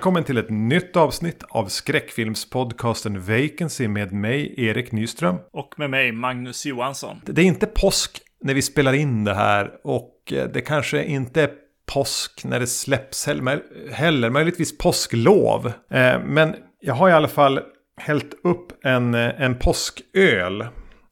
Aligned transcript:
Välkommen 0.00 0.24
till 0.24 0.38
ett 0.38 0.50
nytt 0.50 0.96
avsnitt 0.96 1.44
av 1.48 1.66
skräckfilmspodcasten 1.66 3.20
Vacancy 3.20 3.88
med 3.88 4.12
mig, 4.12 4.54
Erik 4.56 4.92
Nyström. 4.92 5.36
Och 5.52 5.74
med 5.76 5.90
mig, 5.90 6.12
Magnus 6.12 6.66
Johansson. 6.66 7.20
Det 7.26 7.42
är 7.42 7.46
inte 7.46 7.66
påsk 7.66 8.22
när 8.44 8.54
vi 8.54 8.62
spelar 8.62 8.92
in 8.92 9.24
det 9.24 9.34
här 9.34 9.70
och 9.84 10.32
eh, 10.32 10.48
det 10.48 10.60
kanske 10.60 11.04
inte 11.04 11.42
är 11.42 11.50
påsk 11.94 12.44
när 12.44 12.60
det 12.60 12.66
släpps 12.66 13.26
heller, 13.92 14.30
möjligtvis 14.30 14.78
påsklov. 14.78 15.66
Eh, 15.66 16.20
men 16.24 16.54
jag 16.80 16.94
har 16.94 17.08
i 17.08 17.12
alla 17.12 17.28
fall 17.28 17.60
hällt 17.96 18.34
upp 18.44 18.84
en, 18.84 19.14
eh, 19.14 19.42
en 19.42 19.58
påsköl 19.58 20.66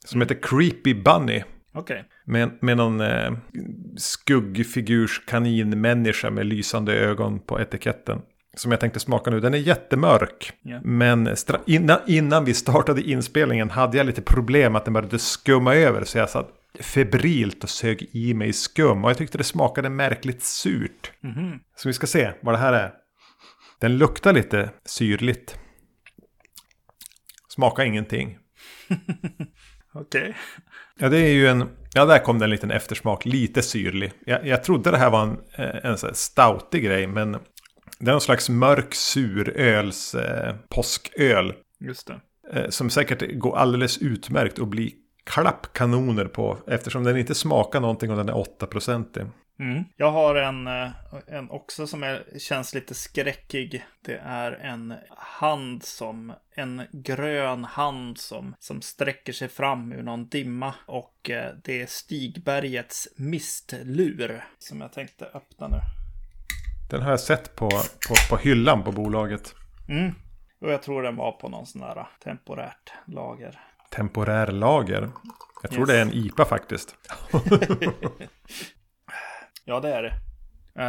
som 0.05 0.21
heter 0.21 0.39
Creepy 0.43 0.95
Bunny. 0.95 1.43
Okej. 1.75 1.95
Okay. 1.95 2.03
Med, 2.25 2.59
med 2.61 2.77
någon 2.77 3.01
eh, 3.01 3.33
skuggfigurs 3.97 5.27
kaninmänniska 5.27 6.31
med 6.31 6.47
lysande 6.47 6.93
ögon 6.93 7.41
på 7.41 7.61
etiketten. 7.61 8.23
Som 8.59 8.71
jag 8.71 8.81
tänkte 8.81 9.01
smaka 9.01 9.31
nu. 9.31 9.41
Den 9.41 9.55
är 9.55 9.59
jättemörk. 9.59 10.53
Yeah. 10.65 10.83
Men 10.85 11.37
innan, 11.67 11.99
innan 12.07 12.45
vi 12.45 12.55
startade 12.55 13.03
inspelningen 13.03 13.71
hade 13.71 13.97
jag 13.97 14.07
lite 14.07 14.23
problem 14.23 14.77
att 14.77 14.85
den 14.85 14.95
började 14.95 15.19
skumma 15.19 15.75
över. 15.75 16.05
Så 16.05 16.19
jag 16.19 16.31
satt 16.31 16.51
febrilt 16.81 17.65
och 17.65 17.71
sög 17.71 18.09
i 18.13 18.35
mig 18.35 18.53
skum. 18.53 19.05
Och 19.05 19.11
jag 19.11 19.19
tyckte 19.19 19.39
det 19.39 19.45
smakade 19.45 19.91
märkligt 19.91 20.43
surt. 20.43 21.13
Mm 21.25 21.37
-hmm. 21.37 21.59
Så 21.77 21.89
vi 21.89 21.93
ska 21.93 22.07
se 22.07 22.33
vad 22.43 22.55
det 22.55 22.59
här 22.59 22.73
är. 22.73 22.93
Den 23.81 23.99
luktar 23.99 24.33
lite 24.33 24.71
syrligt. 24.85 25.59
Smakar 27.49 27.85
ingenting. 27.85 28.39
Okej. 29.95 30.21
Okay. 30.21 30.33
Ja, 30.99 31.09
det 31.09 31.19
är 31.19 31.33
ju 31.33 31.47
en... 31.47 31.69
Ja, 31.95 32.05
där 32.05 32.19
kom 32.19 32.39
det 32.39 32.45
en 32.45 32.51
liten 32.51 32.71
eftersmak. 32.71 33.25
Lite 33.25 33.63
syrlig. 33.63 34.13
Jag, 34.27 34.47
jag 34.47 34.65
trodde 34.65 34.91
det 34.91 34.99
här 34.99 35.11
var 35.11 35.23
en, 35.23 35.39
eh, 35.55 35.91
en 35.91 35.99
sån 35.99 36.15
stoutig 36.15 36.85
grej, 36.85 37.07
men 37.07 37.37
det 37.99 38.11
är 38.11 38.13
någon 38.13 38.21
slags 38.21 38.49
mörk 38.49 38.95
suröls 38.95 40.15
eh, 40.15 40.55
påsköl. 40.69 41.55
Just 41.81 42.07
det. 42.07 42.21
Eh, 42.53 42.69
som 42.69 42.91
säkert 42.91 43.39
går 43.39 43.57
alldeles 43.57 43.99
utmärkt 43.99 44.59
att 44.59 44.69
bli 44.69 44.95
klappkanoner 45.25 46.25
på. 46.25 46.59
Eftersom 46.67 47.05
den 47.05 47.17
inte 47.17 47.35
smakar 47.35 47.81
någonting 47.81 48.11
och 48.11 48.17
den 48.17 48.29
är 48.29 48.33
8-procentig. 48.33 49.27
Mm. 49.61 49.85
Jag 49.97 50.11
har 50.11 50.35
en, 50.35 50.67
eh, 50.67 50.91
en 51.27 51.51
också 51.51 51.87
som 51.87 52.03
är, 52.03 52.39
känns 52.39 52.75
lite 52.75 52.95
skräckig. 52.95 53.85
Det 54.05 54.21
är 54.25 54.53
en 54.53 54.95
hand 55.17 55.83
som, 55.83 56.33
en 56.55 56.83
grön 56.93 57.65
hand 57.65 58.19
som, 58.19 58.55
som 58.59 58.83
sträcker 58.83 59.33
sig 59.33 59.49
fram 59.49 59.93
ur 59.93 60.03
någon 60.03 60.29
dimma. 60.29 60.75
Och 60.87 61.31
eh, 61.31 61.55
det 61.65 61.83
är 61.83 61.87
Stigbergets 61.87 63.09
mistlur 63.17 64.45
som 64.59 64.81
jag 64.81 64.93
tänkte 64.93 65.25
öppna 65.25 65.69
nu. 65.69 65.79
Den 66.91 67.03
har 67.03 67.11
jag 67.11 67.21
sett 67.21 67.57
på, 67.57 67.69
på, 68.09 68.15
på 68.31 68.37
hyllan 68.37 68.85
på 68.85 68.93
bolaget. 68.93 69.55
Mm. 69.89 70.13
Och 70.61 70.71
jag 70.71 70.83
tror 70.83 71.03
den 71.03 71.17
var 71.17 71.33
på 71.33 71.49
någon 71.49 71.67
sån 71.67 71.83
här 71.83 72.07
temporärt 72.25 72.93
lager. 73.07 73.61
Temporär 73.91 74.47
lager? 74.47 75.11
Jag 75.63 75.71
tror 75.71 75.83
yes. 75.83 75.89
det 75.89 75.99
är 75.99 76.03
en 76.03 76.13
IPA 76.13 76.45
faktiskt. 76.45 76.95
Ja, 79.65 79.81
det 79.81 79.95
är 79.95 80.03
det. 80.03 80.13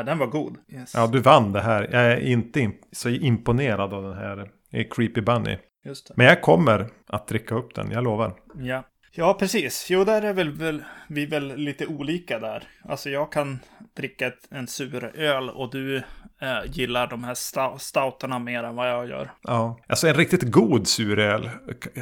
Den 0.04 0.18
var 0.18 0.28
god. 0.28 0.58
Yes. 0.68 0.94
Ja, 0.96 1.08
du 1.08 1.20
vann 1.20 1.52
det 1.52 1.62
här. 1.62 1.90
Jag 1.92 2.12
är 2.12 2.20
inte 2.20 2.72
så 2.92 3.10
imponerad 3.10 3.94
av 3.94 4.04
den 4.04 4.18
här 4.18 4.52
Creepy 4.90 5.22
Bunny. 5.22 5.58
Just 5.86 6.08
det. 6.08 6.14
Men 6.18 6.26
jag 6.26 6.42
kommer 6.42 6.90
att 7.08 7.28
dricka 7.28 7.56
upp 7.56 7.76
den, 7.76 7.92
jag 7.92 8.04
lovar. 8.04 8.34
Ja. 8.56 8.84
Ja, 9.12 9.34
precis. 9.34 9.88
Jo, 9.90 10.04
där 10.04 10.22
är 10.22 10.34
väl, 10.34 10.52
väl 10.52 10.84
vi 11.10 11.26
väl 11.26 11.56
lite 11.56 11.86
olika 11.86 12.40
där. 12.40 12.64
Alltså 12.84 13.10
jag 13.10 13.32
kan 13.32 13.60
dricka 13.96 14.28
ett, 14.28 14.48
en 14.52 14.68
sur 14.68 15.04
öl 15.16 15.50
och 15.50 15.72
du 15.72 15.98
eh, 16.42 16.60
gillar 16.66 17.08
de 17.08 17.24
här 17.24 17.36
stouterna 17.78 18.40
mer 18.40 18.64
än 18.64 18.76
vad 18.76 18.90
jag 18.90 19.10
gör. 19.10 19.32
Ja, 19.42 19.80
alltså 19.88 20.08
en 20.08 20.14
riktigt 20.14 20.52
god 20.52 20.88
suröl 20.88 21.50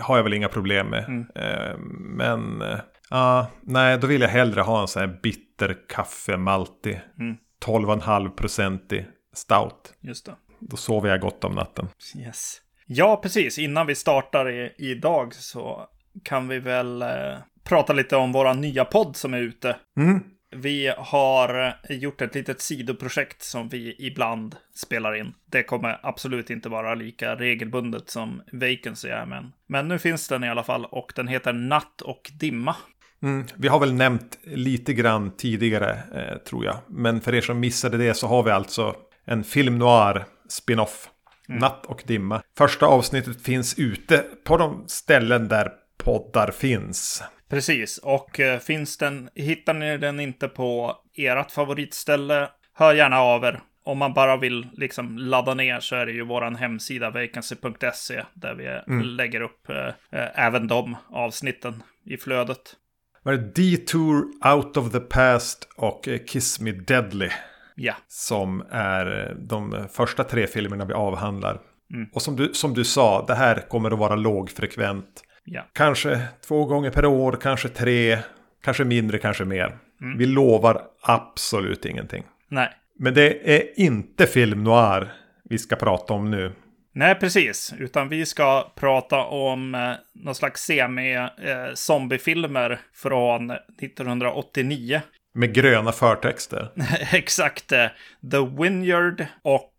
har 0.02 0.18
jag 0.18 0.24
väl 0.24 0.34
inga 0.34 0.50
problem 0.50 0.88
med. 0.88 1.06
Mm. 1.08 1.28
Eh, 1.36 1.78
men 2.18 2.62
eh, 2.62 2.80
Ja, 3.10 3.52
nej, 3.62 3.98
då 3.98 4.08
vill 4.08 4.22
jag 4.22 4.30
hellre 4.30 4.62
ha 4.62 4.82
en 4.82 4.88
sån 4.88 5.00
här 5.00 5.20
bitter 5.24 5.78
kaffe 5.90 6.38
malti. 6.38 7.00
Mm. 7.20 7.38
12,5-procentig 7.66 9.06
stout. 9.34 9.94
Just 10.02 10.26
det. 10.26 10.36
Då 10.60 10.78
sover 10.78 11.10
jag 11.10 11.22
gott 11.22 11.44
om 11.44 11.56
natten. 11.56 11.88
Yes. 12.16 12.62
Ja, 12.86 13.20
precis. 13.24 13.60
Innan 13.60 13.88
vi 13.88 13.96
startar 13.96 14.50
i, 14.50 14.74
idag 14.78 15.34
så 15.34 15.88
kan 16.24 16.48
vi 16.48 16.60
väl 16.60 17.02
eh, 17.02 17.38
prata 17.64 17.94
lite 17.94 18.16
om 18.16 18.32
våra 18.32 18.54
nya 18.54 18.86
podd 18.86 19.16
som 19.16 19.34
är 19.34 19.40
ute. 19.40 19.76
Mm. 20.00 20.20
Vi 20.56 20.94
har 20.98 21.76
gjort 21.90 22.22
ett 22.22 22.36
litet 22.36 22.62
sidoprojekt 22.62 23.44
som 23.44 23.70
vi 23.70 23.96
ibland 24.00 24.56
spelar 24.76 25.16
in. 25.16 25.34
Det 25.52 25.64
kommer 25.64 26.00
absolut 26.04 26.50
inte 26.50 26.70
vara 26.70 26.96
lika 26.96 27.36
regelbundet 27.36 28.10
som 28.10 28.42
Vacancy 28.52 29.10
är, 29.10 29.26
men, 29.26 29.52
men 29.68 29.88
nu 29.88 30.00
finns 30.00 30.28
den 30.28 30.44
i 30.44 30.50
alla 30.50 30.64
fall 30.64 30.86
och 30.86 31.14
den 31.16 31.28
heter 31.28 31.54
Natt 31.54 32.02
och 32.02 32.32
dimma. 32.40 32.76
Mm, 33.24 33.46
vi 33.56 33.68
har 33.68 33.80
väl 33.80 33.94
nämnt 33.94 34.40
lite 34.44 34.94
grann 34.94 35.32
tidigare, 35.32 36.00
eh, 36.16 36.38
tror 36.38 36.66
jag. 36.66 36.78
Men 36.88 37.22
för 37.22 37.36
er 37.36 37.42
som 37.42 37.60
missade 37.60 37.98
det 37.98 38.14
så 38.14 38.28
har 38.28 38.44
vi 38.44 38.52
alltså 38.52 38.96
en 39.26 39.44
film 39.44 39.78
noir 39.78 40.26
spin-off. 40.50 41.10
Mm. 41.50 41.60
Natt 41.60 41.86
och 41.86 42.04
dimma. 42.06 42.42
Första 42.58 42.86
avsnittet 42.86 43.42
finns 43.42 43.80
ute 43.80 44.26
på 44.46 44.58
de 44.58 44.84
ställen 44.88 45.48
där 45.48 45.72
poddar 45.98 46.52
finns. 46.52 47.24
Precis, 47.50 47.98
och 47.98 48.40
eh, 48.40 48.60
finns 48.60 48.98
den, 48.98 49.30
hittar 49.36 49.74
ni 49.74 49.98
den 49.98 50.20
inte 50.20 50.48
på 50.48 50.96
ert 51.18 51.52
favoritställe, 51.52 52.50
hör 52.74 52.94
gärna 52.94 53.20
av 53.20 53.44
er. 53.44 53.60
Om 53.84 53.98
man 53.98 54.14
bara 54.14 54.38
vill 54.38 54.68
liksom 54.74 55.18
ladda 55.18 55.54
ner 55.54 55.80
så 55.80 55.96
är 55.96 56.06
det 56.06 56.12
ju 56.12 56.26
våran 56.26 56.56
hemsida 56.56 57.10
vacancy.se 57.10 58.24
där 58.34 58.56
vi 58.56 58.94
mm. 58.94 59.02
lägger 59.02 59.42
upp 59.42 59.70
eh, 59.70 59.88
eh, 60.20 60.46
även 60.46 60.68
de 60.68 60.96
avsnitten 61.10 61.84
i 62.06 62.18
flödet. 62.18 62.76
Var 63.24 63.34
det 63.34 63.38
Detour 63.38 64.26
Out 64.54 64.78
of 64.78 64.92
the 64.92 65.00
Past 65.00 65.70
och 65.76 66.08
eh, 66.08 66.20
Kiss 66.28 66.60
Me 66.60 66.72
Deadly? 66.72 67.30
Ja. 67.76 67.94
Som 68.08 68.64
är 68.72 69.36
de 69.40 69.88
första 69.92 70.24
tre 70.24 70.48
filmerna 70.48 70.86
vi 70.86 70.94
avhandlar. 70.94 71.60
Mm. 71.94 72.10
Och 72.14 72.22
som 72.22 72.36
du, 72.36 72.54
som 72.54 72.74
du 72.74 72.84
sa, 72.84 73.26
det 73.26 73.36
här 73.36 73.70
kommer 73.70 73.92
att 73.92 74.00
vara 74.00 74.16
lågfrekvent. 74.16 75.24
Ja. 75.50 75.66
Kanske 75.74 76.20
två 76.48 76.66
gånger 76.66 76.90
per 76.90 77.06
år, 77.06 77.38
kanske 77.42 77.70
tre, 77.70 78.18
kanske 78.64 78.84
mindre, 78.84 79.18
kanske 79.18 79.46
mer. 79.46 79.78
Mm. 80.02 80.18
Vi 80.18 80.26
lovar 80.26 80.82
absolut 81.02 81.86
ingenting. 81.86 82.24
Nej. 82.48 82.70
Men 83.00 83.14
det 83.14 83.56
är 83.56 83.80
inte 83.80 84.28
film 84.28 84.64
noir 84.64 85.14
vi 85.44 85.58
ska 85.58 85.76
prata 85.76 86.14
om 86.14 86.32
nu. 86.32 86.52
Nej, 86.94 87.16
precis. 87.16 87.74
Utan 87.80 88.10
vi 88.10 88.26
ska 88.26 88.72
prata 88.76 89.24
om 89.24 89.76
eh, 89.76 89.92
någon 90.14 90.36
slags 90.36 90.70
semi-zombiefilmer 90.70 92.72
eh, 92.72 92.78
från 92.94 93.52
1989. 93.52 95.02
Med 95.34 95.54
gröna 95.54 95.92
förtexter. 95.92 96.70
Exakt. 97.14 97.72
Eh, 97.72 97.88
The 98.32 98.62
Vineyard 98.62 99.26
och 99.42 99.74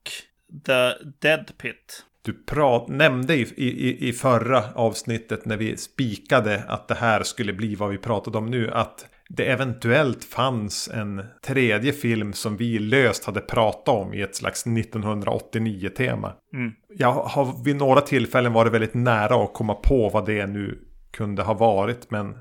The 0.67 0.93
Dead 1.21 1.51
Pit. 1.59 2.05
Du 2.29 2.35
prat, 2.35 2.89
nämnde 2.89 3.35
i, 3.35 3.41
i, 3.57 4.09
i 4.09 4.13
förra 4.13 4.65
avsnittet 4.75 5.45
när 5.45 5.57
vi 5.57 5.77
spikade 5.77 6.63
att 6.69 6.89
det 6.89 6.95
här 6.95 7.23
skulle 7.23 7.53
bli 7.53 7.75
vad 7.75 7.91
vi 7.91 7.99
pratade 7.99 8.39
om 8.39 8.47
nu. 8.47 8.71
Att 8.71 9.07
det 9.29 9.45
eventuellt 9.45 10.25
fanns 10.25 10.89
en 10.89 11.25
tredje 11.47 11.93
film 11.93 12.33
som 12.33 12.57
vi 12.57 12.79
löst 12.79 13.25
hade 13.25 13.41
pratat 13.41 13.89
om 13.89 14.15
i 14.15 14.21
ett 14.23 14.37
slags 14.37 14.67
1989-tema. 14.67 16.33
Mm. 16.55 16.73
Jag 16.89 17.13
har 17.13 17.65
vid 17.65 17.77
några 17.77 18.01
tillfällen 18.01 18.53
varit 18.53 18.73
väldigt 18.73 18.95
nära 18.95 19.45
att 19.45 19.55
komma 19.55 19.75
på 19.75 20.09
vad 20.09 20.27
det 20.27 20.47
nu 20.47 20.79
kunde 21.13 21.43
ha 21.43 21.55
varit, 21.55 22.11
men 22.11 22.39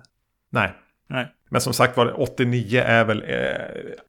nej. 0.51 0.71
Nej. 1.09 1.33
Men 1.49 1.61
som 1.61 1.73
sagt 1.73 1.97
var, 1.97 2.21
89 2.21 2.81
är 2.85 3.05
väl 3.05 3.23
eh, 3.27 3.37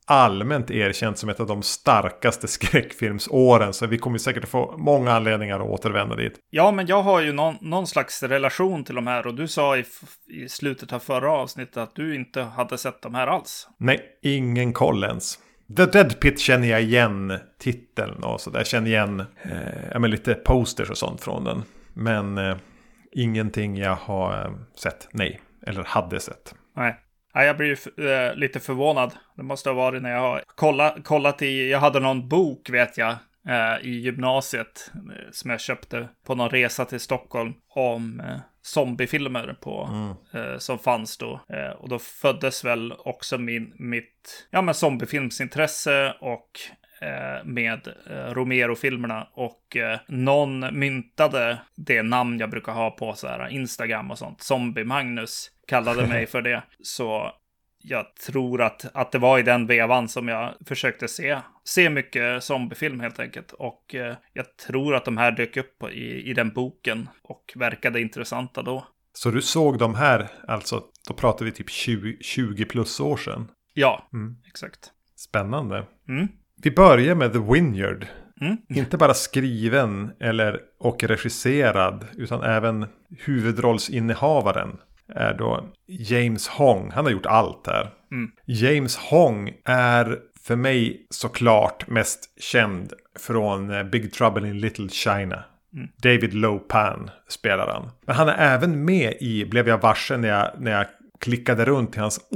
allmänt 0.07 0.71
erkänt 0.71 1.19
som 1.19 1.29
ett 1.29 1.41
av 1.41 1.47
de 1.47 1.63
starkaste 1.63 2.49
skräckfilmsåren. 2.49 3.73
Så 3.73 3.87
vi 3.87 3.99
kommer 3.99 4.19
säkert 4.19 4.49
få 4.49 4.75
många 4.79 5.13
anledningar 5.13 5.61
att 5.61 5.67
återvända 5.67 6.17
dit. 6.17 6.33
Ja, 6.51 6.73
men 6.73 6.87
jag 6.87 7.03
har 7.03 7.21
ju 7.21 7.33
någon, 7.33 7.57
någon 7.61 7.87
slags 7.87 8.23
relation 8.23 8.85
till 8.85 8.95
de 8.95 9.07
här. 9.07 9.27
Och 9.27 9.35
du 9.35 9.49
sa 9.49 9.77
i, 9.77 9.85
i 10.27 10.49
slutet 10.49 10.93
av 10.93 10.99
förra 10.99 11.33
avsnittet 11.33 11.77
att 11.77 11.95
du 11.95 12.15
inte 12.15 12.43
hade 12.43 12.79
sett 12.79 13.03
de 13.03 13.15
här 13.15 13.27
alls. 13.27 13.69
Nej, 13.79 14.01
ingen 14.23 14.73
koll 14.73 15.05
ens. 15.05 15.39
The 15.77 15.87
Dead 15.87 16.21
Pit 16.21 16.41
känner 16.41 16.69
jag 16.69 16.83
igen 16.83 17.39
titeln 17.59 18.23
och 18.23 18.41
så 18.41 18.51
där. 18.51 18.59
Jag 18.59 18.67
känner 18.67 18.87
igen 18.87 19.25
eh, 19.93 20.01
lite 20.01 20.35
posters 20.35 20.91
och 20.91 20.99
sånt 20.99 21.21
från 21.21 21.45
den. 21.45 21.63
Men 21.95 22.39
eh, 22.39 22.57
ingenting 23.13 23.77
jag 23.77 23.95
har 23.95 24.45
eh, 24.45 24.53
sett, 24.75 25.09
nej. 25.13 25.41
Eller 25.67 25.85
hade 25.85 26.21
sett. 26.21 26.55
Nej. 26.77 26.97
Ja, 27.39 27.45
jag 27.45 27.57
blir 27.57 28.01
äh, 28.07 28.35
lite 28.35 28.61
förvånad. 28.61 29.13
Det 29.37 29.43
måste 29.43 29.69
ha 29.69 29.75
varit 29.75 30.03
när 30.03 30.11
jag 30.11 30.21
har 30.21 30.43
kollat, 30.47 31.05
kollat 31.05 31.43
i, 31.43 31.71
jag 31.71 31.79
hade 31.79 32.01
någon 32.01 32.29
bok 32.29 32.71
vet 32.71 32.99
jag, 32.99 33.17
äh, 33.49 33.87
i 33.87 33.91
gymnasiet 33.91 34.91
äh, 34.95 35.31
som 35.33 35.51
jag 35.51 35.61
köpte 35.61 36.09
på 36.27 36.35
någon 36.35 36.51
resa 36.51 36.85
till 36.85 37.01
Stockholm 37.01 37.55
om 37.69 38.23
zombiefilmer 38.63 39.57
på, 39.61 39.89
mm. 40.33 40.61
som 40.61 40.79
fanns 40.79 41.19
då. 41.19 41.41
och 41.79 41.89
då 41.89 41.99
föddes 41.99 42.65
väl 42.65 42.93
också 42.93 43.39
min, 43.39 43.73
mitt 43.77 44.49
ja, 44.51 44.63
men 44.63 44.75
zombiefilmsintresse 44.75 46.15
och 46.21 46.51
eh, 46.71 46.77
med 47.45 47.89
eh, 48.11 48.35
Romero-filmerna 48.35 49.29
och 49.33 49.77
eh, 49.77 49.99
någon 50.09 50.79
myntade 50.79 51.59
det 51.77 52.03
namn 52.03 52.39
jag 52.39 52.51
brukar 52.51 52.73
ha 52.73 52.91
på 52.91 53.15
så 53.15 53.27
här 53.27 53.49
Instagram 53.49 54.11
och 54.11 54.19
sånt. 54.19 54.41
Zombie-Magnus 54.43 55.51
kallade 55.67 56.07
mig 56.07 56.27
för 56.33 56.43
det. 56.43 56.63
Så 56.83 57.33
jag 57.83 58.17
tror 58.17 58.63
att, 58.63 58.97
att 58.97 59.13
det 59.13 59.19
var 59.19 59.39
i 59.39 59.43
den 59.43 59.67
vevan 59.67 60.09
som 60.09 60.29
jag 60.29 60.55
försökte 60.67 61.09
se, 61.09 61.39
se 61.65 61.91
mycket 61.91 62.45
zombiefilm 62.45 63.01
helt 63.01 63.19
enkelt. 63.19 63.53
Och 63.53 63.95
eh, 63.95 64.17
jag 64.33 64.57
tror 64.57 64.95
att 64.95 65.05
de 65.05 65.17
här 65.17 65.31
dök 65.31 65.57
upp 65.57 65.83
i, 65.93 66.31
i 66.31 66.35
den 66.35 66.53
boken 66.53 67.09
och 67.23 67.53
verkade 67.55 68.01
intressanta 68.01 68.63
då. 68.63 68.87
Så 69.13 69.31
du 69.31 69.43
såg 69.43 69.79
de 69.79 69.95
här, 69.95 70.29
alltså, 70.49 70.83
då 71.09 71.15
pratar 71.15 71.45
vi 71.45 71.53
typ 71.53 71.71
20, 71.71 72.17
20 72.21 72.65
plus 72.65 73.01
år 73.01 73.17
sedan. 73.17 73.49
Ja, 73.75 74.09
mm. 74.13 74.37
exakt. 74.47 74.93
Spännande. 75.17 75.87
Mm. 76.09 76.29
Vi 76.63 76.71
börjar 76.71 77.15
med 77.15 77.33
The 77.33 77.39
Vineyard. 77.39 78.07
Mm. 78.41 78.57
Inte 78.69 78.97
bara 78.97 79.15
skriven 79.15 80.11
eller, 80.21 80.61
och 80.79 81.05
regisserad, 81.05 82.05
utan 82.17 82.43
även 82.43 82.87
huvudrollsinnehavaren 83.19 84.77
är 85.15 85.35
då 85.35 85.65
James 85.87 86.49
Hong. 86.49 86.91
Han 86.91 87.05
har 87.05 87.13
gjort 87.13 87.27
allt 87.27 87.67
här. 87.67 87.91
Mm. 88.13 88.31
James 88.45 88.97
Hong 88.97 89.53
är 89.65 90.19
för 90.43 90.57
mig 90.57 91.07
såklart 91.11 91.89
mest 91.89 92.41
känd 92.41 92.93
från 93.19 93.71
eh, 93.71 93.83
Big 93.83 94.13
Trouble 94.13 94.49
in 94.49 94.61
Little 94.61 94.89
China. 94.89 95.45
Mm. 95.75 95.89
David 96.03 96.35
Lopan 96.35 97.11
spelar 97.29 97.67
han. 97.67 97.91
Men 98.07 98.17
han 98.17 98.29
är 98.29 98.55
även 98.55 98.85
med 98.85 99.15
i, 99.21 99.45
blev 99.45 99.69
jag 99.69 99.79
varse 99.79 100.17
när 100.17 100.29
jag, 100.29 100.51
när 100.59 100.71
jag 100.71 100.87
klickade 101.21 101.65
runt 101.65 101.97
i 101.97 102.01
hans 102.01 102.29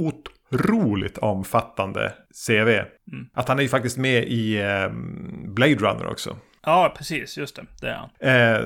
otroligt 0.55 1.17
omfattande 1.17 2.13
CV. 2.47 2.69
Mm. 2.69 3.27
Att 3.33 3.47
han 3.47 3.59
är 3.59 3.63
ju 3.63 3.69
faktiskt 3.69 3.97
med 3.97 4.23
i 4.23 4.61
eh, 4.61 4.89
Blade 5.47 5.75
Runner 5.75 6.07
också. 6.07 6.37
Ja, 6.65 6.93
precis. 6.97 7.37
Just 7.37 7.55
det. 7.55 7.65
Det 7.81 7.87
är 7.87 7.95
han. 7.95 8.09
Eh, 8.19 8.65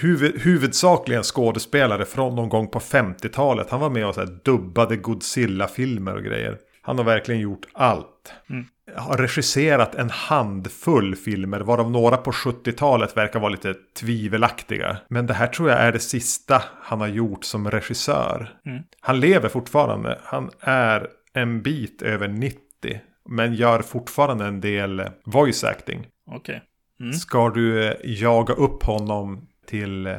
huvud, 0.00 0.40
huvudsakligen 0.40 1.22
skådespelare 1.22 2.04
från 2.04 2.34
någon 2.34 2.48
gång 2.48 2.68
på 2.68 2.78
50-talet. 2.78 3.70
Han 3.70 3.80
var 3.80 3.90
med 3.90 4.06
och 4.06 4.14
så 4.14 4.24
dubbade 4.24 4.96
Godzilla-filmer 4.96 6.14
och 6.14 6.22
grejer. 6.22 6.58
Han 6.82 6.98
har 6.98 7.04
verkligen 7.04 7.40
gjort 7.40 7.66
allt. 7.72 8.32
Mm. 8.50 8.64
Har 8.96 9.16
regisserat 9.16 9.94
en 9.94 10.10
handfull 10.10 11.16
filmer, 11.16 11.60
varav 11.60 11.90
några 11.90 12.16
på 12.16 12.30
70-talet 12.30 13.16
verkar 13.16 13.40
vara 13.40 13.50
lite 13.50 13.74
tvivelaktiga. 14.00 14.96
Men 15.08 15.26
det 15.26 15.34
här 15.34 15.46
tror 15.46 15.70
jag 15.70 15.78
är 15.78 15.92
det 15.92 15.98
sista 15.98 16.62
han 16.82 17.00
har 17.00 17.08
gjort 17.08 17.44
som 17.44 17.70
regissör. 17.70 18.60
Mm. 18.66 18.82
Han 19.00 19.20
lever 19.20 19.48
fortfarande. 19.48 20.18
Han 20.24 20.50
är 20.60 21.08
en 21.32 21.62
bit 21.62 22.02
över 22.02 22.28
90. 22.28 22.60
Men 23.28 23.54
gör 23.54 23.82
fortfarande 23.82 24.46
en 24.46 24.60
del 24.60 25.02
voice 25.24 25.64
acting. 25.64 26.06
Okej. 26.26 26.36
Okay. 26.38 26.60
Mm. 27.00 27.12
Ska 27.12 27.50
du 27.50 27.88
eh, 27.88 27.94
jaga 28.02 28.54
upp 28.54 28.82
honom 28.82 29.48
till 29.66 30.06
eh, 30.06 30.14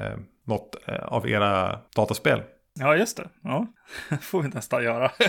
något 0.48 0.76
eh, 0.86 0.96
av 0.96 1.30
era 1.30 1.80
dataspel? 1.96 2.42
Ja, 2.80 2.96
just 2.96 3.18
det. 3.18 3.30
Ja, 3.44 3.68
får 4.22 4.42
vi 4.42 4.50
nästan 4.50 4.84
göra. 4.84 5.12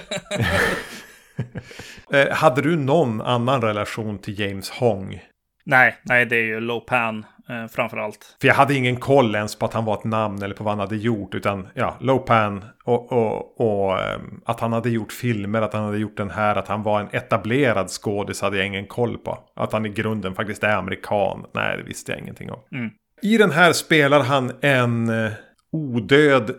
eh, 2.12 2.30
hade 2.30 2.62
du 2.62 2.76
någon 2.76 3.20
annan 3.20 3.62
relation 3.62 4.18
till 4.18 4.40
James 4.40 4.70
Hong? 4.70 5.20
Nej, 5.64 5.96
nej, 6.02 6.26
det 6.26 6.36
är 6.36 6.42
ju 6.44 6.60
Lopan 6.60 7.26
eh, 7.48 7.66
framför 7.70 7.96
allt. 7.96 8.36
För 8.40 8.48
jag 8.48 8.54
hade 8.54 8.74
ingen 8.74 8.96
koll 8.96 9.34
ens 9.34 9.58
på 9.58 9.66
att 9.66 9.72
han 9.74 9.84
var 9.84 9.94
ett 9.94 10.04
namn 10.04 10.42
eller 10.42 10.54
på 10.54 10.64
vad 10.64 10.72
han 10.72 10.80
hade 10.80 10.96
gjort. 10.96 11.34
Utan 11.34 11.68
ja, 11.74 11.96
Lopan 12.00 12.64
och, 12.84 13.12
och, 13.12 13.60
och 13.60 14.00
eh, 14.00 14.18
att 14.44 14.60
han 14.60 14.72
hade 14.72 14.90
gjort 14.90 15.12
filmer, 15.12 15.62
att 15.62 15.72
han 15.72 15.84
hade 15.84 15.98
gjort 15.98 16.16
den 16.16 16.30
här, 16.30 16.56
att 16.56 16.68
han 16.68 16.82
var 16.82 17.00
en 17.00 17.08
etablerad 17.12 17.88
skådis 17.90 18.42
hade 18.42 18.56
jag 18.56 18.66
ingen 18.66 18.86
koll 18.86 19.18
på. 19.18 19.38
Att 19.56 19.72
han 19.72 19.86
i 19.86 19.88
grunden 19.88 20.34
faktiskt 20.34 20.64
är 20.64 20.76
amerikan, 20.76 21.44
nej 21.54 21.76
det 21.76 21.82
visste 21.82 22.12
jag 22.12 22.20
ingenting 22.20 22.50
om. 22.50 22.60
Mm. 22.72 22.90
I 23.22 23.36
den 23.36 23.50
här 23.50 23.72
spelar 23.72 24.20
han 24.20 24.52
en 24.60 25.08
eh, 25.24 25.32
odöd 25.72 26.50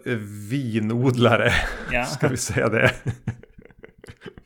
vinodlare, 0.50 1.52
Ja. 1.92 2.04
ska 2.06 2.28
vi 2.28 2.38
säga 2.38 2.70
det. 2.70 2.92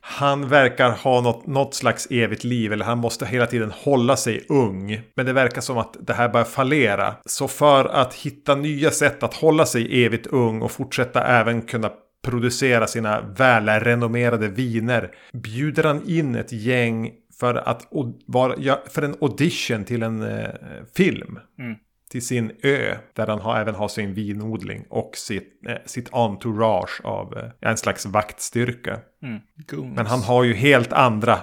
Han 0.09 0.47
verkar 0.49 0.91
ha 0.91 1.21
något, 1.21 1.47
något 1.47 1.73
slags 1.73 2.07
evigt 2.11 2.43
liv 2.43 2.73
eller 2.73 2.85
han 2.85 2.97
måste 2.97 3.25
hela 3.25 3.45
tiden 3.45 3.71
hålla 3.71 4.17
sig 4.17 4.45
ung. 4.49 5.01
Men 5.15 5.25
det 5.25 5.33
verkar 5.33 5.61
som 5.61 5.77
att 5.77 5.97
det 5.99 6.13
här 6.13 6.29
börjar 6.29 6.45
fallera. 6.45 7.15
Så 7.25 7.47
för 7.47 7.85
att 7.85 8.13
hitta 8.13 8.55
nya 8.55 8.91
sätt 8.91 9.23
att 9.23 9.33
hålla 9.33 9.65
sig 9.65 10.05
evigt 10.05 10.27
ung 10.27 10.61
och 10.61 10.71
fortsätta 10.71 11.23
även 11.23 11.61
kunna 11.61 11.91
producera 12.23 12.87
sina 12.87 13.21
välrenommerade 13.21 14.47
viner 14.47 15.11
bjuder 15.33 15.83
han 15.83 16.09
in 16.09 16.35
ett 16.35 16.51
gäng 16.51 17.11
för, 17.39 17.55
att, 17.55 17.87
vara, 18.25 18.77
för 18.89 19.01
en 19.01 19.15
audition 19.21 19.85
till 19.85 20.03
en 20.03 20.21
eh, 20.21 20.49
film. 20.95 21.39
Mm. 21.59 21.75
Till 22.09 22.25
sin 22.25 22.51
ö 22.63 22.95
där 23.13 23.27
han 23.27 23.39
har, 23.39 23.59
även 23.59 23.75
har 23.75 23.87
sin 23.87 24.13
vinodling 24.13 24.85
och 24.89 25.11
sitt, 25.15 25.67
eh, 25.67 25.75
sitt 25.85 26.13
entourage 26.13 27.01
av 27.03 27.37
eh, 27.37 27.69
en 27.69 27.77
slags 27.77 28.05
vaktstyrka. 28.05 28.99
Mm. 29.23 29.93
Men 29.93 30.05
han 30.05 30.21
har 30.21 30.43
ju 30.43 30.53
helt 30.53 30.93
andra 30.93 31.39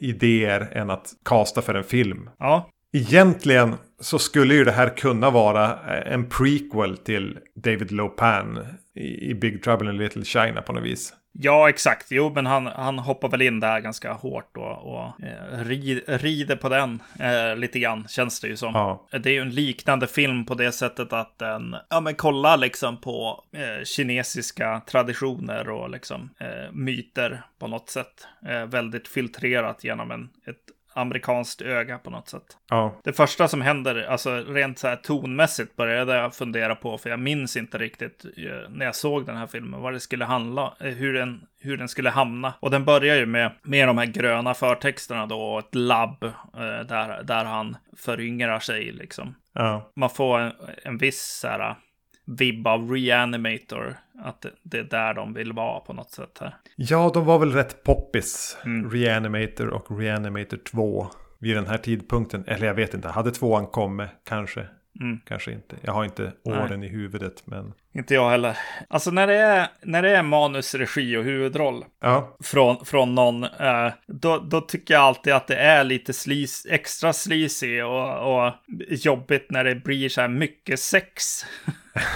idéer 0.00 0.68
än 0.72 0.90
att 0.90 1.12
kasta 1.24 1.62
för 1.62 1.74
en 1.74 1.84
film. 1.84 2.30
Ja. 2.38 2.70
Egentligen 2.92 3.74
så 4.00 4.18
skulle 4.18 4.54
ju 4.54 4.64
det 4.64 4.72
här 4.72 4.96
kunna 4.96 5.30
vara 5.30 5.78
en 6.02 6.28
prequel 6.28 6.96
till 6.96 7.38
David 7.54 7.92
Lopan 7.92 8.66
i, 8.94 9.30
i 9.30 9.34
Big 9.34 9.62
Trouble 9.62 9.90
in 9.90 9.96
Little 9.96 10.24
China 10.24 10.62
på 10.62 10.72
något 10.72 10.84
vis. 10.84 11.12
Ja, 11.38 11.68
exakt. 11.68 12.06
Jo, 12.10 12.32
men 12.34 12.46
han, 12.46 12.66
han 12.66 12.98
hoppar 12.98 13.28
väl 13.28 13.42
in 13.42 13.60
där 13.60 13.80
ganska 13.80 14.12
hårt 14.12 14.56
och, 14.56 14.94
och 14.94 15.24
eh, 15.24 15.64
rid, 15.64 16.02
rider 16.06 16.56
på 16.56 16.68
den 16.68 17.02
eh, 17.20 17.56
lite 17.56 17.78
grann, 17.78 18.08
känns 18.08 18.40
det 18.40 18.48
ju 18.48 18.56
som. 18.56 18.74
Ja. 18.74 19.06
Det 19.10 19.30
är 19.30 19.34
ju 19.34 19.40
en 19.40 19.50
liknande 19.50 20.06
film 20.06 20.46
på 20.46 20.54
det 20.54 20.72
sättet 20.72 21.12
att 21.12 21.38
den, 21.38 21.76
ja 21.90 22.00
men 22.00 22.14
kolla 22.14 22.56
liksom 22.56 23.00
på 23.00 23.44
eh, 23.52 23.84
kinesiska 23.84 24.82
traditioner 24.86 25.68
och 25.68 25.90
liksom 25.90 26.30
eh, 26.38 26.72
myter 26.72 27.42
på 27.58 27.66
något 27.66 27.90
sätt. 27.90 28.26
Eh, 28.48 28.66
väldigt 28.66 29.08
filtrerat 29.08 29.84
genom 29.84 30.10
en, 30.10 30.28
ett 30.46 30.75
amerikanskt 30.96 31.62
öga 31.62 31.98
på 31.98 32.10
något 32.10 32.28
sätt. 32.28 32.56
Ja. 32.70 33.00
Det 33.04 33.12
första 33.12 33.48
som 33.48 33.60
händer, 33.60 34.06
alltså 34.08 34.36
rent 34.36 34.78
så 34.78 34.88
här 34.88 34.96
tonmässigt 34.96 35.76
började 35.76 36.14
jag 36.14 36.34
fundera 36.34 36.74
på, 36.74 36.98
för 36.98 37.10
jag 37.10 37.20
minns 37.20 37.56
inte 37.56 37.78
riktigt 37.78 38.24
eh, 38.24 38.70
när 38.70 38.86
jag 38.86 38.94
såg 38.94 39.26
den 39.26 39.36
här 39.36 39.46
filmen, 39.46 39.80
vad 39.80 39.92
det 39.92 40.00
skulle 40.00 40.24
handla, 40.24 40.74
eh, 40.80 40.86
hur 40.86 41.14
den, 41.14 41.40
hur 41.60 41.76
den 41.76 41.88
skulle 41.88 42.10
hamna. 42.10 42.54
Och 42.60 42.70
den 42.70 42.84
börjar 42.84 43.16
ju 43.16 43.26
med, 43.26 43.52
med 43.62 43.88
de 43.88 43.98
här 43.98 44.06
gröna 44.06 44.54
förtexterna 44.54 45.26
då, 45.26 45.40
och 45.40 45.58
ett 45.58 45.74
labb 45.74 46.24
eh, 46.24 46.86
där, 46.88 47.22
där 47.22 47.44
han 47.44 47.76
föryngrar 47.96 48.58
sig 48.58 48.92
liksom. 48.92 49.34
Ja. 49.52 49.90
Man 49.96 50.10
får 50.10 50.38
en, 50.38 50.52
en 50.84 50.98
viss 50.98 51.38
så 51.40 51.48
här 51.48 51.76
vibb 52.26 52.66
av 52.66 52.90
Reanimator. 52.90 53.96
Att 54.18 54.46
det 54.62 54.78
är 54.78 54.84
där 54.84 55.14
de 55.14 55.34
vill 55.34 55.52
vara 55.52 55.80
på 55.80 55.92
något 55.92 56.10
sätt 56.10 56.38
här. 56.40 56.54
Ja, 56.76 57.10
de 57.14 57.24
var 57.24 57.38
väl 57.38 57.52
rätt 57.52 57.82
poppis. 57.82 58.58
Mm. 58.64 58.90
Reanimator 58.90 59.68
och 59.68 59.98
Reanimator 59.98 60.56
2. 60.56 61.06
Vid 61.38 61.56
den 61.56 61.66
här 61.66 61.78
tidpunkten. 61.78 62.44
Eller 62.46 62.66
jag 62.66 62.74
vet 62.74 62.94
inte. 62.94 63.08
Hade 63.08 63.30
tvåan 63.30 63.66
kommit? 63.66 64.08
Kanske. 64.24 64.66
Mm. 65.00 65.20
Kanske 65.24 65.52
inte. 65.52 65.76
Jag 65.80 65.92
har 65.92 66.04
inte 66.04 66.32
åren 66.42 66.84
i 66.84 66.88
huvudet. 66.88 67.42
Men 67.44 67.72
Inte 67.92 68.14
jag 68.14 68.30
heller. 68.30 68.58
Alltså 68.88 69.10
när 69.10 69.26
det 69.26 69.34
är, 69.34 69.68
när 69.82 70.02
det 70.02 70.16
är 70.16 70.22
manus, 70.22 70.74
regi 70.74 71.16
och 71.16 71.24
huvudroll 71.24 71.84
ja. 72.00 72.36
från, 72.40 72.84
från 72.84 73.14
någon, 73.14 73.44
eh, 73.44 73.88
då, 74.06 74.38
då 74.38 74.60
tycker 74.60 74.94
jag 74.94 75.02
alltid 75.02 75.32
att 75.32 75.46
det 75.46 75.56
är 75.56 75.84
lite 75.84 76.12
slis, 76.12 76.66
extra 76.70 77.12
sleazy 77.12 77.82
och, 77.82 78.36
och 78.46 78.52
jobbigt 78.88 79.50
när 79.50 79.64
det 79.64 79.74
blir 79.74 80.08
så 80.08 80.20
här 80.20 80.28
mycket 80.28 80.80
sex. 80.80 81.46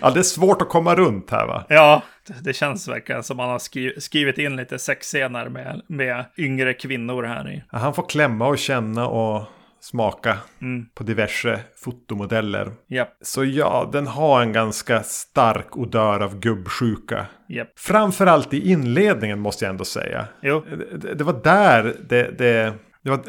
ja, 0.00 0.10
det 0.10 0.18
är 0.18 0.22
svårt 0.22 0.62
att 0.62 0.68
komma 0.68 0.94
runt 0.94 1.30
här 1.30 1.46
va? 1.46 1.64
Ja, 1.68 2.02
det, 2.26 2.34
det 2.40 2.52
känns 2.52 2.88
verkligen 2.88 3.22
som 3.22 3.36
man 3.36 3.50
har 3.50 3.58
skri, 3.58 4.00
skrivit 4.00 4.38
in 4.38 4.56
lite 4.56 4.78
sexscener 4.78 5.48
med, 5.48 5.82
med 5.86 6.24
yngre 6.38 6.74
kvinnor 6.74 7.22
här 7.22 7.50
i. 7.50 7.62
Ja, 7.72 7.78
han 7.78 7.94
får 7.94 8.08
klämma 8.08 8.46
och 8.46 8.58
känna 8.58 9.06
och 9.08 9.44
smaka 9.80 10.38
Mm. 10.60 10.86
på 10.94 11.04
diverse 11.04 11.60
fotomodeller. 11.76 12.72
Japp, 12.88 13.08
Så 13.20 13.44
ja, 13.44 13.88
den 13.92 14.06
har 14.06 14.42
en 14.42 14.52
ganska 14.52 15.02
stark 15.02 15.76
odör 15.76 16.20
av 16.20 16.38
gubbsjuka. 16.40 17.26
japp. 17.48 17.68
Framförallt 17.78 18.54
i 18.54 18.70
inledningen 18.70 19.38
måste 19.40 19.64
jag 19.64 19.70
ändå 19.70 19.84
säga. 19.84 20.26
Jo, 20.42 20.64
Det, 20.96 21.14
det 21.14 21.24
var 21.24 21.40
där 21.44 21.96
det, 22.08 22.22
det, 22.38 22.74
det, 23.02 23.10
var, 23.10 23.20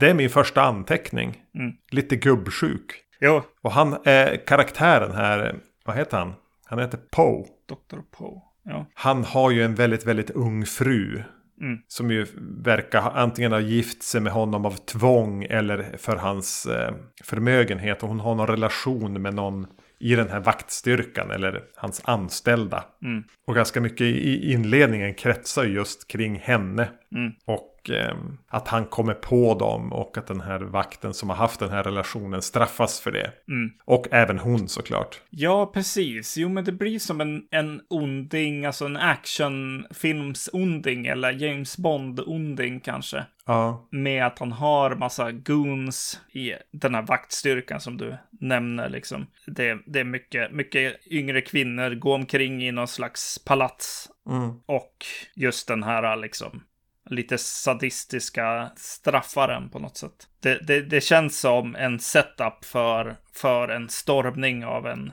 det 0.00 0.10
är 0.10 0.14
min 0.14 0.30
första 0.30 0.62
anteckning. 0.62 1.42
Mm. 1.54 1.72
Lite 1.90 2.16
gubbsjuk. 2.16 3.00
jo. 3.20 3.42
Och 3.62 3.72
han, 3.72 3.92
eh, 4.04 4.28
karaktären 4.46 5.12
här, 5.12 5.54
vad 5.84 5.96
heter 5.96 6.18
han? 6.18 6.32
Han 6.66 6.78
heter 6.78 6.98
Poe. 7.10 7.44
Dr. 7.68 7.98
Poe. 8.18 8.40
Ja. 8.64 8.86
Han 8.94 9.24
har 9.24 9.50
ju 9.50 9.64
en 9.64 9.74
väldigt, 9.74 10.06
väldigt 10.06 10.30
ung 10.30 10.66
fru. 10.66 11.22
Mm. 11.60 11.78
Som 11.88 12.10
ju 12.10 12.26
verkar 12.64 13.00
antingen 13.00 13.52
ha 13.52 13.60
gift 13.60 14.02
sig 14.02 14.20
med 14.20 14.32
honom 14.32 14.66
av 14.66 14.70
tvång 14.70 15.44
eller 15.44 15.96
för 15.98 16.16
hans 16.16 16.66
eh, 16.66 16.94
förmögenhet. 17.24 18.02
Och 18.02 18.08
hon 18.08 18.20
har 18.20 18.34
någon 18.34 18.46
relation 18.46 19.22
med 19.22 19.34
någon 19.34 19.66
i 19.98 20.14
den 20.14 20.28
här 20.28 20.40
vaktstyrkan 20.40 21.30
eller 21.30 21.62
hans 21.76 22.02
anställda. 22.04 22.84
Mm. 23.02 23.24
Och 23.46 23.54
ganska 23.54 23.80
mycket 23.80 24.06
i 24.06 24.52
inledningen 24.52 25.14
kretsar 25.14 25.64
just 25.64 26.08
kring 26.08 26.38
henne. 26.38 26.88
Mm. 27.14 27.32
Och 27.44 27.73
och 27.84 27.90
eh, 27.90 28.16
att 28.48 28.68
han 28.68 28.86
kommer 28.86 29.14
på 29.14 29.54
dem 29.54 29.92
och 29.92 30.18
att 30.18 30.26
den 30.26 30.40
här 30.40 30.60
vakten 30.60 31.14
som 31.14 31.30
har 31.30 31.36
haft 31.36 31.60
den 31.60 31.70
här 31.70 31.82
relationen 31.82 32.42
straffas 32.42 33.00
för 33.00 33.12
det. 33.12 33.32
Mm. 33.48 33.70
Och 33.84 34.06
även 34.10 34.38
hon 34.38 34.68
såklart. 34.68 35.20
Ja, 35.30 35.70
precis. 35.74 36.36
Jo, 36.36 36.48
men 36.48 36.64
det 36.64 36.72
blir 36.72 36.98
som 36.98 37.20
en, 37.20 37.42
en 37.50 37.80
onding, 37.90 38.64
alltså 38.64 38.86
en 38.86 38.96
actionfilms-onding 38.96 41.06
eller 41.06 41.32
James 41.32 41.78
Bond-onding 41.78 42.80
kanske. 42.80 43.24
Ja. 43.46 43.88
Med 43.90 44.26
att 44.26 44.38
han 44.38 44.52
har 44.52 44.94
massa 44.94 45.32
goons 45.32 46.20
i 46.32 46.52
den 46.72 46.94
här 46.94 47.02
vaktstyrkan 47.02 47.80
som 47.80 47.96
du 47.96 48.16
nämner 48.40 48.88
liksom. 48.88 49.26
Det, 49.46 49.78
det 49.86 50.00
är 50.00 50.04
mycket, 50.04 50.52
mycket 50.52 51.06
yngre 51.10 51.40
kvinnor, 51.40 51.94
går 51.94 52.14
omkring 52.14 52.62
i 52.62 52.72
någon 52.72 52.88
slags 52.88 53.44
palats. 53.44 54.08
Mm. 54.30 54.48
Och 54.66 55.06
just 55.34 55.68
den 55.68 55.82
här 55.82 56.16
liksom 56.16 56.62
lite 57.10 57.38
sadistiska 57.38 58.70
straffaren 58.76 59.68
på 59.68 59.78
något 59.78 59.96
sätt. 59.96 60.28
Det, 60.42 60.58
det, 60.66 60.80
det 60.80 61.00
känns 61.00 61.40
som 61.40 61.76
en 61.76 61.98
setup 62.00 62.64
för, 62.64 63.16
för 63.32 63.68
en 63.68 63.88
stormning 63.88 64.64
av 64.64 64.86
en 64.86 65.12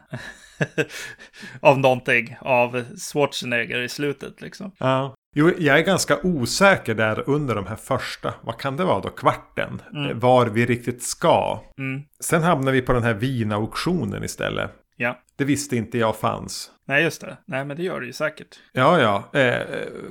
av 1.60 1.80
någonting 1.80 2.38
av 2.42 2.84
Schwarzenegger 3.12 3.82
i 3.82 3.90
slutet 3.90 4.42
liksom. 4.42 4.72
Ja. 4.78 5.16
Jo, 5.36 5.52
jag 5.58 5.80
är 5.80 5.84
ganska 5.84 6.18
osäker 6.24 6.94
där 6.96 7.30
under 7.30 7.56
de 7.56 7.68
här 7.68 7.76
första, 7.76 8.34
vad 8.42 8.58
kan 8.58 8.78
det 8.78 8.84
vara 8.84 9.00
då, 9.00 9.10
kvarten, 9.10 9.82
Mm. 9.94 10.20
var 10.20 10.46
vi 10.48 10.66
riktigt 10.66 11.04
ska. 11.04 11.60
Mm. 11.78 12.02
Sen 12.20 12.44
hamnar 12.44 12.72
vi 12.72 12.82
på 12.82 12.94
den 12.94 13.04
här 13.04 13.14
vinauktionen 13.14 14.24
istället. 14.24 14.72
Ja. 15.02 15.20
Det 15.36 15.46
visste 15.46 15.76
inte 15.76 15.98
jag 15.98 16.16
fanns. 16.16 16.72
Nej, 16.88 17.04
just 17.04 17.22
det. 17.22 17.38
Nej, 17.46 17.66
men 17.66 17.78
det 17.78 17.84
gör 17.84 18.00
det 18.00 18.06
ju 18.06 18.14
säkert. 18.14 18.60
Ja, 18.72 19.00
ja. 19.02 19.40
Eh, 19.40 19.62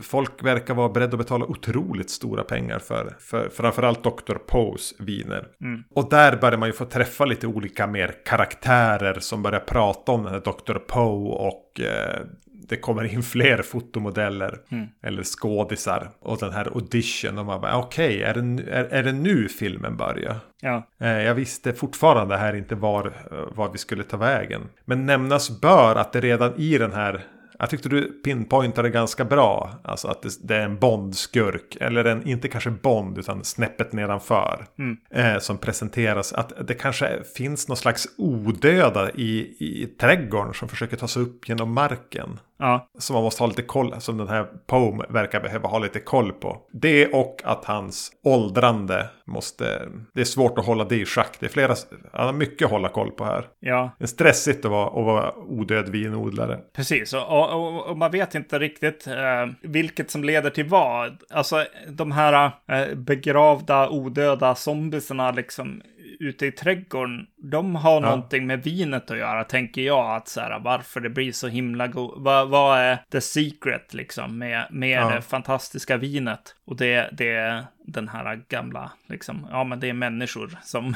folk 0.03 0.45
verkar 0.45 0.75
vara 0.75 0.89
beredda 0.89 1.13
att 1.13 1.19
betala 1.19 1.45
otroligt 1.45 2.11
stora 2.11 2.45
pengar 2.45 2.79
för, 2.79 3.17
för 3.21 3.49
framförallt 3.49 4.05
Dr. 4.05 4.35
Poes 4.35 4.95
viner. 4.99 5.47
Mm. 5.61 5.85
Och 5.91 6.11
där 6.11 6.37
börjar 6.37 6.59
man 6.59 6.69
ju 6.69 6.73
få 6.73 6.85
träffa 6.85 7.25
lite 7.25 7.47
olika 7.47 7.87
mer 7.87 8.15
karaktärer 8.25 9.21
som 9.21 9.43
börjar 9.43 9.61
prata 9.61 10.13
om 10.13 10.23
den 10.23 10.33
här 10.33 10.41
Dr. 10.41 10.79
Poe 10.79 11.49
och 11.49 11.81
eh, 11.81 12.21
det 12.69 12.77
kommer 12.77 13.05
in 13.15 13.23
fler 13.23 13.63
fotomodeller 13.63 14.59
Mm. 14.71 14.87
eller 15.03 15.23
skådisar. 15.23 16.11
Och 16.21 16.39
den 16.39 16.53
här 16.53 16.65
audition 16.75 17.39
och 17.39 17.47
man 17.47 17.61
bara 17.61 17.79
okej, 17.79 18.23
är, 18.23 18.35
det, 18.35 18.63
är, 18.73 18.85
är 18.85 19.03
det 19.03 19.13
nu 19.13 19.49
filmen 19.49 19.97
börjar? 19.97 20.37
Ja. 20.61 20.87
Eh, 21.01 21.09
Jag 21.23 21.35
visste 21.35 21.73
fortfarande 21.73 22.37
här 22.37 22.55
inte 22.57 22.75
var, 22.75 23.07
eh, 23.07 23.57
var 23.57 23.73
vi 23.73 23.79
skulle 23.79 24.03
ta 24.03 24.17
vägen. 24.17 24.61
Men 24.85 25.07
nämnas 25.07 25.61
bör 25.61 25.97
att 25.97 26.13
det 26.13 26.21
redan 26.21 26.55
i 26.57 26.79
den 26.79 26.93
här 26.93 27.25
jag 27.63 27.71
tyckte 27.71 27.89
du 27.89 28.03
pinpointade 28.25 28.91
ganska 28.91 29.25
bra. 29.25 29.71
Alltså 29.85 30.09
att 30.09 30.23
det, 30.23 30.29
det 30.43 30.57
är 30.57 30.61
en 30.61 30.79
Bond-skurk. 30.79 31.77
Eller 31.81 32.05
en, 32.05 32.29
inte 32.29 32.49
kanske 32.49 32.71
Bond 32.71 33.19
utan 33.19 33.45
snäppet 33.45 33.93
nedanför. 33.93 34.67
Mm. 34.79 34.97
Eh, 35.11 35.39
som 35.39 35.59
presenteras. 35.59 36.33
Att 36.33 36.53
det 36.69 36.75
kanske 36.75 37.25
finns 37.37 37.69
någon 37.69 37.77
slags 37.77 38.09
odöda 38.19 39.11
i, 39.11 39.39
i 39.59 39.87
trädgården. 40.01 40.55
Som 40.55 40.69
försöker 40.69 40.97
ta 40.97 41.09
sig 41.09 41.23
upp 41.23 41.49
genom 41.49 41.73
marken. 41.73 42.39
Ja. 42.61 42.89
Som 42.99 43.15
man 43.15 43.23
måste 43.23 43.43
ha 43.43 43.49
lite 43.49 43.63
koll, 43.63 44.01
som 44.01 44.19
den 44.19 44.29
här 44.29 44.45
Poe 44.67 45.07
verkar 45.09 45.41
behöva 45.41 45.69
ha 45.69 45.79
lite 45.79 46.01
koll 46.01 46.33
på. 46.33 46.59
Det 46.73 47.07
och 47.07 47.41
att 47.45 47.65
hans 47.65 48.13
åldrande 48.25 49.07
måste, 49.27 49.89
det 50.15 50.21
är 50.21 50.25
svårt 50.25 50.59
att 50.59 50.67
hålla 50.67 50.85
det 50.85 50.97
i 50.97 51.05
schack. 51.05 51.37
Det 51.41 51.47
är 51.47 51.51
flera, 51.51 51.75
han 52.13 52.27
har 52.27 52.33
mycket 52.33 52.65
att 52.65 52.71
hålla 52.71 52.89
koll 52.89 53.11
på 53.11 53.25
här. 53.25 53.45
Ja. 53.61 53.91
Det 53.99 54.05
är 54.05 54.09
stressigt 54.09 54.65
att 54.65 54.71
vara, 54.71 54.87
att 54.87 55.07
vara 55.07 55.35
odöd 55.37 55.89
vinodlare. 55.89 56.59
Precis, 56.77 57.15
och, 57.15 57.51
och, 57.51 57.91
och, 57.91 57.99
man 57.99 58.11
vet 58.11 58.35
inte 58.35 58.59
riktigt 58.59 59.07
eh, 59.07 59.47
vilket 59.63 60.11
som 60.11 60.25
leder 60.25 60.51
till 60.51 60.67
vad. 60.67 61.19
Alltså 61.31 61.65
de 61.89 62.13
här 62.13 62.51
eh, 62.69 62.95
begravda, 62.95 63.89
odöda 63.89 64.55
zombiesarna 64.55 65.31
liksom 65.31 65.83
ute 66.21 66.47
i 66.47 66.53
trädgården, 66.53 67.27
de 67.51 67.75
har 67.75 67.95
Ja. 67.95 68.01
någonting 68.01 68.47
med 68.47 68.63
vinet 68.65 69.11
att 69.11 69.19
göra, 69.19 69.45
tänker 69.45 69.83
jag. 69.83 70.17
Att 70.17 70.29
så 70.29 70.41
här, 70.41 70.59
varför 70.61 71.01
det 71.01 71.11
blir 71.11 71.33
så 71.33 71.49
himla 71.49 71.87
god. 71.87 72.25
Vad, 72.25 72.49
vad 72.49 72.79
är 72.79 72.99
the 73.11 73.21
secret 73.21 73.95
liksom 73.95 74.39
med, 74.39 74.67
med 74.71 74.91
Ja. 75.03 75.11
det 75.15 75.23
fantastiska 75.23 75.97
vinet? 75.97 76.55
Och 76.67 76.77
det, 76.77 77.11
det 77.13 77.31
är 77.31 77.65
den 77.87 78.09
här 78.09 78.43
gamla, 78.49 78.93
liksom, 79.09 79.47
ja 79.51 79.65
men 79.65 79.81
det 79.81 79.89
är 79.89 79.93
människor 79.93 80.59
som, 80.63 80.95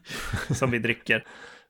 som 0.54 0.70
vi 0.70 0.78
dricker. 0.78 1.24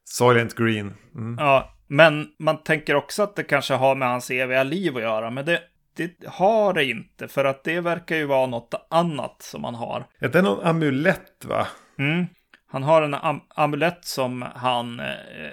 Soylent 0.04 0.54
Green. 0.54 0.94
Mm. 1.14 1.36
Ja, 1.38 1.74
men 1.86 2.26
man 2.38 2.62
tänker 2.62 2.94
också 2.94 3.22
att 3.22 3.36
det 3.36 3.42
kanske 3.42 3.74
har 3.74 3.94
med 3.94 4.08
hans 4.08 4.30
eviga 4.30 4.62
liv 4.62 4.96
att 4.96 5.02
göra, 5.02 5.30
men 5.30 5.44
det, 5.44 5.60
det 5.96 6.10
har 6.26 6.72
det 6.72 6.84
inte, 6.84 7.28
för 7.28 7.44
att 7.44 7.64
det 7.64 7.80
verkar 7.80 8.16
ju 8.16 8.24
vara 8.26 8.46
något 8.46 8.74
annat 8.90 9.36
som 9.42 9.64
han 9.64 9.74
har. 9.74 10.04
Är 10.18 10.28
det 10.28 10.42
någon 10.42 10.66
amulett 10.66 11.44
va? 11.44 11.66
Mm. 11.98 12.26
Han 12.74 12.82
har 12.82 13.02
en 13.02 13.14
am 13.14 13.40
amulett 13.48 14.04
som 14.04 14.44
han 14.54 15.00
eh, 15.00 15.06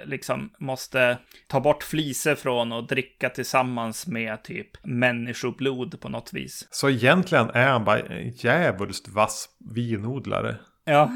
liksom 0.04 0.50
måste 0.58 1.18
ta 1.48 1.60
bort 1.60 1.82
fliser 1.82 2.34
från 2.34 2.72
och 2.72 2.86
dricka 2.86 3.28
tillsammans 3.28 4.06
med 4.06 4.42
typ 4.42 4.84
människoblod 4.84 6.00
på 6.00 6.08
något 6.08 6.32
vis. 6.32 6.68
Så 6.70 6.90
egentligen 6.90 7.50
är 7.50 7.68
han 7.68 7.84
bara 7.84 8.00
en 8.00 8.30
djävulskt 8.30 9.08
vass 9.08 9.48
vinodlare. 9.74 10.56
Ja, 10.84 11.10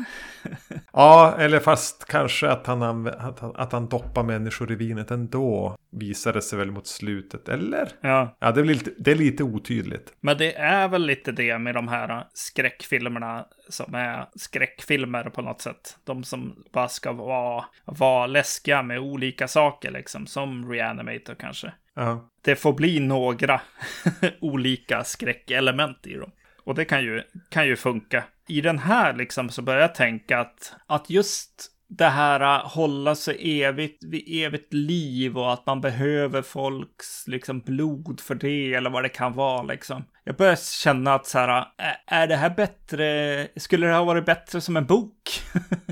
Ja, 0.93 1.35
eller 1.39 1.61
fast 1.61 2.05
kanske 2.05 2.49
att 2.51 2.67
han, 2.67 3.07
att, 3.07 3.39
han- 3.41 3.57
att 3.57 3.73
han 3.73 3.89
doppar 3.89 4.23
människor 4.23 4.73
i 4.73 4.75
vinet 4.75 5.11
ändå. 5.11 5.77
Visade 5.93 6.43
sig 6.43 6.59
väl 6.59 6.71
mot 6.71 6.87
slutet, 6.87 7.49
eller? 7.49 7.89
ja. 8.01 8.37
Ja, 8.41 8.53
det 8.53 8.61
är, 8.61 8.65
lite, 8.65 8.91
det 8.99 9.11
är 9.11 9.15
lite 9.15 9.43
otydligt. 9.45 10.13
Men 10.21 10.39
det 10.39 10.55
är 10.57 10.89
väl 10.89 11.07
lite 11.07 11.33
det 11.33 11.59
med 11.59 11.75
de 11.75 11.89
här 11.89 12.27
skräckfilmerna 12.33 13.47
som 13.69 13.95
är 13.95 14.27
skräckfilmer 14.37 15.25
på 15.25 15.43
något 15.43 15.61
sätt. 15.61 15.97
De 16.05 16.25
som 16.25 16.65
bara 16.73 16.89
ska 16.89 17.13
vara, 17.13 17.65
vara 17.85 18.27
läskiga 18.27 18.83
med 18.83 18.99
olika 18.99 19.49
saker, 19.49 19.91
liksom, 19.91 20.27
som 20.27 20.73
Reanimator 20.73 21.35
kanske. 21.35 21.73
Ja. 21.95 22.29
Det 22.45 22.57
får 22.57 22.73
bli 22.73 23.01
några 23.01 23.61
olika 24.41 25.05
skräckelement 25.05 26.07
i 26.07 26.15
dem. 26.15 26.31
Och 26.65 26.75
det 26.75 26.85
kan 26.85 27.03
ju, 27.05 27.23
kan 27.51 27.67
ju 27.67 27.77
funka. 27.77 28.25
I 28.49 28.61
den 28.61 28.79
här 28.79 29.15
liksom 29.15 29.49
så 29.49 29.63
börjar 29.63 29.81
jag 29.81 29.95
tänka 29.95 30.39
att, 30.41 30.73
att 30.87 31.11
just 31.11 31.73
det 31.89 32.09
här 32.09 32.41
att 32.41 32.73
hålla 32.73 33.15
sig 33.15 33.63
evigt 33.63 34.05
vid 34.05 34.25
evigt 34.29 34.73
liv 34.73 35.39
och 35.39 35.53
att 35.53 35.67
man 35.67 35.81
behöver 35.81 36.43
folks 36.43 37.27
liksom 37.27 37.61
blod 37.61 38.21
för 38.21 38.35
det 38.35 38.75
eller 38.75 38.91
vad 38.91 39.03
det 39.03 39.09
kan 39.09 39.33
vara 39.33 39.63
liksom. 39.63 40.05
Jag 40.25 40.37
börjar 40.37 40.57
känna 40.57 41.15
att 41.15 41.27
så 41.27 41.39
här, 41.39 41.59
äh, 41.59 42.15
är, 42.17 42.27
det 42.27 42.37
här 42.37 42.51
bättre? 42.51 43.49
Skulle 43.57 43.87
det 43.87 43.93
ha 43.93 44.05
varit 44.05 44.27
bättre 44.27 44.61
som 44.61 44.77
en 44.77 44.87
bok? 44.87 45.43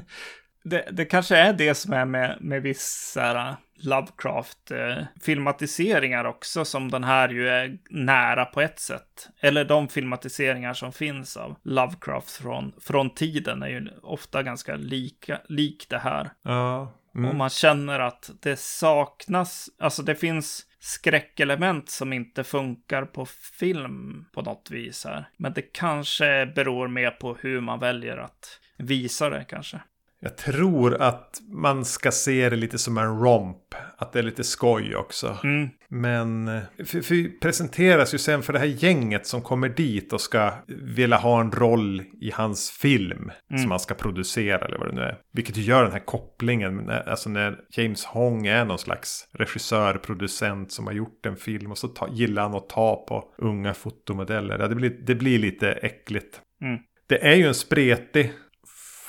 det, 0.65 0.89
det 0.93 1.05
kanske 1.05 1.37
är 1.37 1.53
det 1.53 1.75
som 1.75 1.93
är 1.93 2.05
med, 2.05 2.39
med 2.41 2.77
här... 3.17 3.49
Äh, 3.49 3.55
Lovecraft-filmatiseringar 3.85 6.25
också, 6.25 6.65
som 6.65 6.91
den 6.91 7.05
här 7.05 7.29
ju 7.29 7.49
är 7.49 7.79
nära 7.91 8.45
på 8.45 8.61
ett 8.61 8.81
sätt. 8.81 9.29
Eller 9.41 9.65
de 9.65 9.89
filmatiseringar 9.89 10.75
som 10.75 10.93
finns 10.93 11.37
av 11.37 11.57
Lovecraft 11.63 12.31
från, 12.31 12.73
från 12.81 13.15
tiden 13.15 13.63
är 13.63 13.69
ju 13.69 13.89
ofta 14.03 14.43
ganska 14.43 14.77
lika, 14.77 15.41
lik 15.49 15.87
det 15.89 15.99
här. 15.99 16.31
Ja. 16.43 16.93
Mm. 17.15 17.31
Och 17.31 17.37
man 17.37 17.51
känner 17.51 18.01
att 18.01 18.31
det 18.43 18.59
saknas, 18.59 19.69
alltså 19.79 20.03
det 20.03 20.15
finns 20.15 20.67
skräckelement 20.79 21.91
som 21.91 22.13
inte 22.13 22.45
funkar 22.45 23.05
på 23.05 23.27
film 23.59 24.27
på 24.33 24.43
något 24.43 24.71
vis 24.71 25.05
här. 25.05 25.29
Men 25.37 25.53
det 25.53 25.63
kanske 25.63 26.47
beror 26.47 26.89
mer 26.89 27.11
på 27.11 27.37
hur 27.41 27.61
man 27.61 27.81
väljer 27.81 28.17
att 28.17 28.61
visa 28.77 29.31
det 29.31 29.45
kanske. 29.49 29.81
Jag 30.25 30.37
tror 30.37 30.95
att 31.03 31.41
man 31.53 31.85
ska 31.85 32.11
se 32.11 32.51
det 32.51 32.57
lite 32.57 32.79
som 32.79 32.99
en 32.99 33.19
romp. 33.19 33.59
Att 33.99 34.13
det 34.13 34.19
är 34.19 34.23
lite 34.23 34.45
skoj 34.45 34.97
också. 34.97 35.37
Mm, 35.45 35.69
Men 35.89 36.49
eh, 36.49 36.63
för, 36.85 37.01
för 37.01 37.39
presenteras 37.41 38.15
ju 38.15 38.19
sen 38.19 38.43
för 38.43 38.53
det 38.53 38.59
här 38.59 38.67
gänget 38.67 39.27
som 39.27 39.43
kommer 39.43 39.69
dit 39.69 40.13
och 40.13 40.21
ska 40.21 40.53
vilja 40.69 41.17
ha 41.17 41.41
en 41.41 41.53
roll 41.53 42.03
i 42.21 42.31
hans 42.35 42.71
film. 42.71 43.31
Som 43.63 43.71
han 43.71 43.81
ska 43.81 43.95
producera 43.95 44.59
eller 44.67 44.79
vad 44.79 44.89
det 44.89 44.95
nu 44.95 45.01
är. 45.03 45.19
Vilket 45.33 45.57
gör 45.57 45.83
den 45.83 45.93
här 45.93 46.05
kopplingen. 46.07 46.77
när- 46.77 47.09
Alltså 47.09 47.31
när 47.31 47.59
James 47.77 48.05
Hong 48.05 48.47
är 48.47 48.65
någon 48.65 48.79
slags 48.79 49.29
regissör, 49.33 49.95
producent 49.99 50.73
som 50.73 50.87
har 50.87 50.95
gjort 50.95 51.27
en 51.27 51.37
film. 51.37 51.71
Och 51.71 51.79
så 51.79 51.89
ta, 51.89 52.09
gillar 52.13 52.43
han 52.43 52.55
att 52.55 52.69
ta 52.69 53.05
på 53.09 53.25
unga 53.39 53.75
fotomodeller. 53.75 54.69
Det, 54.69 54.75
blir, 54.75 54.91
det 55.07 55.15
blir 55.15 55.39
lite 55.39 55.73
äckligt. 55.73 56.41
Mm. 56.63 56.79
Det 57.07 57.27
är 57.27 57.35
ju 57.35 57.47
en 57.47 57.55
spretig, 57.55 58.33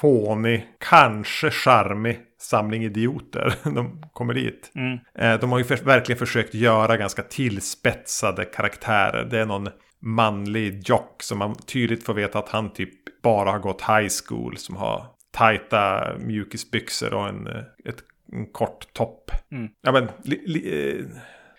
fånig, 0.05 0.67
kanske 0.79 1.51
charmig 1.51 2.19
samling 2.41 2.83
idioter. 2.83 3.55
De 3.75 4.01
kommer 4.13 4.33
dit. 4.33 4.71
mm, 4.75 4.97
Eh, 5.19 5.39
De 5.39 5.51
har 5.51 5.57
ju 5.57 5.63
för, 5.63 5.77
verkligen 5.77 6.19
försökt 6.19 6.53
göra 6.53 6.97
ganska 6.97 7.21
tillspetsade 7.21 8.45
karaktärer. 8.45 9.25
Det 9.31 9.39
är 9.39 9.45
någon 9.45 9.69
manlig 10.01 10.89
jock 10.89 11.23
som 11.23 11.37
man 11.37 11.55
tydligt 11.55 12.03
får 12.03 12.13
veta 12.13 12.39
att 12.39 12.49
han 12.49 12.73
typ 12.73 13.21
bara 13.23 13.51
har 13.51 13.59
gått 13.59 13.81
high 13.81 14.09
school. 14.27 14.57
Som 14.57 14.75
har 14.75 15.05
tajta 15.31 16.11
mjukisbyxor 16.19 17.13
och 17.13 17.27
en, 17.27 17.47
eh, 17.47 17.63
ett, 17.85 17.97
en 18.31 18.45
kort 18.45 18.93
topp. 18.93 19.31
Mm. 19.51 19.67
Ja, 19.81 19.91
men, 19.91 20.07
li, 20.23 20.43
li, 20.45 20.89
eh, 20.99 21.05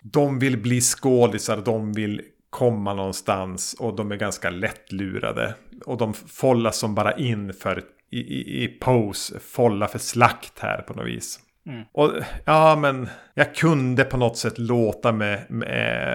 de 0.01 0.39
vill 0.39 0.57
bli 0.57 0.81
skådisar, 0.81 1.61
de 1.65 1.93
vill 1.93 2.21
komma 2.49 2.93
någonstans 2.93 3.75
och 3.79 3.95
de 3.95 4.11
är 4.11 4.15
ganska 4.15 4.49
lättlurade. 4.49 5.55
Och 5.85 5.97
de 5.97 6.13
follas 6.13 6.77
som 6.77 6.95
bara 6.95 7.11
in 7.11 7.53
för 7.53 7.83
i, 8.11 8.19
i, 8.19 8.63
i 8.63 8.67
pose, 8.67 9.39
folla 9.39 9.87
för 9.87 9.99
slakt 9.99 10.59
här 10.59 10.81
på 10.81 10.93
något 10.93 11.07
vis. 11.07 11.39
Mm. 11.67 11.83
Och 11.91 12.11
ja, 12.45 12.75
men 12.75 13.07
jag 13.33 13.55
kunde 13.55 14.03
på 14.03 14.17
något 14.17 14.37
sätt 14.37 14.57
låta 14.57 15.11
med, 15.11 15.45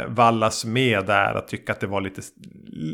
vallas 0.09 0.65
med 0.65 1.07
där 1.07 1.37
och 1.37 1.49
tycka 1.49 1.73
att 1.73 1.81
det 1.81 1.87
var 1.87 2.01
lite, 2.01 2.23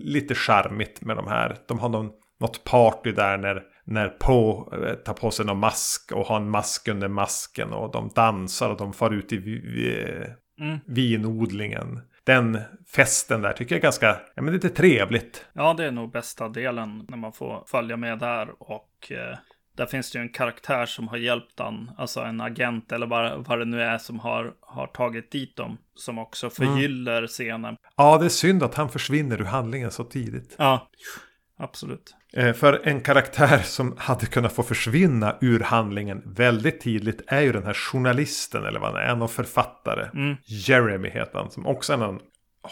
lite 0.04 0.34
charmigt 0.34 1.00
med 1.00 1.16
de 1.16 1.26
här. 1.26 1.56
De 1.66 1.78
har 1.78 1.88
någon, 1.88 2.10
något 2.40 2.64
party 2.64 3.12
där 3.12 3.38
när, 3.38 3.62
när 3.84 4.08
Poe 4.08 4.86
eh, 4.88 4.94
tar 4.94 5.14
på 5.14 5.30
sig 5.30 5.46
någon 5.46 5.58
mask 5.58 6.12
och 6.12 6.26
har 6.26 6.36
en 6.36 6.50
mask 6.50 6.88
under 6.88 7.08
masken 7.08 7.72
och 7.72 7.92
de 7.92 8.10
dansar 8.14 8.70
och 8.70 8.76
de 8.76 8.92
far 8.92 9.14
ut 9.14 9.32
i 9.32 9.36
vi, 9.36 10.26
mm. 10.60 10.78
vinodlingen. 10.86 12.00
Den 12.24 12.58
festen 12.94 13.42
där 13.42 13.52
tycker 13.52 13.74
jag 13.74 13.78
är 13.78 13.82
ganska, 13.82 14.20
ja 14.34 14.42
men 14.42 14.54
lite 14.54 14.68
trevligt. 14.68 15.46
Ja, 15.52 15.74
det 15.74 15.84
är 15.84 15.90
nog 15.90 16.12
bästa 16.12 16.48
delen 16.48 17.06
när 17.08 17.16
man 17.16 17.32
får 17.32 17.64
följa 17.66 17.96
med 17.96 18.18
där 18.18 18.48
och 18.58 19.12
eh 19.12 19.38
där 19.78 19.86
finns 19.86 20.10
det 20.10 20.18
ju 20.18 20.22
en 20.22 20.28
karaktär 20.28 20.86
som 20.86 21.08
har 21.08 21.16
hjälpt 21.16 21.58
han, 21.58 21.90
alltså 21.98 22.20
en 22.20 22.40
agent 22.40 22.92
eller 22.92 23.06
vad, 23.06 23.46
vad 23.46 23.58
det 23.58 23.64
nu 23.64 23.82
är 23.82 23.98
som 23.98 24.20
har, 24.20 24.54
har 24.60 24.86
tagit 24.86 25.30
dit 25.30 25.56
dem. 25.56 25.78
Som 25.94 26.18
också 26.18 26.50
förgyller 26.50 27.18
mm. 27.18 27.28
scenen. 27.28 27.76
Ja, 27.96 28.18
det 28.18 28.24
är 28.24 28.28
synd 28.28 28.62
att 28.62 28.74
han 28.74 28.88
försvinner 28.88 29.40
ur 29.40 29.44
handlingen 29.44 29.90
så 29.90 30.04
tidigt. 30.04 30.54
Ja, 30.58 30.90
absolut. 31.58 32.14
Eh, 32.32 32.52
för 32.52 32.80
en 32.84 33.00
karaktär 33.00 33.58
som 33.58 33.94
hade 33.98 34.26
kunnat 34.26 34.52
få 34.52 34.62
försvinna 34.62 35.36
ur 35.40 35.60
handlingen 35.60 36.22
väldigt 36.26 36.80
tidigt 36.80 37.22
är 37.26 37.40
ju 37.40 37.52
den 37.52 37.64
här 37.64 37.74
journalisten 37.74 38.64
eller 38.64 38.80
vad 38.80 38.92
han 38.92 39.02
är, 39.02 39.22
en 39.22 39.28
författare. 39.28 40.10
Mm. 40.14 40.36
Jeremy 40.44 41.08
heter 41.08 41.38
han, 41.38 41.50
som 41.50 41.66
också 41.66 41.92
är 41.92 42.08
en 42.08 42.20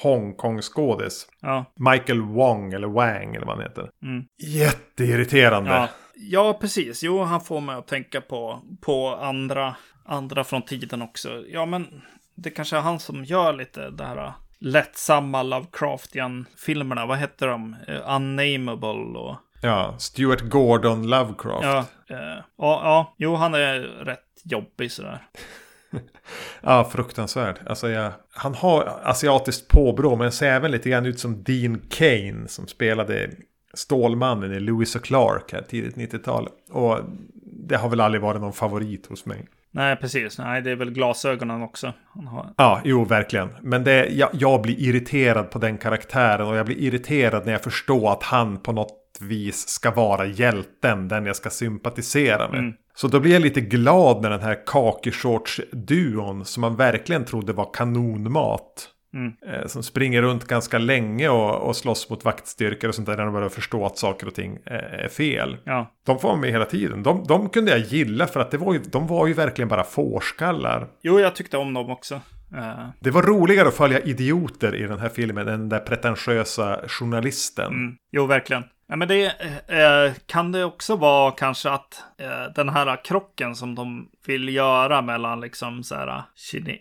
Hongkong-skådis. 0.02 1.26
Ja. 1.40 1.64
Michael 1.76 2.20
Wong 2.20 2.72
eller 2.72 2.88
Wang 2.88 3.34
eller 3.34 3.46
vad 3.46 3.56
han 3.56 3.64
heter. 3.64 3.90
Mm. 4.02 4.24
Jätteirriterande. 4.42 5.70
Ja. 5.70 5.88
Ja, 6.18 6.58
precis. 6.60 7.02
Jo, 7.02 7.22
han 7.22 7.40
får 7.40 7.60
mig 7.60 7.76
att 7.76 7.86
tänka 7.86 8.20
på, 8.20 8.62
på 8.80 9.16
andra, 9.16 9.76
andra 10.04 10.44
från 10.44 10.62
tiden 10.62 11.02
också. 11.02 11.44
Ja, 11.48 11.66
men 11.66 12.02
det 12.34 12.50
kanske 12.50 12.76
är 12.76 12.80
han 12.80 12.98
som 12.98 13.24
gör 13.24 13.52
lite 13.52 13.90
det 13.90 14.04
här 14.04 14.32
lättsamma 14.60 15.42
Lovecraftian-filmerna. 15.42 17.06
Vad 17.06 17.18
heter 17.18 17.46
de? 17.46 17.76
Uh, 17.88 18.14
Unnameable 18.16 19.18
och... 19.18 19.36
Ja, 19.62 19.94
Stuart 19.98 20.40
Gordon 20.40 21.08
Lovecraft. 21.08 21.64
Ja, 21.64 21.84
uh, 22.10 22.16
ja, 22.36 22.44
ja, 22.56 23.14
jo, 23.18 23.34
han 23.34 23.54
är 23.54 23.78
rätt 23.80 24.42
jobbig 24.44 24.92
sådär. 24.92 25.22
Ja, 26.60 26.84
fruktansvärd. 26.92 27.58
Alltså, 27.66 27.90
jag, 27.90 28.12
han 28.30 28.54
har 28.54 29.00
asiatiskt 29.02 29.68
påbrå, 29.68 30.16
men 30.16 30.32
ser 30.32 30.46
även 30.46 30.70
lite 30.70 30.90
grann 30.90 31.06
ut 31.06 31.20
som 31.20 31.42
Dean 31.42 31.80
Kane 31.90 32.48
som 32.48 32.66
spelade 32.66 33.30
Stålmannen 33.74 34.52
i 34.52 34.60
Lewis 34.60 34.96
och 34.96 35.04
Clark 35.04 35.52
här 35.52 35.62
tidigt 35.62 35.96
90-tal. 35.96 36.48
Och 36.70 36.98
det 37.44 37.76
har 37.76 37.88
väl 37.88 38.00
aldrig 38.00 38.22
varit 38.22 38.40
någon 38.40 38.52
favorit 38.52 39.06
hos 39.06 39.26
mig. 39.26 39.46
Nej, 39.70 39.96
precis. 39.96 40.38
Nej, 40.38 40.62
det 40.62 40.70
är 40.70 40.76
väl 40.76 40.90
glasögonen 40.90 41.62
också. 41.62 41.92
Har... 42.30 42.54
Ja, 42.56 42.80
jo, 42.84 43.04
verkligen. 43.04 43.48
Men 43.62 43.84
det, 43.84 44.06
jag, 44.06 44.28
jag 44.32 44.62
blir 44.62 44.80
irriterad 44.80 45.50
på 45.50 45.58
den 45.58 45.78
karaktären 45.78 46.46
och 46.46 46.56
jag 46.56 46.66
blir 46.66 46.76
irriterad 46.76 47.46
när 47.46 47.52
jag 47.52 47.62
förstår 47.62 48.12
att 48.12 48.22
han 48.22 48.58
på 48.58 48.72
något 48.72 49.05
vis 49.20 49.68
ska 49.68 49.90
vara 49.90 50.26
hjälten, 50.26 51.08
den 51.08 51.26
jag 51.26 51.36
ska 51.36 51.50
sympatisera 51.50 52.50
med. 52.50 52.60
Mm. 52.60 52.74
Så 52.94 53.08
då 53.08 53.20
blir 53.20 53.32
jag 53.32 53.42
lite 53.42 53.60
glad 53.60 54.22
när 54.22 54.30
den 54.30 54.40
här 54.40 54.62
kakishorts-duon 54.66 56.44
som 56.44 56.60
man 56.60 56.76
verkligen 56.76 57.24
trodde 57.24 57.52
var 57.52 57.70
kanonmat 57.74 58.92
Mm. 59.16 59.32
Eh, 59.46 59.66
som 59.66 59.82
springer 59.82 60.22
runt 60.22 60.44
ganska 60.44 60.78
länge 60.78 61.28
och, 61.28 61.68
och 61.68 61.76
slåss 61.76 62.10
mot 62.10 62.24
vaktstyrkor 62.24 62.88
och 62.88 62.94
sånt 62.94 63.06
där. 63.06 63.16
När 63.16 63.24
de 63.24 63.32
börjar 63.32 63.48
förstå 63.48 63.86
att 63.86 63.98
saker 63.98 64.26
och 64.26 64.34
ting 64.34 64.58
är 64.64 65.08
fel. 65.08 65.56
Ja. 65.64 65.92
De 66.06 66.18
får 66.18 66.36
med 66.36 66.50
hela 66.50 66.64
tiden. 66.64 67.02
De, 67.02 67.24
de 67.28 67.48
kunde 67.48 67.70
jag 67.70 67.80
gilla 67.80 68.26
för 68.26 68.40
att 68.40 68.50
det 68.50 68.58
var 68.58 68.72
ju, 68.72 68.78
de 68.78 69.06
var 69.06 69.26
ju 69.26 69.32
verkligen 69.32 69.68
bara 69.68 69.84
fårskallar. 69.84 70.88
Jo, 71.02 71.20
jag 71.20 71.34
tyckte 71.34 71.56
om 71.56 71.74
dem 71.74 71.90
också. 71.90 72.14
Uh. 72.54 72.88
Det 73.00 73.10
var 73.10 73.22
roligare 73.22 73.68
att 73.68 73.74
följa 73.74 74.00
idioter 74.00 74.74
i 74.74 74.82
den 74.82 74.98
här 74.98 75.08
filmen 75.08 75.48
än 75.48 75.60
den 75.60 75.68
där 75.68 75.78
pretentiösa 75.78 76.80
journalisten. 76.88 77.66
Mm. 77.66 77.96
Jo, 78.12 78.26
verkligen. 78.26 78.62
Ja, 78.88 78.96
men 78.96 79.08
det 79.08 79.24
eh, 79.68 80.14
kan 80.26 80.52
det 80.52 80.64
också 80.64 80.96
vara 80.96 81.30
kanske 81.30 81.70
att 81.70 82.04
eh, 82.18 82.44
den 82.54 82.68
här 82.68 83.04
krocken 83.04 83.56
som 83.56 83.74
de 83.74 84.08
vill 84.26 84.48
göra 84.48 85.02
mellan 85.02 85.40
liksom 85.40 85.82
så 85.82 85.94
här 85.94 86.22
kine 86.34 86.78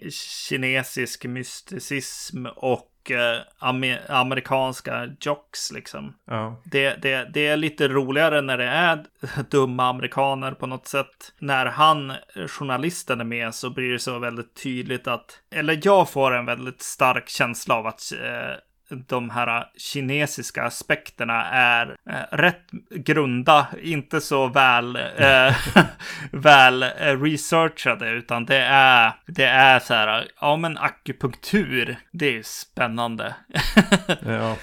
kinesisk 0.47 1.25
mysticism 1.25 2.45
och 2.45 3.11
eh, 3.11 3.41
amer 3.59 4.11
amerikanska 4.11 5.09
jocks 5.19 5.71
liksom. 5.71 6.15
Ja. 6.25 6.61
Det, 6.65 7.01
det, 7.01 7.29
det 7.33 7.47
är 7.47 7.57
lite 7.57 7.87
roligare 7.87 8.41
när 8.41 8.57
det 8.57 8.67
är 8.67 9.05
dumma 9.49 9.89
amerikaner 9.89 10.51
på 10.51 10.67
något 10.67 10.87
sätt. 10.87 11.33
När 11.39 11.65
han, 11.65 12.13
journalisten, 12.47 13.21
är 13.21 13.25
med 13.25 13.55
så 13.55 13.69
blir 13.69 13.91
det 13.91 13.99
så 13.99 14.19
väldigt 14.19 14.63
tydligt 14.63 15.07
att, 15.07 15.39
eller 15.51 15.79
jag 15.83 16.09
får 16.09 16.35
en 16.35 16.45
väldigt 16.45 16.81
stark 16.81 17.29
känsla 17.29 17.75
av 17.75 17.87
att 17.87 18.01
eh, 18.11 18.55
de 18.89 19.29
här 19.29 19.65
kinesiska 19.77 20.63
aspekterna 20.63 21.45
är 21.51 21.97
eh, 22.09 22.37
rätt 22.37 22.71
grunda, 22.89 23.67
inte 23.81 24.21
så 24.21 24.47
väl, 24.47 24.95
eh, 24.95 25.55
väl 26.31 26.83
eh, 26.83 27.21
researchade, 27.21 28.09
utan 28.09 28.45
det 28.45 28.61
är, 28.69 29.13
det 29.27 29.45
är 29.45 29.79
så 29.79 29.93
här, 29.93 30.27
ja 30.41 30.55
men 30.57 30.77
akupunktur, 30.77 31.97
det 32.11 32.37
är 32.37 32.43
spännande. 32.43 33.35
ja. 34.25 34.55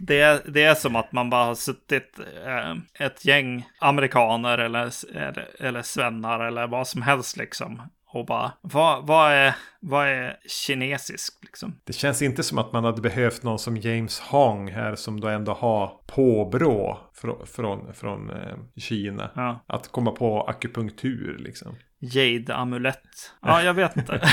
Det 0.00 0.20
är, 0.20 0.40
det 0.46 0.62
är 0.62 0.74
som 0.74 0.96
att 0.96 1.12
man 1.12 1.30
bara 1.30 1.44
har 1.44 1.54
suttit 1.54 2.18
eh, 2.46 3.06
ett 3.06 3.24
gäng 3.24 3.68
amerikaner 3.80 4.58
eller, 4.58 5.16
eller, 5.16 5.48
eller 5.60 5.82
svennar 5.82 6.40
eller 6.40 6.66
vad 6.66 6.88
som 6.88 7.02
helst 7.02 7.36
liksom 7.36 7.82
och 8.10 8.26
bara, 8.26 8.52
vad, 8.60 9.06
vad, 9.06 9.32
är, 9.32 9.54
vad 9.80 10.08
är 10.08 10.36
kinesiskt 10.46 11.44
liksom? 11.44 11.80
Det 11.84 11.92
känns 11.92 12.22
inte 12.22 12.42
som 12.42 12.58
att 12.58 12.72
man 12.72 12.84
hade 12.84 13.02
behövt 13.02 13.42
någon 13.42 13.58
som 13.58 13.76
James 13.76 14.20
Hong 14.20 14.70
här 14.70 14.94
som 14.94 15.20
då 15.20 15.28
ändå 15.28 15.52
har 15.52 15.92
påbrå 16.06 16.98
från, 17.14 17.46
från, 17.46 17.94
från 17.94 18.30
eh, 18.30 18.56
Kina. 18.76 19.30
Ja. 19.34 19.64
Att 19.66 19.88
komma 19.88 20.10
på 20.10 20.42
akupunktur 20.42 21.38
liksom. 21.38 21.76
Jade-amulett. 22.00 23.32
Ja, 23.42 23.62
jag 23.62 23.74
vet 23.74 23.96
inte. 23.96 24.20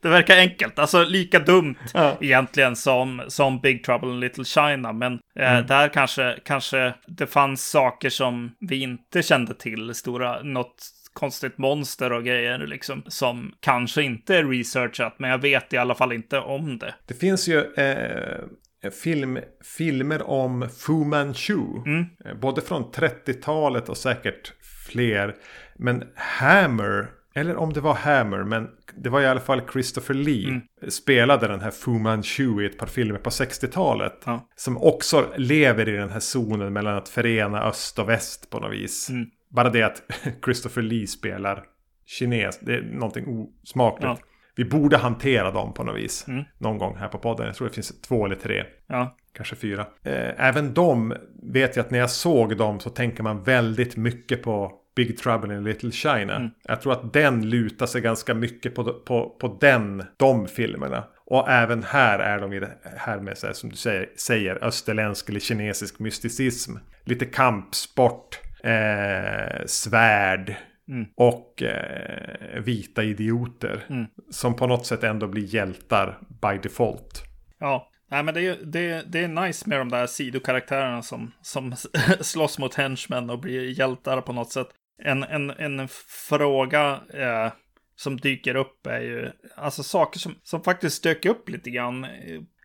det 0.00 0.08
verkar 0.08 0.36
enkelt, 0.36 0.78
alltså 0.78 1.04
lika 1.04 1.38
dumt 1.38 1.76
ja. 1.94 2.16
egentligen 2.20 2.76
som, 2.76 3.22
som 3.28 3.60
Big 3.60 3.84
Trouble 3.84 4.10
in 4.10 4.20
Little 4.20 4.44
China. 4.44 4.92
Men 4.92 5.20
eh, 5.38 5.52
mm. 5.52 5.66
där 5.66 5.88
kanske, 5.88 6.38
kanske 6.44 6.94
det 7.06 7.26
fanns 7.26 7.70
saker 7.70 8.10
som 8.10 8.54
vi 8.60 8.82
inte 8.82 9.22
kände 9.22 9.54
till. 9.54 9.94
Stora, 9.94 10.42
något 10.42 11.01
konstigt 11.12 11.58
monster 11.58 12.12
och 12.12 12.24
grejer 12.24 12.58
liksom. 12.58 13.02
Som 13.06 13.54
kanske 13.60 14.02
inte 14.02 14.36
är 14.36 14.44
researchat, 14.44 15.14
men 15.18 15.30
jag 15.30 15.38
vet 15.38 15.72
i 15.72 15.76
alla 15.76 15.94
fall 15.94 16.12
inte 16.12 16.38
om 16.38 16.78
det. 16.78 16.94
Det 17.06 17.14
finns 17.14 17.48
ju 17.48 17.74
eh, 17.74 18.90
film, 18.90 19.38
filmer 19.78 20.22
om 20.22 20.68
Fu 20.78 21.04
Manchu. 21.04 21.82
Mm. 21.86 22.04
Eh, 22.24 22.34
både 22.34 22.60
från 22.60 22.84
30-talet 22.84 23.88
och 23.88 23.96
säkert 23.96 24.52
fler. 24.86 25.34
Men 25.76 26.04
Hammer 26.14 27.08
eller 27.34 27.56
om 27.56 27.72
det 27.72 27.80
var 27.80 27.94
Hammer, 27.94 28.44
men 28.44 28.68
det 28.96 29.08
var 29.10 29.20
i 29.20 29.26
alla 29.26 29.40
fall 29.40 29.62
Christopher 29.72 30.14
Lee. 30.14 30.48
Mm. 30.48 30.62
Spelade 30.88 31.48
den 31.48 31.60
här 31.60 31.70
Fu 31.70 31.90
Manchu 31.90 32.62
i 32.62 32.66
ett 32.66 32.78
par 32.78 32.86
filmer 32.86 33.18
på 33.18 33.30
60-talet. 33.30 34.22
Ja. 34.24 34.48
Som 34.56 34.76
också 34.76 35.32
lever 35.36 35.88
i 35.88 35.92
den 35.92 36.10
här 36.10 36.20
zonen 36.20 36.72
mellan 36.72 36.96
att 36.96 37.08
förena 37.08 37.62
öst 37.62 37.98
och 37.98 38.08
väst 38.08 38.50
på 38.50 38.60
något 38.60 38.72
vis. 38.72 39.10
Mm. 39.10 39.26
Bara 39.52 39.70
det 39.70 39.82
att 39.82 40.02
Christopher 40.44 40.82
Lee 40.82 41.06
spelar 41.06 41.64
kines, 42.06 42.58
det 42.60 42.74
är 42.74 42.82
någonting 42.82 43.48
osmakligt. 43.62 44.04
Ja. 44.04 44.18
Vi 44.56 44.64
borde 44.64 44.96
hantera 44.96 45.50
dem 45.50 45.74
på 45.74 45.84
något 45.84 45.96
vis. 45.96 46.28
Mm. 46.28 46.44
Någon 46.58 46.78
gång 46.78 46.96
här 46.96 47.08
på 47.08 47.18
podden. 47.18 47.46
Jag 47.46 47.56
tror 47.56 47.68
det 47.68 47.74
finns 47.74 48.00
två 48.00 48.24
eller 48.24 48.36
tre. 48.36 48.64
Ja. 48.86 49.16
Kanske 49.32 49.56
fyra. 49.56 49.86
Eh, 50.02 50.46
även 50.46 50.74
de 50.74 51.14
vet 51.42 51.76
jag 51.76 51.84
att 51.84 51.90
när 51.90 51.98
jag 51.98 52.10
såg 52.10 52.56
dem 52.56 52.80
så 52.80 52.90
tänker 52.90 53.22
man 53.22 53.42
väldigt 53.42 53.96
mycket 53.96 54.42
på 54.42 54.72
Big 54.94 55.18
Trouble 55.18 55.56
in 55.56 55.64
Little 55.64 55.90
China. 55.90 56.36
Mm. 56.36 56.50
Jag 56.64 56.80
tror 56.80 56.92
att 56.92 57.12
den 57.12 57.50
lutar 57.50 57.86
sig 57.86 58.00
ganska 58.00 58.34
mycket 58.34 58.74
på, 58.74 58.84
på, 58.84 59.36
på 59.40 59.58
den, 59.60 60.04
de 60.16 60.46
filmerna. 60.46 61.04
Och 61.26 61.50
även 61.50 61.82
här 61.82 62.18
är 62.18 62.40
de 62.40 62.52
i 62.52 62.60
det 62.60 62.70
här 62.96 63.20
med, 63.20 63.38
så 63.38 63.46
här, 63.46 63.54
som 63.54 63.70
du 63.70 63.76
säger, 63.76 64.08
säger 64.16 64.64
österländsk 64.64 65.28
eller 65.28 65.40
kinesisk 65.40 65.98
mysticism. 65.98 66.76
Lite 67.04 67.24
kampsport 67.24 68.40
eh, 68.64 69.66
svärd 69.66 70.56
mm. 70.88 71.06
och 71.16 71.62
eh, 71.62 72.62
vita 72.62 73.02
idioter. 73.02 73.84
Mm. 73.90 74.06
Som 74.30 74.56
på 74.56 74.66
något 74.66 74.86
sätt 74.86 75.04
ändå 75.04 75.26
blir 75.26 75.54
hjältar 75.54 76.18
by 76.42 76.58
default. 76.62 77.22
Ja, 77.58 77.88
Nej, 78.12 78.22
men 78.22 78.34
det 78.34 78.46
är, 78.46 78.58
det, 78.64 79.02
det 79.06 79.18
är 79.18 79.28
nice 79.28 79.68
med 79.68 79.78
de 79.78 79.88
där 79.88 80.06
sidokaraktärerna 80.06 81.02
som, 81.02 81.32
som 81.42 81.74
slåss 82.20 82.58
mot 82.58 82.74
henchmen 82.74 83.30
och 83.30 83.38
blir 83.38 83.78
hjältar 83.78 84.20
på 84.20 84.32
något 84.32 84.52
sätt. 84.52 84.68
En, 85.02 85.22
en, 85.22 85.50
en 85.50 85.88
fråga 86.28 87.00
eh, 87.14 87.52
som 87.96 88.16
dyker 88.16 88.54
upp 88.54 88.86
är 88.86 89.00
ju, 89.00 89.30
alltså 89.56 89.82
saker 89.82 90.18
som, 90.18 90.34
som 90.42 90.62
faktiskt 90.62 91.02
dök 91.02 91.24
upp 91.24 91.48
lite 91.48 91.70
grann 91.70 92.04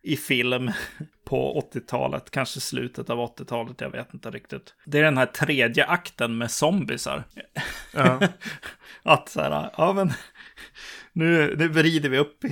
i 0.02 0.16
film 0.16 0.70
på 1.24 1.68
80-talet, 1.72 2.30
kanske 2.30 2.60
slutet 2.60 3.10
av 3.10 3.18
80-talet, 3.18 3.80
jag 3.80 3.90
vet 3.90 4.14
inte 4.14 4.30
riktigt. 4.30 4.74
Det 4.84 4.98
är 4.98 5.02
den 5.02 5.18
här 5.18 5.26
tredje 5.26 5.86
akten 5.86 6.38
med 6.38 6.50
zombisar. 6.50 7.24
Ja. 7.94 8.20
att 9.02 9.28
så 9.28 9.40
här, 9.40 9.70
ja 9.76 9.92
men 9.92 10.12
nu, 11.12 11.54
nu 11.58 11.68
vrider 11.68 12.08
vi 12.08 12.18
upp 12.18 12.44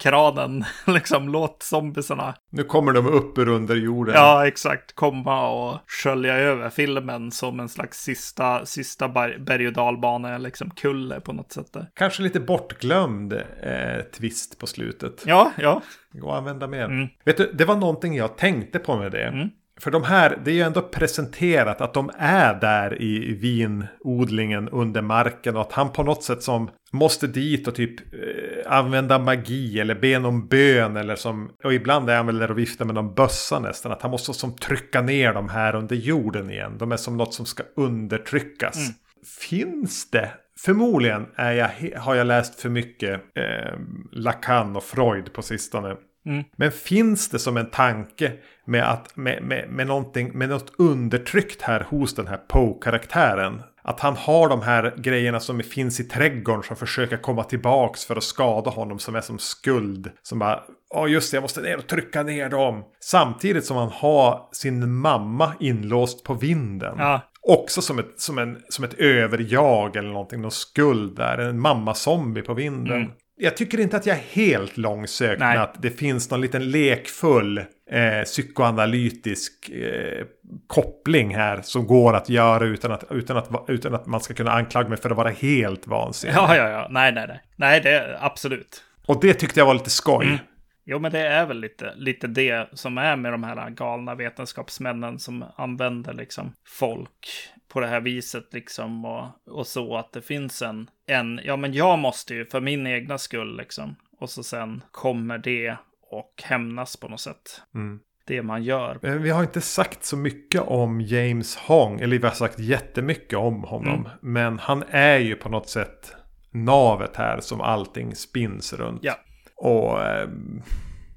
kranen, 0.00 0.64
liksom 0.86 1.28
låt 1.28 1.62
zombisarna. 1.62 2.34
Nu 2.50 2.64
kommer 2.64 2.92
de 2.92 3.06
upp 3.06 3.38
ur 3.38 3.48
under 3.48 3.76
jorden. 3.76 4.14
Ja, 4.14 4.46
exakt. 4.46 4.94
Komma 4.94 5.48
och 5.50 5.78
skölja 5.86 6.34
över 6.36 6.70
filmen 6.70 7.30
som 7.30 7.60
en 7.60 7.68
slags 7.68 7.98
sista, 7.98 8.66
sista 8.66 9.08
berg 9.38 9.66
och 9.66 9.72
dalbana, 9.72 10.38
liksom 10.38 10.70
kulle 10.70 11.20
på 11.20 11.32
något 11.32 11.52
sätt. 11.52 11.72
Där. 11.72 11.86
Kanske 11.94 12.22
lite 12.22 12.40
bortglömd 12.40 13.32
eh, 13.32 14.02
twist 14.18 14.58
på 14.58 14.66
slutet. 14.66 15.22
Ja, 15.26 15.52
ja. 15.58 15.82
Gå 16.12 16.30
att 16.30 16.38
använda 16.38 16.66
mer. 16.66 16.84
Mm. 16.84 17.08
Vet 17.24 17.36
du, 17.36 17.52
det 17.52 17.64
var 17.64 17.76
någonting 17.76 18.16
jag 18.16 18.36
tänkte 18.36 18.78
på 18.78 18.96
med 18.96 19.12
det. 19.12 19.24
Mm. 19.24 19.48
För 19.80 19.90
de 19.90 20.04
här, 20.04 20.38
det 20.44 20.50
är 20.50 20.54
ju 20.54 20.62
ändå 20.62 20.82
presenterat 20.82 21.80
att 21.80 21.94
de 21.94 22.10
är 22.18 22.54
där 22.54 23.02
i 23.02 23.34
vinodlingen 23.34 24.68
under 24.68 25.02
marken 25.02 25.56
och 25.56 25.62
att 25.62 25.72
han 25.72 25.92
på 25.92 26.02
något 26.02 26.22
sätt 26.22 26.42
som 26.42 26.70
måste 26.92 27.26
dit 27.26 27.68
och 27.68 27.74
typ 27.74 28.00
eh, 28.00 28.72
använda 28.72 29.18
magi 29.18 29.80
eller 29.80 29.94
be 29.94 30.18
någon 30.18 30.48
bön 30.48 30.96
eller 30.96 31.16
som, 31.16 31.50
och 31.64 31.74
ibland 31.74 32.10
är 32.10 32.16
han 32.16 32.26
väl 32.26 32.38
där 32.38 32.50
och 32.50 32.58
viftar 32.58 32.84
med 32.84 32.94
någon 32.94 33.14
bössa 33.14 33.58
nästan, 33.58 33.92
att 33.92 34.02
han 34.02 34.10
måste 34.10 34.34
som 34.34 34.56
trycka 34.56 35.02
ner 35.02 35.34
dem 35.34 35.48
här 35.48 35.74
under 35.74 35.96
jorden 35.96 36.50
igen. 36.50 36.78
De 36.78 36.92
är 36.92 36.96
som 36.96 37.16
något 37.16 37.34
som 37.34 37.46
ska 37.46 37.62
undertryckas. 37.76 38.76
Mm. 38.76 38.94
Finns 39.40 40.10
det 40.10 40.30
Förmodligen 40.64 41.26
är 41.36 41.52
jag, 41.52 41.98
har 42.00 42.14
jag 42.14 42.26
läst 42.26 42.60
för 42.60 42.68
mycket 42.68 43.20
eh, 43.34 43.78
Lacan 44.12 44.76
och 44.76 44.84
Freud 44.84 45.32
på 45.32 45.42
sistone. 45.42 45.96
Mm. 46.26 46.44
Men 46.56 46.72
finns 46.72 47.28
det 47.28 47.38
som 47.38 47.56
en 47.56 47.70
tanke 47.70 48.32
med, 48.64 48.90
att, 48.90 49.16
med, 49.16 49.42
med, 49.42 49.68
med, 49.70 50.34
med 50.34 50.48
något 50.48 50.72
undertryckt 50.78 51.62
här 51.62 51.86
hos 51.90 52.14
den 52.14 52.26
här 52.26 52.36
Poe-karaktären? 52.36 53.62
Att 53.84 54.00
han 54.00 54.16
har 54.16 54.48
de 54.48 54.62
här 54.62 54.94
grejerna 54.96 55.40
som 55.40 55.60
finns 55.60 56.00
i 56.00 56.04
trädgården 56.04 56.62
som 56.62 56.76
försöker 56.76 57.16
komma 57.16 57.44
tillbaks 57.44 58.04
för 58.04 58.16
att 58.16 58.22
skada 58.22 58.70
honom 58.70 58.98
som 58.98 59.14
är 59.14 59.20
som 59.20 59.38
skuld. 59.38 60.10
Som 60.22 60.38
bara, 60.38 60.62
ja 60.90 61.08
just 61.08 61.30
det, 61.30 61.36
jag 61.36 61.42
måste 61.42 61.60
ner 61.60 61.78
och 61.78 61.86
trycka 61.86 62.22
ner 62.22 62.48
dem. 62.48 62.84
Samtidigt 63.00 63.64
som 63.64 63.76
han 63.76 63.90
har 63.92 64.48
sin 64.52 64.92
mamma 64.94 65.52
inlåst 65.60 66.24
på 66.24 66.34
vinden. 66.34 66.94
Ja. 66.98 67.20
Också 67.48 67.82
som 67.82 67.98
ett, 67.98 68.20
som, 68.20 68.38
en, 68.38 68.62
som 68.68 68.84
ett 68.84 68.94
överjag 68.94 69.96
eller 69.96 70.12
någonting, 70.12 70.40
någon 70.40 70.50
skuld 70.50 71.16
där. 71.16 71.38
En 71.38 71.60
mamma-zombie 71.60 72.42
på 72.42 72.54
vinden. 72.54 72.96
Mm 72.96 73.12
jag 73.36 73.56
tycker 73.56 73.80
inte 73.80 73.96
att 73.96 74.06
jag 74.06 74.16
är 74.16 74.22
helt 74.32 74.76
långsökt 74.76 75.40
Nej. 75.40 75.54
med 75.54 75.62
att 75.62 75.82
det 75.82 75.90
finns 75.90 76.30
någon 76.30 76.40
liten 76.40 76.70
lekfull 76.70 77.58
eh, 77.90 78.22
psykoanalytisk 78.24 79.68
eh, 79.68 80.26
koppling 80.66 81.34
här 81.34 81.60
som 81.62 81.86
går 81.86 82.14
att 82.14 82.28
göra 82.28 82.64
utan 82.64 82.92
att, 82.92 83.04
utan, 83.10 83.36
att, 83.36 83.50
utan 83.68 83.94
att 83.94 84.06
man 84.06 84.20
ska 84.20 84.34
kunna 84.34 84.52
anklaga 84.52 84.88
mig 84.88 84.98
för 84.98 85.10
att 85.10 85.16
vara 85.16 85.30
helt 85.30 85.86
vansinnig. 85.86 86.36
Ja, 86.36 86.56
ja, 86.56 86.68
ja. 86.68 86.86
Nej, 86.90 87.12
nej, 87.12 87.26
nej. 87.28 87.40
Nej, 87.56 87.80
det 87.80 87.90
är 87.90 88.18
absolut. 88.20 88.82
Och 89.06 89.20
det 89.20 89.34
tyckte 89.34 89.60
jag 89.60 89.66
var 89.66 89.74
lite 89.74 89.90
skoj. 89.90 90.26
Mm. 90.26 90.38
Jo, 90.84 90.98
men 90.98 91.12
det 91.12 91.26
är 91.26 91.46
väl 91.46 91.60
lite, 91.60 91.94
lite 91.96 92.26
det 92.26 92.68
som 92.72 92.98
är 92.98 93.16
med 93.16 93.32
de 93.32 93.44
här 93.44 93.70
galna 93.70 94.14
vetenskapsmännen 94.14 95.18
som 95.18 95.44
använder 95.56 96.12
liksom 96.12 96.52
folk 96.66 97.26
på 97.68 97.80
det 97.80 97.86
här 97.86 98.00
viset 98.00 98.52
liksom 98.52 99.04
och, 99.04 99.26
och 99.46 99.66
så 99.66 99.96
att 99.96 100.12
det 100.12 100.22
finns 100.22 100.62
en, 100.62 100.90
en, 101.06 101.40
ja 101.44 101.56
men 101.56 101.72
jag 101.72 101.98
måste 101.98 102.34
ju 102.34 102.46
för 102.46 102.60
min 102.60 102.86
egna 102.86 103.18
skull 103.18 103.56
liksom. 103.56 103.96
Och 104.18 104.30
så 104.30 104.42
sen 104.42 104.82
kommer 104.90 105.38
det 105.38 105.76
och 106.10 106.42
hämnas 106.44 106.96
på 106.96 107.08
något 107.08 107.20
sätt. 107.20 107.62
Mm. 107.74 108.00
Det 108.26 108.42
man 108.42 108.62
gör. 108.62 108.98
Vi 109.18 109.30
har 109.30 109.42
inte 109.42 109.60
sagt 109.60 110.04
så 110.04 110.16
mycket 110.16 110.60
om 110.60 111.00
James 111.00 111.56
Hong, 111.56 112.00
eller 112.00 112.18
vi 112.18 112.26
har 112.26 112.34
sagt 112.34 112.58
jättemycket 112.58 113.38
om 113.38 113.62
honom. 113.64 114.06
Mm. 114.06 114.10
Men 114.20 114.58
han 114.58 114.84
är 114.90 115.18
ju 115.18 115.34
på 115.34 115.48
något 115.48 115.68
sätt 115.68 116.14
navet 116.50 117.16
här 117.16 117.40
som 117.40 117.60
allting 117.60 118.14
spins 118.14 118.72
runt. 118.72 119.00
Ja. 119.02 119.14
Och 119.62 120.02
eh, 120.02 120.28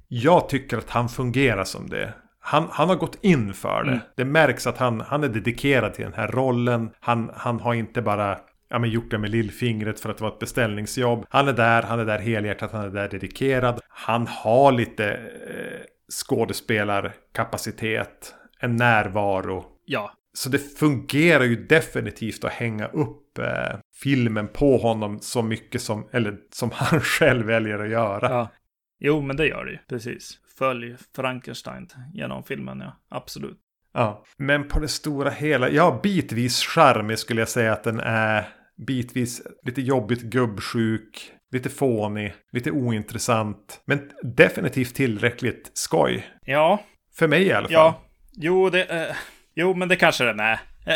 jag 0.08 0.50
tycker 0.50 0.78
att 0.78 0.90
han 0.90 1.10
fungerar 1.10 1.64
som 1.64 1.90
det. 1.90 2.14
Han, 2.40 2.68
han 2.72 2.90
har 2.90 2.96
gått 2.96 3.18
in 3.22 3.54
för 3.54 3.84
det. 3.84 3.92
Mm. 3.92 4.04
Det 4.16 4.26
märks 4.26 4.68
att 4.68 4.78
han, 4.78 5.02
han 5.02 5.24
är 5.24 5.30
dedikerad 5.30 5.94
till 5.94 6.04
den 6.04 6.14
här 6.14 6.28
rollen. 6.28 6.92
Han, 7.00 7.32
han 7.36 7.60
har 7.60 7.74
inte 7.74 8.02
bara 8.02 8.40
ja, 8.70 8.80
men 8.80 8.90
gjort 8.90 9.12
det 9.12 9.18
med 9.18 9.30
lillfingret 9.30 10.00
för 10.00 10.10
att 10.10 10.18
det 10.18 10.24
var 10.24 10.32
ett 10.32 10.40
beställningsjobb. 10.40 11.26
Han 11.30 11.48
är 11.48 11.54
där, 11.54 11.84
han 11.84 12.00
är 12.00 12.06
där 12.06 12.20
helhjärtat, 12.20 12.72
han 12.72 12.86
är 12.86 12.90
där 12.90 13.10
dedikerad. 13.10 13.82
Han 13.90 14.28
har 14.28 14.72
lite 14.72 15.14
eh, 15.14 15.80
skådespelarkapacitet, 16.12 18.34
en 18.60 18.76
närvaro. 18.76 19.66
Ja. 19.86 20.12
Så 20.36 20.50
det 20.50 20.60
fungerar 20.60 21.44
ju 21.44 21.66
definitivt 21.66 22.44
att 22.44 22.52
hänga 22.52 22.88
upp 22.88 23.38
eh, 23.38 23.80
filmen 24.02 24.48
på 24.48 24.78
honom 24.78 25.20
så 25.20 25.42
mycket 25.42 25.82
som, 25.82 26.10
eller 26.12 26.38
som 26.52 26.72
han 26.74 27.02
själv 27.02 27.46
väljer 27.46 27.80
att 27.80 27.90
göra. 27.90 28.30
Ja. 28.30 28.52
Jo, 29.00 29.22
men 29.22 29.36
det 29.36 29.48
gör 29.48 29.66
det 29.66 29.72
ju, 29.72 29.78
precis 29.90 30.40
följ 30.58 30.96
Frankenstein 31.16 31.88
genom 32.14 32.44
filmen, 32.44 32.80
ja. 32.80 33.00
Absolut. 33.10 33.58
Ja, 33.94 34.24
men 34.38 34.68
på 34.68 34.80
det 34.80 34.88
stora 34.88 35.30
hela, 35.30 35.70
ja, 35.70 36.00
bitvis 36.04 36.62
charmig 36.62 37.20
skulle 37.20 37.42
jag 37.42 37.50
säga 37.50 37.74
att 37.74 37.84
den 37.84 38.00
är. 38.00 38.48
Bitvis 38.88 39.42
lite 39.64 39.82
jobbigt 39.82 40.22
gubbsjuk, 40.22 41.32
lite 41.52 41.70
fånig, 41.70 42.34
lite 42.52 42.72
ointressant. 42.72 43.82
Men 43.86 44.12
definitivt 44.24 44.96
tillräckligt 44.96 45.72
skoj. 45.74 46.28
Ja. 46.46 46.84
För 47.14 47.28
mig 47.28 47.44
i 47.44 47.52
alla 47.52 47.68
fall. 47.68 47.74
Ja, 47.74 48.02
jo, 48.34 48.70
det, 48.70 48.84
eh, 48.84 49.16
jo 49.56 49.74
men 49.74 49.88
det 49.88 49.96
kanske 49.96 50.24
den 50.24 50.40
är. 50.40 50.60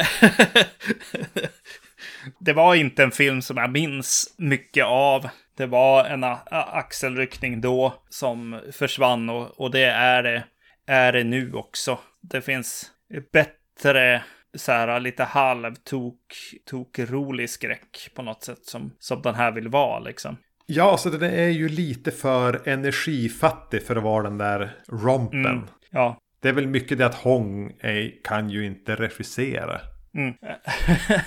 det 2.39 2.53
var 2.53 2.75
inte 2.75 3.03
en 3.03 3.11
film 3.11 3.41
som 3.41 3.57
jag 3.57 3.71
minns 3.71 4.35
mycket 4.37 4.85
av. 4.85 5.29
Det 5.57 5.65
var 5.65 6.05
en 6.05 6.23
axelryckning 6.51 7.61
då 7.61 8.03
som 8.09 8.61
försvann 8.71 9.29
och, 9.29 9.61
och 9.61 9.71
det 9.71 9.85
är 9.85 10.23
det, 10.23 10.43
är 10.87 11.13
det 11.13 11.23
nu 11.23 11.53
också. 11.53 11.99
Det 12.21 12.41
finns 12.41 12.91
bättre 13.31 14.23
så 14.53 14.71
här 14.71 14.99
lite 14.99 15.23
halvtok, 15.23 16.17
tok 16.65 16.99
rolig 16.99 17.49
skräck 17.49 18.09
på 18.15 18.21
något 18.21 18.43
sätt 18.43 18.65
som, 18.65 18.91
som 18.99 19.21
den 19.21 19.35
här 19.35 19.51
vill 19.51 19.67
vara 19.67 19.99
liksom. 19.99 20.37
Ja, 20.65 20.97
så 20.97 21.09
den 21.09 21.33
är 21.33 21.47
ju 21.47 21.69
lite 21.69 22.11
för 22.11 22.67
energifattig 22.67 23.83
för 23.83 23.95
att 23.95 24.03
vara 24.03 24.23
den 24.23 24.37
där 24.37 24.75
rompen. 24.87 25.45
Mm, 25.45 25.67
ja. 25.89 26.17
Det 26.41 26.49
är 26.49 26.53
väl 26.53 26.67
mycket 26.67 26.97
det 26.97 27.05
att 27.05 27.15
Hong 27.15 27.73
är, 27.79 28.23
kan 28.23 28.49
ju 28.49 28.65
inte 28.65 28.95
regissera. 28.95 29.81
Mm. 30.13 30.33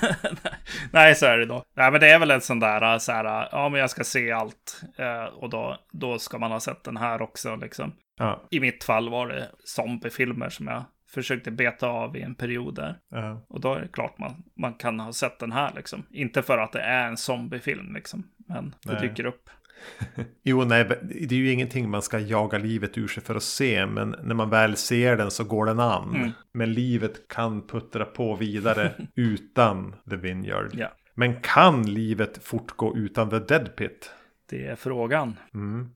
Nej, 0.91 1.15
så 1.15 1.27
är 1.27 1.39
det 1.39 1.47
då. 1.47 1.65
Nej, 1.77 1.91
men 1.91 2.01
det 2.01 2.11
är 2.11 2.19
väl 2.19 2.31
en 2.31 2.41
sån 2.41 2.61
där, 2.61 2.99
så 2.99 3.13
här, 3.13 3.49
ja 3.53 3.69
men 3.69 3.81
jag 3.81 3.91
ska 3.91 4.05
se 4.05 4.33
allt. 4.33 4.83
Eh, 4.99 5.25
och 5.25 5.51
då, 5.51 5.79
då 5.93 6.19
ska 6.19 6.39
man 6.39 6.53
ha 6.53 6.61
sett 6.61 6.85
den 6.85 6.97
här 6.97 7.23
också 7.23 7.57
liksom. 7.57 7.93
Ja. 8.19 8.43
I 8.51 8.61
mitt 8.61 8.85
fall 8.85 9.09
var 9.09 9.29
det 9.29 9.49
zombiefilmer 9.65 10.49
som 10.49 10.67
jag 10.67 10.85
försökte 11.11 11.51
beta 11.51 11.89
av 11.89 12.17
i 12.17 12.23
en 12.23 12.35
period 12.35 12.75
där. 12.75 12.99
Ja. 13.11 13.45
Och 13.49 13.61
då 13.61 13.75
är 13.75 13.81
det 13.81 13.89
klart 13.89 14.19
man, 14.19 14.43
man 14.57 14.75
kan 14.75 15.01
ha 15.01 15.13
sett 15.13 15.39
den 15.39 15.53
här 15.53 15.73
liksom. 15.77 16.07
Inte 16.11 16.43
för 16.43 16.59
att 16.59 16.73
det 16.73 16.81
är 16.81 17.07
en 17.09 17.17
zombiefilm 17.17 17.95
liksom. 17.95 18.29
Men 18.49 18.75
det 18.85 18.93
Nej. 18.93 19.09
dyker 19.09 19.27
upp. 19.27 19.51
jo, 20.43 20.65
nej, 20.65 20.85
det 21.03 21.35
är 21.35 21.39
ju 21.39 21.53
ingenting 21.53 21.91
man 21.91 22.03
ska 22.03 22.19
jaga 22.19 22.59
livet 22.59 22.99
ur 22.99 23.09
sig 23.09 23.23
för 23.23 23.35
att 23.35 23.43
se. 23.43 23.87
Men 23.87 24.17
när 24.23 24.35
man 24.35 24.51
väl 24.51 24.77
ser 24.77 25.17
den 25.17 25.31
så 25.31 25.45
går 25.45 25.67
den 25.67 25.81
an. 25.81 26.15
Mm. 26.17 26.31
Men 26.55 26.73
livet 26.73 27.29
kan 27.29 27.67
puttra 27.67 28.05
på 28.05 28.35
vidare 28.35 28.93
utan 29.15 29.95
The 30.11 30.17
Vineyard. 30.17 30.71
Ja. 30.73 30.89
Men 31.15 31.41
kan 31.41 31.83
livet 31.83 32.39
fortgå 32.43 32.97
utan 32.97 33.31
The 33.31 33.39
Dead 33.39 33.77
Pit? 33.77 34.11
Det 34.51 34.67
är 34.67 34.77
frågan. 34.77 35.37
Mm. 35.55 35.89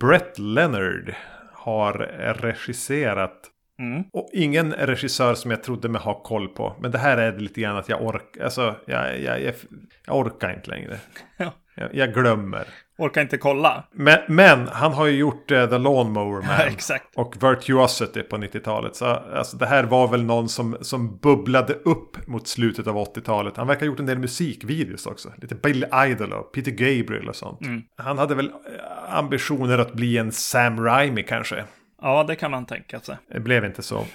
Brett 0.00 0.38
Leonard 0.38 1.14
har 1.52 1.92
regisserat 2.34 3.50
Mm. 3.78 4.04
Och 4.12 4.30
ingen 4.32 4.72
regissör 4.72 5.34
som 5.34 5.50
jag 5.50 5.62
trodde 5.62 5.88
mig 5.88 6.00
ha 6.00 6.22
koll 6.22 6.48
på. 6.48 6.76
Men 6.80 6.90
det 6.90 6.98
här 6.98 7.16
är 7.16 7.38
lite 7.38 7.60
grann 7.60 7.76
att 7.76 7.88
jag 7.88 8.02
orkar. 8.02 8.44
Alltså, 8.44 8.74
jag, 8.86 9.20
jag, 9.20 9.42
jag, 9.42 9.54
jag 10.06 10.16
orkar 10.16 10.54
inte 10.54 10.70
längre. 10.70 10.98
Ja. 11.36 11.52
Jag, 11.76 11.94
jag, 11.94 12.14
glömmer. 12.14 12.66
Orkar 12.98 13.22
inte 13.22 13.38
kolla. 13.38 13.84
Men, 13.92 14.18
men 14.28 14.68
han 14.68 14.92
har 14.92 15.06
ju 15.06 15.18
gjort 15.18 15.50
uh, 15.50 15.66
The 15.66 15.78
Lawnmower 15.78 16.42
Man. 16.42 16.76
Ja. 16.88 16.98
Och 17.16 17.36
Virtuosity 17.36 18.22
på 18.22 18.36
90-talet. 18.36 18.96
Så 18.96 19.06
alltså, 19.06 19.56
det 19.56 19.66
här 19.66 19.84
var 19.84 20.08
väl 20.08 20.24
någon 20.24 20.48
som, 20.48 20.76
som 20.80 21.18
bubblade 21.18 21.74
upp 21.74 22.26
mot 22.26 22.48
slutet 22.48 22.86
av 22.86 22.96
80-talet. 22.96 23.56
Han 23.56 23.66
verkar 23.66 23.80
ha 23.80 23.86
gjort 23.86 24.00
en 24.00 24.06
del 24.06 24.18
musikvideos 24.18 25.06
också. 25.06 25.32
Lite 25.36 25.54
Bill 25.54 25.86
Idol 26.06 26.32
och 26.32 26.52
Peter 26.52 26.70
Gabriel 26.70 27.28
och 27.28 27.36
sånt. 27.36 27.60
Mm. 27.60 27.82
Han 27.96 28.18
hade 28.18 28.34
väl 28.34 28.46
eh, 28.46 29.14
ambitioner 29.14 29.78
att 29.78 29.92
bli 29.92 30.18
en 30.18 30.32
Sam 30.32 30.84
Raimi 30.84 31.22
kanske. 31.22 31.64
Ja, 32.02 32.24
det 32.24 32.36
kan 32.36 32.50
man 32.50 32.66
tänka 32.66 33.00
sig. 33.00 33.16
Det 33.32 33.40
blev 33.40 33.64
inte 33.64 33.82
så. 33.82 34.06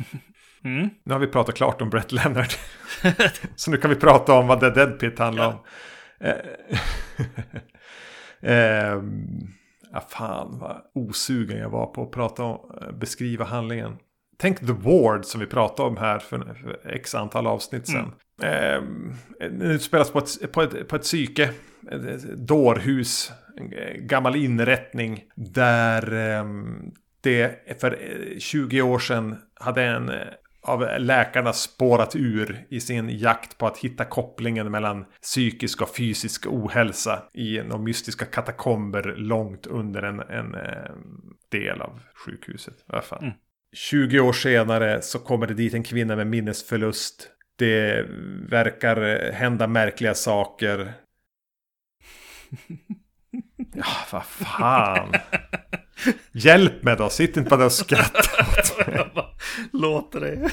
Mm. 0.64 0.90
Nu 1.04 1.14
har 1.14 1.20
vi 1.20 1.28
pratat 1.28 1.56
klart 1.56 1.82
om 1.82 1.90
Brett 1.90 2.12
Leonard. 2.12 2.50
så 3.56 3.72
nu 3.72 3.78
kan 3.78 3.90
vi 3.90 3.96
prata 3.96 4.34
om 4.34 4.48
vad 4.48 4.60
The 4.60 4.70
Dead 4.70 5.00
Pit 5.00 5.20
handlar 5.20 5.44
ja. 5.44 5.50
om. 5.50 6.36
Eh, 8.42 8.92
eh, 8.92 9.02
Ja, 9.92 10.02
fan 10.10 10.60
vad 10.60 10.82
osugen 10.94 11.58
jag 11.58 11.70
var 11.70 11.86
på 11.86 12.04
att 12.04 12.12
prata 12.12 12.44
om, 12.44 12.72
eh, 12.82 12.92
beskriva 12.92 13.46
handlingen. 13.46 13.98
Tänk 14.38 14.60
The 14.60 14.74
Ward 14.74 15.26
som 15.26 15.40
vi 15.40 15.48
pratade 15.48 15.90
om 15.90 15.98
här 15.98 16.20
för, 16.20 16.38
för 16.54 16.90
x 16.90 17.16
antal 17.16 17.48
avsnitt 17.48 17.88
sedan. 17.88 18.12
Mm. 18.42 19.12
Eh, 19.40 19.50
det 19.50 19.66
utspelas 19.66 20.12
på 20.12 20.20
ett, 20.20 20.52
på, 20.52 20.62
ett, 20.62 20.88
på 20.88 20.96
ett 20.96 21.02
psyke, 21.02 21.50
ett 21.92 22.38
dårhus, 22.38 23.32
en 23.58 23.74
eh, 23.74 23.94
gammal 23.94 24.36
inrättning. 24.36 25.24
Där 25.36 26.14
eh, 26.14 26.46
det 27.22 27.82
för 27.82 28.00
20 28.40 28.82
år 28.82 29.00
sedan 29.00 29.36
hade 29.54 29.84
en 29.84 30.12
av 30.62 31.00
läkarna 31.00 31.54
spårat 31.54 32.16
ur 32.16 32.66
i 32.70 32.80
sin 32.80 33.10
jakt 33.10 33.58
på 33.58 33.68
att 33.68 33.78
hitta 33.78 34.06
kopplingen 34.06 34.72
mellan 34.72 35.06
psykisk 35.22 35.82
och 35.82 35.96
fysisk 35.96 36.46
ohälsa 36.48 37.24
i 37.34 37.62
några 37.62 37.82
mystiska 37.82 38.26
katakomber 38.26 39.16
långt 39.18 39.66
under 39.66 40.04
en, 40.04 40.20
en, 40.20 40.56
del 41.52 41.82
av 41.82 42.00
sjukhuset. 42.26 42.74
Mm. 43.22 43.34
20 43.74 44.20
år 44.20 44.34
senare 44.34 45.02
så 45.02 45.20
kommer 45.20 45.48
det 45.48 45.54
dit 45.54 45.74
en 45.74 45.84
kvinna 45.84 46.16
med 46.16 46.28
minnesförlust. 46.28 47.28
Det 47.56 48.06
verkar 48.50 49.32
hända 49.32 49.68
märkliga 49.68 50.14
saker. 50.14 50.94
Ja, 53.74 53.86
vad 54.12 54.26
fan. 54.26 55.14
Hjälp 56.32 56.84
mig 56.84 56.96
då, 56.96 57.10
sitt 57.10 57.38
inte 57.38 57.50
bara 57.50 57.66
och 57.66 57.72
skratta 57.72 58.59
åt 58.80 59.16
mig. 59.16 59.26
Låter 59.72 60.20
det. 60.20 60.50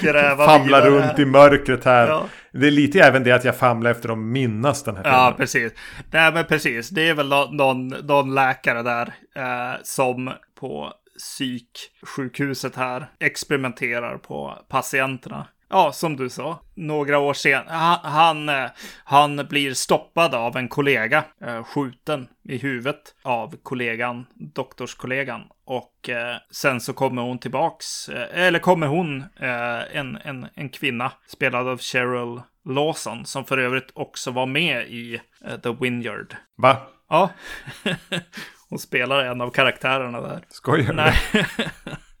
gräva 0.00 0.46
Famla 0.46 0.80
runt 0.80 1.04
här. 1.04 1.20
i 1.20 1.24
mörkret 1.26 1.84
här. 1.84 2.08
Ja. 2.08 2.28
Det 2.52 2.66
är 2.66 2.70
lite 2.70 3.00
även 3.00 3.24
det 3.24 3.32
att 3.32 3.44
jag 3.44 3.56
famlar 3.56 3.90
efter 3.90 4.08
att 4.08 4.18
minnas 4.18 4.82
den 4.82 4.96
här 4.96 5.02
filmen. 5.02 5.20
Ja, 5.20 5.34
precis. 5.36 5.72
Nej, 6.10 6.32
men 6.32 6.44
precis. 6.44 6.88
Det 6.88 7.08
är 7.08 7.14
väl 7.14 7.28
någon, 7.28 7.88
någon 7.88 8.34
läkare 8.34 8.82
där 8.82 9.14
eh, 9.36 9.80
som 9.82 10.32
på 10.60 10.92
psyksjukhuset 11.18 12.76
här 12.76 13.10
experimenterar 13.20 14.18
på 14.18 14.58
patienterna. 14.68 15.48
Ja, 15.68 15.92
som 15.92 16.16
du 16.16 16.30
sa, 16.30 16.60
några 16.74 17.18
år. 17.18 17.36
Han, 17.68 17.98
han, 18.02 18.48
eh, 18.48 18.70
han, 19.04 19.46
blir 19.50 19.74
stoppad 19.74 20.34
av 20.34 20.56
en 20.56 20.68
kollega, 20.68 21.24
eh, 21.44 21.64
skjuten 21.64 22.28
i 22.48 22.58
huvudet 22.58 23.14
av 23.22 23.56
kollegan, 23.62 24.26
doktorskollegan. 24.34 25.42
Och 25.64 26.08
eh, 26.08 26.36
sen 26.50 26.80
så 26.80 26.92
kommer 26.92 27.22
hon 27.22 27.38
tillbaks, 27.38 28.08
eller 28.08 28.58
kommer 28.58 28.86
hon, 28.86 29.24
en, 29.92 30.16
en, 30.16 30.46
en 30.54 30.68
kvinna 30.68 31.12
spelad 31.26 31.68
av 31.68 31.78
Cheryl 31.78 32.40
Lawson, 32.68 33.26
som 33.26 33.44
för 33.44 33.58
övrigt 33.58 33.90
också 33.94 34.30
var 34.30 34.46
med 34.46 34.88
i 34.88 35.20
The 35.62 35.72
Winyard. 35.80 36.36
Va? 36.56 36.76
Ja. 37.08 37.30
Hon 38.68 38.78
spelar 38.78 39.24
en 39.24 39.40
av 39.40 39.50
karaktärerna 39.50 40.20
där. 40.20 40.44
Skojar 40.48 40.86
du? 40.86 40.92
Nej. 40.92 41.14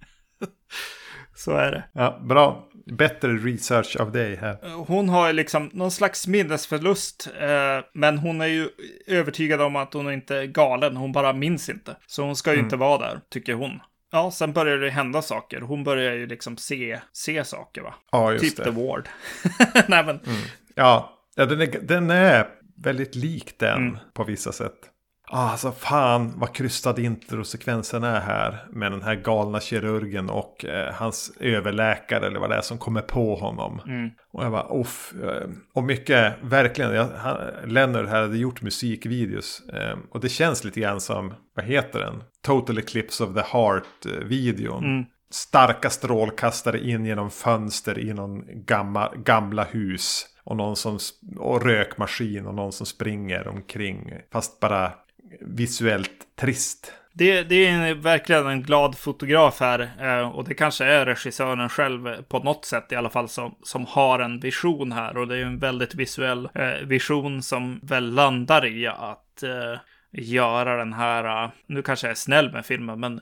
Så 1.44 1.56
är 1.56 1.70
det. 1.72 1.84
Ja, 1.92 2.20
bra. 2.22 2.68
Bättre 2.86 3.28
research 3.28 3.96
av 4.00 4.12
dig 4.12 4.36
här. 4.36 4.58
Hon 4.86 5.08
har 5.08 5.32
liksom 5.32 5.70
någon 5.72 5.90
slags 5.90 6.26
minnesförlust. 6.26 7.28
Eh, 7.40 7.84
men 7.94 8.18
hon 8.18 8.40
är 8.40 8.46
ju 8.46 8.68
övertygad 9.06 9.60
om 9.60 9.76
att 9.76 9.94
hon 9.94 10.12
inte 10.12 10.36
är 10.36 10.44
galen. 10.44 10.96
Hon 10.96 11.12
bara 11.12 11.32
minns 11.32 11.68
inte. 11.68 11.96
Så 12.06 12.22
hon 12.22 12.36
ska 12.36 12.50
ju 12.50 12.54
mm. 12.54 12.66
inte 12.66 12.76
vara 12.76 12.98
där, 12.98 13.20
tycker 13.30 13.54
hon. 13.54 13.80
Ja, 14.12 14.30
sen 14.30 14.52
börjar 14.52 14.78
det 14.78 14.90
hända 14.90 15.22
saker. 15.22 15.60
Hon 15.60 15.84
börjar 15.84 16.14
ju 16.14 16.26
liksom 16.26 16.56
se, 16.56 17.00
se 17.12 17.44
saker 17.44 17.82
va? 17.82 17.94
Ja, 18.12 18.32
just 18.32 18.44
typ 18.44 18.56
det. 18.56 18.64
The 18.64 18.70
Ward. 18.70 19.08
Nej, 19.88 20.04
men... 20.04 20.20
Mm. 20.20 20.42
Ja, 20.74 21.18
ja 21.36 21.46
den, 21.46 21.60
är, 21.60 21.80
den 21.82 22.10
är 22.10 22.46
väldigt 22.76 23.14
lik 23.14 23.58
den 23.58 23.88
mm. 23.88 23.98
på 24.14 24.24
vissa 24.24 24.52
sätt. 24.52 24.93
Ah, 25.36 25.50
alltså 25.50 25.72
fan 25.72 26.32
vad 26.36 26.52
krystad 26.52 26.98
introsekvensen 26.98 28.04
är 28.04 28.20
här. 28.20 28.66
Med 28.70 28.92
den 28.92 29.02
här 29.02 29.14
galna 29.14 29.60
kirurgen 29.60 30.30
och 30.30 30.64
eh, 30.64 30.94
hans 30.94 31.32
överläkare 31.40 32.26
eller 32.26 32.40
vad 32.40 32.50
det 32.50 32.56
är 32.56 32.60
som 32.60 32.78
kommer 32.78 33.00
på 33.00 33.34
honom. 33.34 33.80
Mm. 33.86 34.10
Och 34.32 34.44
jag 34.44 34.52
bara, 34.52 34.62
off. 34.62 35.14
Eh, 35.22 35.48
och 35.74 35.84
mycket, 35.84 36.34
verkligen, 36.42 36.94
jag, 36.94 37.08
han, 37.16 37.36
Leonard 37.64 38.06
här 38.06 38.22
hade 38.22 38.38
gjort 38.38 38.62
musikvideos. 38.62 39.62
Eh, 39.72 39.96
och 40.10 40.20
det 40.20 40.28
känns 40.28 40.64
lite 40.64 40.80
grann 40.80 41.00
som, 41.00 41.34
vad 41.56 41.64
heter 41.64 41.98
den? 41.98 42.22
Total 42.42 42.78
Eclipse 42.78 43.24
of 43.24 43.34
the 43.34 43.42
Heart-videon. 43.42 44.84
Mm. 44.84 45.04
Starka 45.30 45.90
strålkastare 45.90 46.80
in 46.80 47.04
genom 47.04 47.30
fönster 47.30 47.98
i 47.98 48.12
någon 48.12 48.64
gamma, 48.66 49.12
gamla 49.16 49.64
hus. 49.64 50.26
Och 50.44 50.56
någon 50.56 50.76
som, 50.76 50.98
och 51.38 51.62
rökmaskin 51.62 52.46
och 52.46 52.54
någon 52.54 52.72
som 52.72 52.86
springer 52.86 53.48
omkring. 53.48 54.12
Fast 54.32 54.60
bara 54.60 54.92
visuellt 55.40 56.36
trist. 56.36 56.92
Det, 57.16 57.42
det 57.42 57.66
är 57.66 57.94
verkligen 57.94 58.46
en 58.46 58.62
glad 58.62 58.98
fotograf 58.98 59.60
här. 59.60 59.90
Eh, 60.00 60.28
och 60.28 60.48
det 60.48 60.54
kanske 60.54 60.84
är 60.84 61.06
regissören 61.06 61.68
själv 61.68 62.22
på 62.22 62.38
något 62.38 62.64
sätt 62.64 62.92
i 62.92 62.96
alla 62.96 63.10
fall 63.10 63.28
som, 63.28 63.54
som 63.62 63.86
har 63.86 64.18
en 64.18 64.40
vision 64.40 64.92
här. 64.92 65.16
Och 65.16 65.28
det 65.28 65.36
är 65.36 65.42
en 65.42 65.58
väldigt 65.58 65.94
visuell 65.94 66.48
eh, 66.54 66.86
vision 66.86 67.42
som 67.42 67.80
väl 67.82 68.14
landar 68.14 68.66
i 68.66 68.86
att 68.86 69.42
eh, 69.42 69.80
göra 70.12 70.76
den 70.76 70.92
här, 70.92 71.50
nu 71.66 71.82
kanske 71.82 72.06
jag 72.06 72.10
är 72.10 72.14
snäll 72.14 72.52
med 72.52 72.66
filmen, 72.66 73.00
men 73.00 73.20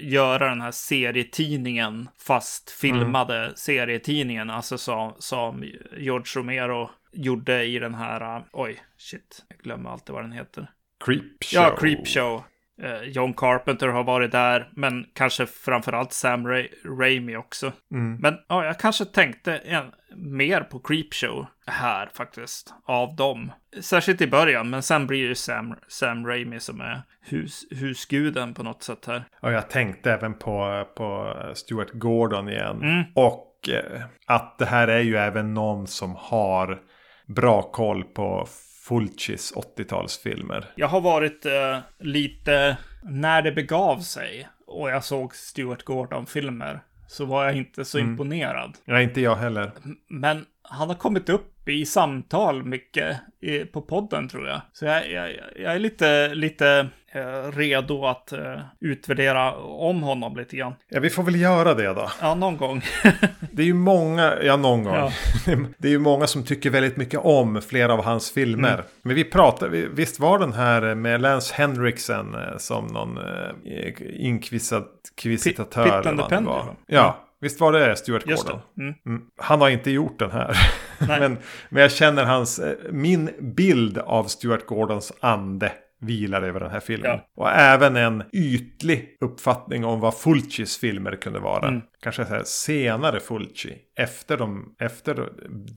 göra 0.00 0.48
den 0.48 0.60
här 0.60 0.70
serietidningen 0.70 2.08
fast 2.18 2.70
filmade 2.70 3.38
mm. 3.38 3.52
serietidningen. 3.56 4.50
Alltså 4.50 4.78
som, 4.78 5.14
som 5.18 5.64
George 5.96 6.40
Romero 6.40 6.90
gjorde 7.12 7.64
i 7.64 7.78
den 7.78 7.94
här, 7.94 8.44
oj, 8.52 8.82
shit, 8.96 9.44
jag 9.48 9.58
glömmer 9.58 9.90
alltid 9.90 10.14
vad 10.14 10.24
den 10.24 10.32
heter. 10.32 10.70
Creepshow. 11.04 11.62
Ja, 11.62 11.76
Creepshow. 11.76 12.42
Eh, 12.82 13.02
John 13.02 13.34
Carpenter 13.34 13.88
har 13.88 14.04
varit 14.04 14.32
där, 14.32 14.68
men 14.76 15.06
kanske 15.14 15.46
framförallt 15.46 16.12
Sam 16.12 16.46
Ra 16.46 16.62
Raimi 16.98 17.36
också. 17.36 17.72
Mm. 17.92 18.16
Men 18.16 18.34
ja, 18.48 18.64
jag 18.64 18.78
kanske 18.78 19.04
tänkte 19.04 19.56
en, 19.56 19.84
mer 20.16 20.60
på 20.60 20.78
Creepshow 20.78 21.46
här 21.66 22.10
faktiskt, 22.14 22.74
av 22.84 23.16
dem. 23.16 23.52
Särskilt 23.80 24.20
i 24.20 24.26
början, 24.26 24.70
men 24.70 24.82
sen 24.82 25.06
blir 25.06 25.28
det 25.28 25.34
Sam, 25.34 25.74
Sam 25.88 26.26
Raimi 26.26 26.60
som 26.60 26.80
är 26.80 27.02
hus, 27.20 27.64
husguden 27.70 28.54
på 28.54 28.62
något 28.62 28.82
sätt 28.82 29.06
här. 29.06 29.24
Och 29.40 29.52
jag 29.52 29.70
tänkte 29.70 30.12
även 30.12 30.34
på, 30.34 30.86
på 30.96 31.36
Stuart 31.54 31.90
Gordon 31.92 32.48
igen. 32.48 32.82
Mm. 32.82 33.04
Och 33.14 33.68
eh, 33.68 34.02
att 34.26 34.58
det 34.58 34.66
här 34.66 34.88
är 34.88 35.00
ju 35.00 35.16
även 35.16 35.54
någon 35.54 35.86
som 35.86 36.16
har 36.18 36.80
bra 37.26 37.62
koll 37.62 38.04
på 38.04 38.46
Fulcis 38.82 39.54
80-talsfilmer. 39.54 40.64
Jag 40.74 40.88
har 40.88 41.00
varit 41.00 41.46
eh, 41.46 41.78
lite 41.98 42.76
när 43.02 43.42
det 43.42 43.52
begav 43.52 43.98
sig 43.98 44.48
och 44.66 44.90
jag 44.90 45.04
såg 45.04 45.34
Stuart 45.34 45.82
Gordon-filmer 45.82 46.80
så 47.08 47.24
var 47.24 47.44
jag 47.44 47.56
inte 47.56 47.84
så 47.84 47.98
mm. 47.98 48.10
imponerad. 48.10 48.78
Ja, 48.84 49.00
inte 49.00 49.20
jag 49.20 49.36
heller. 49.36 49.70
Men 50.08 50.46
han 50.72 50.88
har 50.88 50.96
kommit 50.96 51.28
upp 51.28 51.68
i 51.68 51.86
samtal 51.86 52.64
mycket 52.64 53.16
i, 53.40 53.58
på 53.58 53.82
podden 53.82 54.28
tror 54.28 54.48
jag. 54.48 54.60
Så 54.72 54.84
jag, 54.84 55.10
jag, 55.10 55.30
jag 55.56 55.74
är 55.74 55.78
lite, 55.78 56.34
lite 56.34 56.88
eh, 57.12 57.52
redo 57.52 58.06
att 58.06 58.32
eh, 58.32 58.60
utvärdera 58.80 59.54
om 59.56 60.02
honom 60.02 60.36
lite 60.36 60.56
grann. 60.56 60.74
Ja, 60.88 61.00
vi 61.00 61.10
får 61.10 61.22
väl 61.22 61.40
göra 61.40 61.74
det 61.74 61.86
då. 61.86 62.10
Ja, 62.20 62.34
någon 62.34 62.56
gång. 62.56 62.82
det 63.52 63.62
är 63.62 63.66
ju 63.66 63.74
många, 63.74 64.34
ja 64.42 64.56
någon 64.56 64.84
gång. 64.84 64.94
Ja. 64.94 65.12
det 65.78 65.88
är 65.88 65.92
ju 65.92 65.98
många 65.98 66.26
som 66.26 66.44
tycker 66.44 66.70
väldigt 66.70 66.96
mycket 66.96 67.20
om 67.20 67.62
flera 67.62 67.92
av 67.92 68.04
hans 68.04 68.30
filmer. 68.30 68.74
Mm. 68.74 68.84
Men 69.02 69.16
vi 69.16 69.24
pratade, 69.24 69.88
visst 69.88 70.20
var 70.20 70.38
den 70.38 70.52
här 70.52 70.94
med 70.94 71.20
Lance 71.20 71.54
Henriksen 71.54 72.34
eh, 72.34 72.56
som 72.58 72.86
någon 72.86 73.18
eh, 73.18 73.92
inkvisitatör? 74.26 75.84
Pit, 75.84 76.18
Pitland 76.18 76.28
the 76.28 76.94
Ja. 76.94 77.28
Visst 77.42 77.60
var 77.60 77.72
det 77.72 77.96
Stuart 77.96 78.24
Gordon? 78.24 78.60
Det. 78.74 78.82
Mm. 78.82 78.94
Mm. 79.06 79.22
Han 79.36 79.60
har 79.60 79.70
inte 79.70 79.90
gjort 79.90 80.18
den 80.18 80.30
här. 80.30 80.56
men, 80.98 81.38
men 81.68 81.82
jag 81.82 81.92
känner 81.92 82.24
hans, 82.24 82.58
eh, 82.58 82.76
min 82.90 83.30
bild 83.40 83.98
av 83.98 84.24
Stuart 84.24 84.66
Gordons 84.66 85.12
ande 85.20 85.72
vilar 86.00 86.42
över 86.42 86.60
den 86.60 86.70
här 86.70 86.80
filmen. 86.80 87.10
Ja. 87.10 87.26
Och 87.36 87.50
även 87.50 87.96
en 87.96 88.22
ytlig 88.32 89.16
uppfattning 89.20 89.84
om 89.84 90.00
vad 90.00 90.14
Fulcis 90.14 90.78
filmer 90.78 91.16
kunde 91.16 91.38
vara. 91.38 91.68
Mm. 91.68 91.80
Kanske 92.02 92.24
så 92.24 92.34
här, 92.34 92.42
senare 92.44 93.20
Fulci. 93.20 93.74
Efter, 93.96 94.36
de, 94.36 94.74
efter 94.78 95.28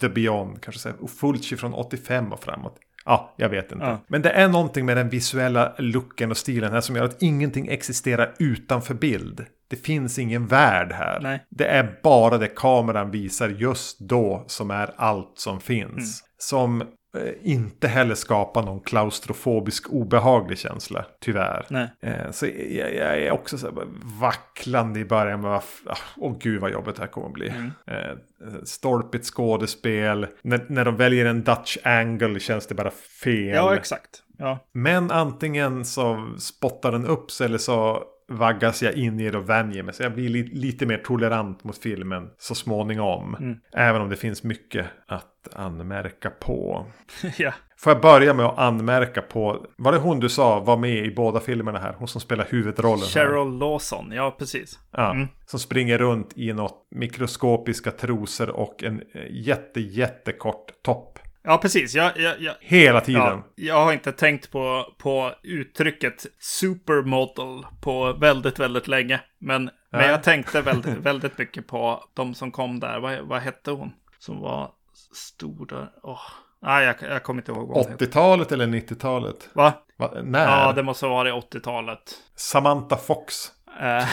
The 0.02 0.10
Beyond. 0.10 0.62
Kanske 0.62 0.82
så 0.82 0.90
här, 0.90 1.08
Fulci 1.08 1.58
från 1.58 1.74
85 1.74 2.34
och 2.34 2.40
framåt. 2.40 2.80
Ja, 3.06 3.34
jag 3.38 3.50
vet 3.50 3.72
inte. 3.72 3.86
Ja. 3.86 4.06
Men 4.08 4.22
det 4.22 4.30
är 4.30 4.48
någonting 4.48 4.86
med 4.86 4.98
den 4.98 5.10
visuella 5.10 5.76
looken 5.78 6.32
och 6.32 6.38
stilen 6.38 6.72
här 6.72 6.82
som 6.82 6.96
gör 6.96 7.06
att 7.06 7.22
ingenting 7.22 7.68
existerar 7.68 8.34
utanför 8.40 8.94
bild. 8.94 9.46
Det 9.68 9.76
finns 9.76 10.20
ingen 10.20 10.48
värld 10.48 10.92
här. 10.92 11.20
Nej. 11.20 11.46
Det 11.50 11.66
är 11.66 12.00
bara 12.04 12.38
det 12.38 12.48
kameran 12.48 13.12
visar 13.12 13.50
just 13.50 14.00
då 14.00 14.44
som 14.48 14.72
är 14.72 14.94
allt 14.96 15.34
som 15.36 15.60
finns. 15.60 16.22
Mm. 16.22 16.30
Som 16.38 16.82
eh, 16.82 17.34
inte 17.44 17.88
heller 17.88 18.16
skapa 18.16 18.62
någon 18.62 18.80
klaustrofobisk 18.80 19.90
obehaglig 19.90 20.58
känsla. 20.58 21.06
Tyvärr. 21.22 21.66
Nej. 21.70 21.90
Eh, 22.02 22.32
så 22.32 22.46
jag, 22.46 22.96
jag 22.96 23.22
är 23.22 23.32
också 23.32 23.58
så 23.58 23.66
här 23.66 23.88
vacklande 24.22 25.00
i 25.00 25.06
början. 25.06 25.42
Med, 25.42 25.52
ah, 25.52 25.98
åh 26.18 26.36
gud 26.40 26.62
vad 26.62 26.72
jobbigt 26.72 26.96
det 26.96 27.02
här 27.02 27.10
kommer 27.10 27.28
att 27.28 27.34
bli. 27.34 27.50
Mm. 27.50 27.72
Eh, 27.88 28.16
stolpigt 28.64 29.26
skådespel. 29.26 30.28
När, 30.42 30.66
när 30.70 30.86
de 30.86 30.96
väljer 30.96 31.26
en 31.26 31.44
Dutch 31.44 31.78
angle 31.84 32.40
känns 32.40 32.68
det 32.68 32.76
bara 32.76 32.92
fel. 33.24 33.56
Ja, 33.56 33.76
exakt. 33.76 34.22
Ja. 34.38 34.60
Men 34.72 35.12
antingen 35.12 35.86
så 35.86 36.34
spottar 36.40 36.92
den 36.92 37.06
upp 37.06 37.32
sig 37.32 37.46
eller 37.46 37.58
så 37.58 38.04
vaggas 38.28 38.84
jag 38.84 38.94
in 38.94 39.20
i 39.20 39.30
det 39.32 39.38
och 39.38 39.50
vänjer 39.50 39.84
mig. 39.84 39.94
Så 39.94 40.04
jag 40.04 40.14
blir 40.14 40.30
li 40.30 40.44
lite 40.44 40.86
mer 40.86 40.98
tolerant 40.98 41.64
mot 41.64 41.78
filmen 41.78 42.30
så 42.38 42.56
småningom. 42.56 43.36
Mm. 43.36 43.58
Även 43.74 44.02
om 44.02 44.10
det 44.10 44.16
finns 44.16 44.44
mycket 44.44 44.86
att 45.08 45.54
anmärka 45.56 46.30
på. 46.30 46.86
ja. 47.38 47.54
Får 47.78 47.94
jag 47.94 48.02
börja 48.02 48.34
med 48.34 48.46
att 48.46 48.58
anmärka 48.58 49.22
på, 49.22 49.66
var 49.78 49.92
det 49.92 49.98
hon 49.98 50.20
du 50.20 50.30
sa 50.30 50.60
var 50.60 50.78
med 50.78 51.06
i 51.06 51.12
båda 51.16 51.40
filmerna 51.40 51.80
här? 51.80 51.96
Hon 51.98 52.08
som 52.08 52.22
spelar 52.22 52.48
huvudrollen 52.50 53.00
här. 53.00 53.08
Cheryl 53.08 53.58
Lawson, 53.58 54.12
ja 54.12 54.36
precis. 54.40 54.80
Ja, 54.92 55.12
Mm. 55.12 55.28
Som 55.46 55.60
springer 55.60 55.98
runt 55.98 56.38
i 56.38 56.54
något 56.54 56.88
mikroskopiska 56.96 57.92
trosor 57.92 58.50
och 58.50 58.84
en 58.84 59.02
eh, 59.14 59.22
jätte 59.32 59.80
jättekort 59.80 60.72
topp. 60.84 61.15
Ja, 61.46 61.58
precis. 61.58 61.96
Jag, 61.96 62.18
jag, 62.18 62.42
jag, 62.42 62.56
Hela 62.60 63.02
tiden. 63.02 63.22
ja, 63.24 63.44
jag 63.56 63.86
har 63.86 63.94
inte 63.94 64.12
tänkt 64.12 64.52
på, 64.52 64.94
på 64.98 65.32
uttrycket 65.44 66.26
supermodel 66.40 67.66
på 67.82 68.14
väldigt, 68.14 68.60
väldigt 68.60 68.88
länge. 68.88 69.22
Men, 69.40 69.64
men 69.64 69.72
Nej. 70.02 70.10
jag 70.10 70.24
tänkte 70.24 70.62
väldigt, 70.62 70.98
väldigt 70.98 71.38
mycket 71.38 71.68
på 71.68 72.04
de 72.14 72.34
som 72.34 72.52
kom 72.52 72.80
där. 72.80 73.00
Vad, 73.00 73.20
vad 73.20 73.42
hette 73.42 73.72
hon? 73.72 73.92
Som 74.20 74.40
var 74.42 74.72
stor 75.14 75.66
där. 75.66 75.90
Åh. 76.04 76.20
Nej, 76.62 76.86
jag, 76.86 76.96
jag 77.12 77.24
kommer 77.24 77.42
inte 77.42 77.52
ihåg 77.52 77.68
vad 77.68 77.78
hon 77.78 77.92
hette. 77.92 78.06
80-talet 78.06 78.52
eller 78.52 78.68
90-talet? 78.68 79.50
Va? 79.54 79.74
Va? 79.98 80.14
När? 80.24 80.46
Ja, 80.46 80.74
det 80.74 80.84
måste 80.84 81.06
vara 81.06 81.30
i 81.30 81.32
80-talet. 81.32 82.14
Samantha 82.36 82.98
Fox. 82.98 83.36
Eh, 83.82 83.84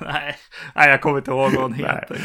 nej, 0.00 0.36
nej, 0.74 0.90
jag 0.90 1.00
kommer 1.00 1.18
inte 1.18 1.30
ihåg 1.30 1.52
vad 1.52 1.62
hon 1.62 1.72
heter. 1.74 2.20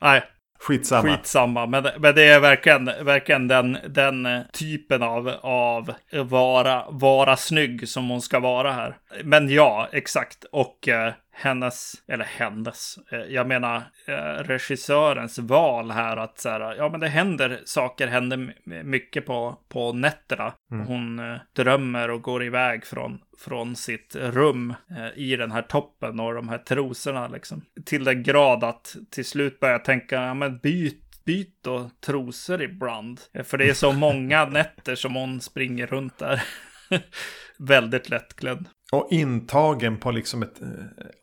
Nej, 0.00 0.22
Skitsamma. 0.60 1.16
Skitsamma, 1.16 1.66
men, 1.66 1.86
men 1.98 2.14
det 2.14 2.22
är 2.22 2.40
verkligen, 2.40 2.84
verkligen 2.84 3.48
den, 3.48 3.78
den 3.88 4.28
typen 4.52 5.02
av, 5.02 5.28
av 5.40 5.94
vara, 6.12 6.84
vara 6.90 7.36
snygg 7.36 7.88
som 7.88 8.08
hon 8.08 8.22
ska 8.22 8.40
vara 8.40 8.72
här. 8.72 8.96
Men 9.24 9.48
ja, 9.48 9.88
exakt. 9.92 10.44
Och 10.44 10.88
eh, 10.88 11.12
hennes, 11.40 11.94
eller 12.08 12.24
hennes, 12.24 12.98
eh, 13.12 13.20
jag 13.20 13.46
menar 13.46 13.82
eh, 14.06 14.44
regissörens 14.44 15.38
val 15.38 15.90
här 15.90 16.16
att 16.16 16.38
så 16.38 16.48
här, 16.48 16.74
ja 16.74 16.88
men 16.88 17.00
det 17.00 17.08
händer 17.08 17.60
saker, 17.64 18.06
händer 18.06 18.36
my- 18.36 18.82
mycket 18.82 19.26
på, 19.26 19.58
på 19.68 19.92
nätterna. 19.92 20.52
Hon 20.86 21.18
eh, 21.18 21.36
drömmer 21.56 22.10
och 22.10 22.22
går 22.22 22.44
iväg 22.44 22.86
från, 22.86 23.18
från 23.38 23.76
sitt 23.76 24.16
rum 24.16 24.74
i 25.14 25.36
den 25.36 25.52
här 25.52 25.62
toppen 25.62 26.20
och 26.20 26.34
de 26.34 26.48
här 26.48 26.58
trosorna 26.58 27.28
liksom. 27.28 27.64
Till 27.84 28.04
den 28.04 28.22
grad 28.22 28.64
att 28.64 28.96
till 29.10 29.24
slut 29.24 29.60
börjar 29.60 29.74
jag 29.74 29.84
tänka, 29.84 30.22
ja 30.22 30.34
men 30.34 30.58
byt 30.58 31.10
byt 31.24 31.58
då 31.62 31.90
trosor 32.06 32.62
ibland. 32.62 33.20
För 33.44 33.58
det 33.58 33.68
är 33.68 33.74
så 33.74 33.92
många 34.06 34.44
nätter 34.44 34.94
som 34.94 35.14
hon 35.14 35.40
springer 35.40 35.86
runt 35.86 36.18
där. 36.18 36.42
Väldigt 37.58 38.08
lättklädd. 38.08 38.68
Och 38.92 39.08
intagen 39.10 39.96
på 39.96 40.10
liksom 40.10 40.42
ett 40.42 40.62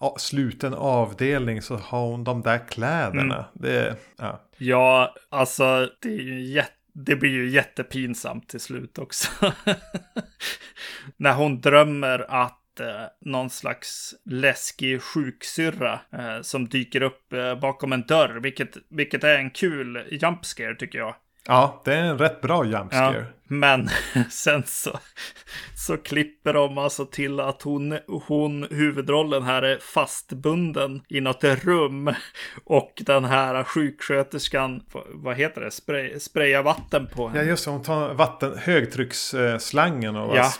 äh, 0.01 0.15
sluten 0.17 0.73
avdelning 0.73 1.61
så 1.61 1.75
har 1.75 2.07
hon 2.07 2.23
de 2.23 2.41
där 2.41 2.67
kläderna. 2.67 3.35
Mm. 3.35 3.45
Det, 3.53 3.95
ja. 4.17 4.43
Ja, 4.57 5.15
alltså 5.29 5.89
det 6.01 6.09
är 6.09 6.21
ju 6.21 6.45
jätte 6.45 6.71
det 7.05 7.15
blir 7.15 7.31
ju 7.31 7.49
jättepinsamt 7.49 8.49
till 8.49 8.59
slut 8.59 8.97
också. 8.97 9.29
När 11.17 11.33
hon 11.33 11.61
drömmer 11.61 12.25
att 12.29 12.79
eh, 12.79 13.03
någon 13.21 13.49
slags 13.49 14.15
läskig 14.25 15.01
sjuksyrra 15.01 15.99
eh, 16.11 16.41
som 16.41 16.67
dyker 16.67 17.01
upp 17.01 17.33
eh, 17.33 17.59
bakom 17.59 17.93
en 17.93 18.01
dörr, 18.01 18.39
vilket, 18.39 18.77
vilket 18.89 19.23
är 19.23 19.37
en 19.37 19.49
kul 19.49 20.03
jump 20.11 20.45
scare 20.45 20.75
tycker 20.75 20.99
jag. 20.99 21.15
Ja, 21.47 21.81
det 21.85 21.93
är 21.93 22.03
en 22.03 22.17
rätt 22.17 22.41
bra 22.41 22.65
jump 22.65 22.93
Ja, 22.93 23.13
men 23.49 23.89
sen 24.29 24.63
så, 24.65 24.99
så 25.75 25.97
klipper 25.97 26.53
de 26.53 26.77
alltså 26.77 27.05
till 27.05 27.39
att 27.39 27.61
hon, 27.61 27.97
hon, 28.27 28.67
huvudrollen 28.71 29.43
här 29.43 29.61
är 29.61 29.77
fastbunden 29.77 31.01
i 31.09 31.21
något 31.21 31.43
rum. 31.43 32.13
Och 32.65 32.93
den 33.05 33.25
här 33.25 33.63
sjuksköterskan, 33.63 34.81
vad 35.13 35.35
heter 35.37 35.61
det, 35.61 35.71
Spray, 35.71 36.19
sprayar 36.19 36.63
vatten 36.63 37.07
på 37.15 37.23
Ja, 37.23 37.27
henne. 37.29 37.43
just 37.49 37.65
det. 37.65 37.71
Hon 37.71 37.83
tar 37.83 38.13
vatten, 38.13 38.57
högtrycksslangen 38.57 40.15
och 40.15 40.37
Ja. 40.37 40.51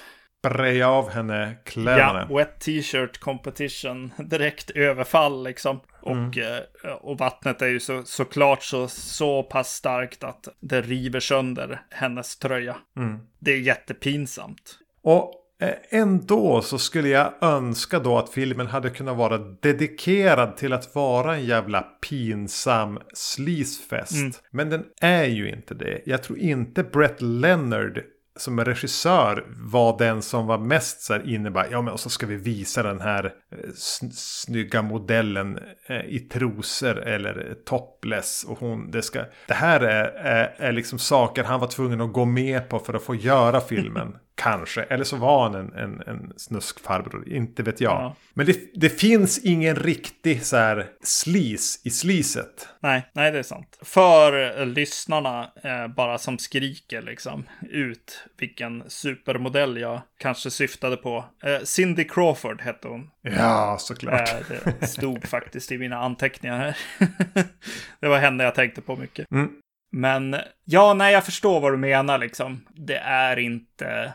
sprayar 0.46 0.88
av 0.90 1.10
henne 1.10 1.48
Ja, 1.66 1.72
kläderna. 1.72 2.28
wet 2.30 2.60
t-shirt 2.60 3.18
competition, 3.20 4.14
direkt 4.30 4.70
överfall 4.72 5.44
liksom. 5.44 5.80
Och, 6.08 6.38
Mm. 6.38 6.64
eh, 6.84 6.92
och 6.92 7.18
vattnet 7.18 7.62
är 7.62 7.68
ju 7.68 7.80
så, 7.80 8.04
såklart 8.06 8.64
så, 8.64 8.88
så 8.88 9.44
pass 9.44 9.74
starkt 9.74 10.24
att 10.24 10.48
det 10.60 10.82
river 10.82 11.20
sönder 11.20 11.82
hennes 11.90 12.38
tröja. 12.38 12.76
Mm. 12.98 13.20
Det 13.40 13.52
är 13.52 13.60
jättepinsamt. 13.60 14.80
Och 15.04 15.34
eh, 15.62 15.74
ändå 15.90 16.62
så 16.62 16.78
skulle 16.80 17.10
jag 17.10 17.34
önska 17.42 18.00
då 18.00 18.18
att 18.18 18.30
filmen 18.30 18.68
hade 18.68 18.90
kunnat 18.90 19.18
vara 19.18 19.38
dedikerad 19.38 20.58
till 20.58 20.74
att 20.74 20.96
vara 20.96 21.36
en 21.36 21.46
jävla 21.46 21.82
pinsam 21.82 23.00
sleazefest. 23.14 24.12
Mm. 24.16 24.32
Men 24.52 24.70
den 24.70 24.86
är 25.02 25.26
ju 25.26 25.50
inte 25.50 25.74
det. 25.74 26.02
Jag 26.06 26.24
tror 26.24 26.40
inte 26.40 26.84
Brett 26.84 27.22
Leonard 27.22 28.02
som 28.38 28.66
regissör 28.66 29.46
var 29.48 29.98
den 29.98 30.22
som 30.22 30.48
var 30.48 30.58
mest 30.58 31.02
så 31.02 31.14
här 31.14 31.30
inne 31.30 31.52
bara, 31.52 31.70
ja 31.70 31.82
men 31.82 31.94
och 31.94 32.00
så 32.00 32.10
ska 32.10 32.26
vi 32.26 32.36
visa 32.36 32.84
den 32.84 33.02
här 33.02 33.26
eh, 33.26 33.70
snygga 34.14 34.82
modellen 34.82 35.60
eh, 35.88 36.06
i 36.06 36.20
trosor 36.20 36.98
eller 36.98 37.56
topless 37.66 38.46
och 38.50 38.60
hon, 38.60 38.92
det 38.92 39.02
ska, 39.02 39.24
det 39.48 39.54
här 39.54 39.80
är, 39.80 40.04
är, 40.06 40.56
är 40.58 40.72
liksom 40.72 41.00
saker 41.00 41.44
han 41.44 41.60
var 41.60 41.68
tvungen 41.68 42.02
att 42.02 42.14
gå 42.14 42.26
med 42.26 42.70
på 42.70 42.80
för 42.80 42.94
att 42.94 43.04
få 43.04 43.16
göra 43.16 43.62
filmen. 43.62 44.18
Kanske, 44.38 44.84
eller 44.84 45.04
så 45.04 45.16
var 45.16 45.44
han 45.44 45.56
en, 45.56 45.74
en, 45.74 46.02
en 46.08 46.34
snuskfarbror, 46.38 47.30
inte 47.30 47.64
vet 47.64 47.82
jag. 47.82 47.92
Ja. 47.92 48.16
Men 48.34 48.46
det, 48.46 48.60
det 48.74 48.90
finns 48.90 49.40
ingen 49.40 49.76
riktig 49.76 50.46
så 50.46 50.58
här 50.58 50.88
sleaze 51.04 51.80
i 51.84 51.90
sleazet. 51.90 52.70
Nej, 52.80 53.10
nej 53.14 53.32
det 53.32 53.40
är 53.40 53.44
sant. 53.44 53.80
För 53.82 54.60
eh, 54.60 54.66
lyssnarna 54.66 55.52
eh, 55.64 55.88
bara 55.88 56.18
som 56.18 56.38
skriker 56.38 57.02
liksom 57.02 57.44
ut 57.70 58.26
vilken 58.40 58.84
supermodell 58.88 59.78
jag 59.78 60.02
kanske 60.18 60.52
syftade 60.52 60.98
på. 60.98 61.26
Eh, 61.44 61.64
Cindy 61.64 62.04
Crawford 62.04 62.62
hette 62.62 62.88
hon. 62.88 63.10
Ja, 63.22 63.78
såklart. 63.80 64.30
Eh, 64.30 64.74
det 64.80 64.88
stod 64.88 65.28
faktiskt 65.28 65.72
i 65.72 65.78
mina 65.78 65.98
anteckningar 65.98 66.58
här. 66.58 66.78
det 68.00 68.08
var 68.08 68.18
henne 68.18 68.44
jag 68.44 68.56
tänkte 68.56 68.82
på 68.82 68.96
mycket. 68.96 69.32
Mm. 69.32 69.50
Men 69.92 70.36
ja, 70.66 70.94
nej, 70.94 71.14
jag 71.14 71.26
förstår 71.26 71.60
vad 71.60 71.74
du 71.74 71.78
menar 71.78 72.18
liksom. 72.18 72.66
Det 72.70 72.98
är 72.98 73.40
inte... 73.40 74.14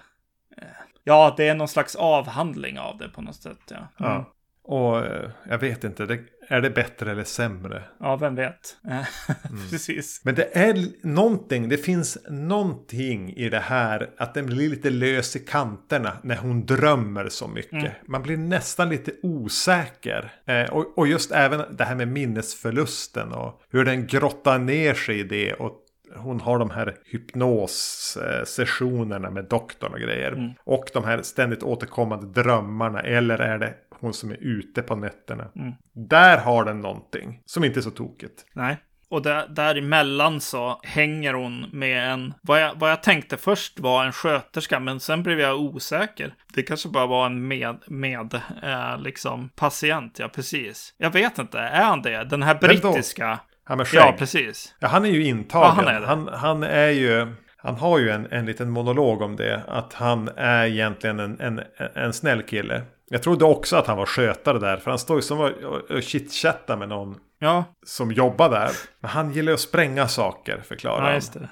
Ja, 1.05 1.35
det 1.37 1.49
är 1.49 1.55
någon 1.55 1.69
slags 1.69 1.97
avhandling 1.97 2.79
av 2.79 2.99
det 2.99 3.09
på 3.09 3.23
något 3.23 3.37
sätt. 3.37 3.59
Ja, 3.69 3.77
mm. 3.77 3.89
Ja. 3.99 4.33
Och 4.65 5.07
eh, 5.07 5.31
jag 5.49 5.59
vet 5.59 5.85
inte, 5.85 6.07
det, 6.07 6.21
är 6.49 6.61
det 6.61 6.71
bättre 6.71 7.11
eller 7.11 7.25
sämre? 7.25 7.83
ja 8.01 8.17
vem 8.17 8.35
vet. 8.35 8.77
Eh, 8.91 9.35
Precis. 9.71 10.21
Men 10.25 10.35
det 10.35 10.57
är 10.57 10.87
någonting, 11.07 11.69
det 11.69 11.77
finns 11.77 12.19
någonting 12.31 13.33
i 13.33 13.49
det 13.49 13.61
här 13.61 14.11
att 14.19 14.35
den 14.35 14.47
blir 14.47 14.71
lite 14.71 14.91
lös 14.91 15.37
i 15.37 15.39
kanterna 15.39 16.17
när 16.23 16.37
hon 16.37 16.67
drömmer 16.67 17.29
så 17.29 17.49
mycket. 17.49 17.73
Mm. 17.73 17.93
Man 18.07 18.23
blir 18.23 18.37
nästan 18.37 18.89
lite 18.89 19.13
osäker. 19.23 20.33
Eh, 20.47 20.71
och, 20.71 20.99
och 20.99 21.07
just 21.07 21.33
även 21.33 21.77
det 21.77 21.85
här 21.85 21.95
med 21.95 22.09
minnesförlusten 22.09 23.33
och 23.33 23.63
hur 23.71 23.85
den 23.85 24.07
grottar 24.07 24.59
ner 24.59 24.95
sig 24.95 25.21
i 25.21 25.23
det. 25.23 25.55
Och 25.55 25.79
hon 26.17 26.41
har 26.41 26.59
de 26.59 26.71
här 26.71 26.97
hypnossessionerna 27.05 29.31
med 29.31 29.45
doktorn 29.45 29.93
och 29.93 30.01
grejer. 30.01 30.33
Mm. 30.33 30.53
Och 30.65 30.85
de 30.93 31.05
här 31.05 31.23
ständigt 31.23 31.63
återkommande 31.63 32.43
drömmarna. 32.43 33.01
Eller 33.01 33.39
är 33.39 33.59
det 33.59 33.75
hon 34.01 34.15
som 34.15 34.31
är 34.31 34.39
ute 34.41 34.83
på 34.83 34.97
nätterna. 34.97 35.49
Mm. 35.57 35.73
Där 35.93 36.39
har 36.39 36.65
den 36.65 36.81
någonting 36.81 37.43
som 37.45 37.65
inte 37.65 37.81
är 37.81 37.83
så 37.83 37.91
tokigt. 37.91 38.47
Nej. 38.53 38.77
Och 39.13 39.23
där, 39.23 39.49
däremellan 39.49 40.41
så 40.41 40.81
hänger 40.83 41.35
hon 41.35 41.67
med 41.73 42.13
en, 42.13 42.35
vad 42.43 42.63
jag, 42.63 42.75
vad 42.75 42.91
jag 42.91 43.03
tänkte 43.03 43.37
först 43.37 43.81
var 43.81 44.05
en 44.05 44.13
sköterska, 44.13 44.81
men 44.81 45.01
sen 45.01 45.23
blev 45.23 45.41
jag 45.41 45.61
osäker. 45.61 46.35
Det 46.55 46.63
kanske 46.63 46.89
bara 46.89 47.07
var 47.07 47.27
en 47.27 47.49
med, 47.49 47.79
med 47.87 48.35
eh, 48.63 48.99
liksom 48.99 49.49
patient, 49.49 50.19
ja 50.19 50.29
precis. 50.29 50.95
Jag 50.99 51.11
vet 51.11 51.39
inte, 51.39 51.59
är 51.59 51.85
han 51.85 52.03
det? 52.03 52.25
Den 52.25 52.43
här 52.43 52.55
brittiska? 52.55 53.39
Han 53.65 53.79
med 53.79 53.89
skägg. 53.89 54.01
Ja, 54.01 54.15
precis. 54.19 54.75
Ja, 54.79 54.89
han 54.89 55.05
är 55.05 55.11
ju 55.11 55.25
intagen. 55.27 55.69
Ja, 55.69 55.75
han 55.77 55.95
är 55.95 56.01
det. 56.01 56.07
Han, 56.07 56.29
han 56.33 56.63
är 56.63 56.89
ju... 56.89 57.27
Han 57.57 57.77
har 57.77 57.99
ju 57.99 58.11
en, 58.11 58.27
en 58.31 58.47
liten 58.47 58.71
monolog 58.71 59.23
om 59.23 59.37
det. 59.37 59.63
Att 59.69 59.93
han 59.95 60.29
är 60.37 60.67
egentligen 60.67 61.21
en, 61.21 61.41
en, 61.41 61.61
en 61.95 62.13
snäll 62.13 62.43
kille. 62.43 62.83
Jag 63.09 63.23
trodde 63.23 63.45
också 63.45 63.77
att 63.77 63.87
han 63.87 63.97
var 63.97 64.07
skötare 64.07 64.59
där. 64.59 64.77
För 64.77 64.91
han 64.91 64.99
står 64.99 65.17
ju 65.17 65.23
som 65.23 65.41
och, 65.41 65.51
och, 65.91 66.03
chitchattar 66.03 66.77
med 66.77 66.89
någon. 66.89 67.17
Ja. 67.39 67.65
Som 67.87 68.13
jobbar 68.13 68.51
där. 68.51 68.71
Men 69.01 69.11
han 69.11 69.33
gillar 69.33 69.53
att 69.53 69.61
spränga 69.61 70.09
saker, 70.09 70.61
förklarar 70.65 71.15
ja, 71.15 71.21
det. 71.33 71.49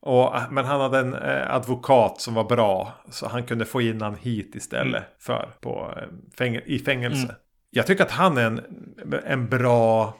Och, 0.10 0.34
men 0.50 0.64
han 0.64 0.80
hade 0.80 0.98
en 0.98 1.14
eh, 1.14 1.54
advokat 1.54 2.20
som 2.20 2.34
var 2.34 2.44
bra. 2.44 2.92
Så 3.10 3.28
han 3.28 3.42
kunde 3.42 3.64
få 3.64 3.80
in 3.80 4.02
han 4.02 4.14
hit 4.14 4.54
istället 4.54 4.86
Mm. 4.86 5.02
för 5.20 5.48
på, 5.60 5.94
eh, 5.96 6.02
fäng 6.38 6.60
i 6.64 6.78
fängelse. 6.78 7.36
Jag 7.74 7.86
tycker 7.86 8.04
att 8.04 8.10
han 8.10 8.38
är 8.38 8.46
en, 8.46 8.60
en 9.26 9.48
bra 9.48 10.14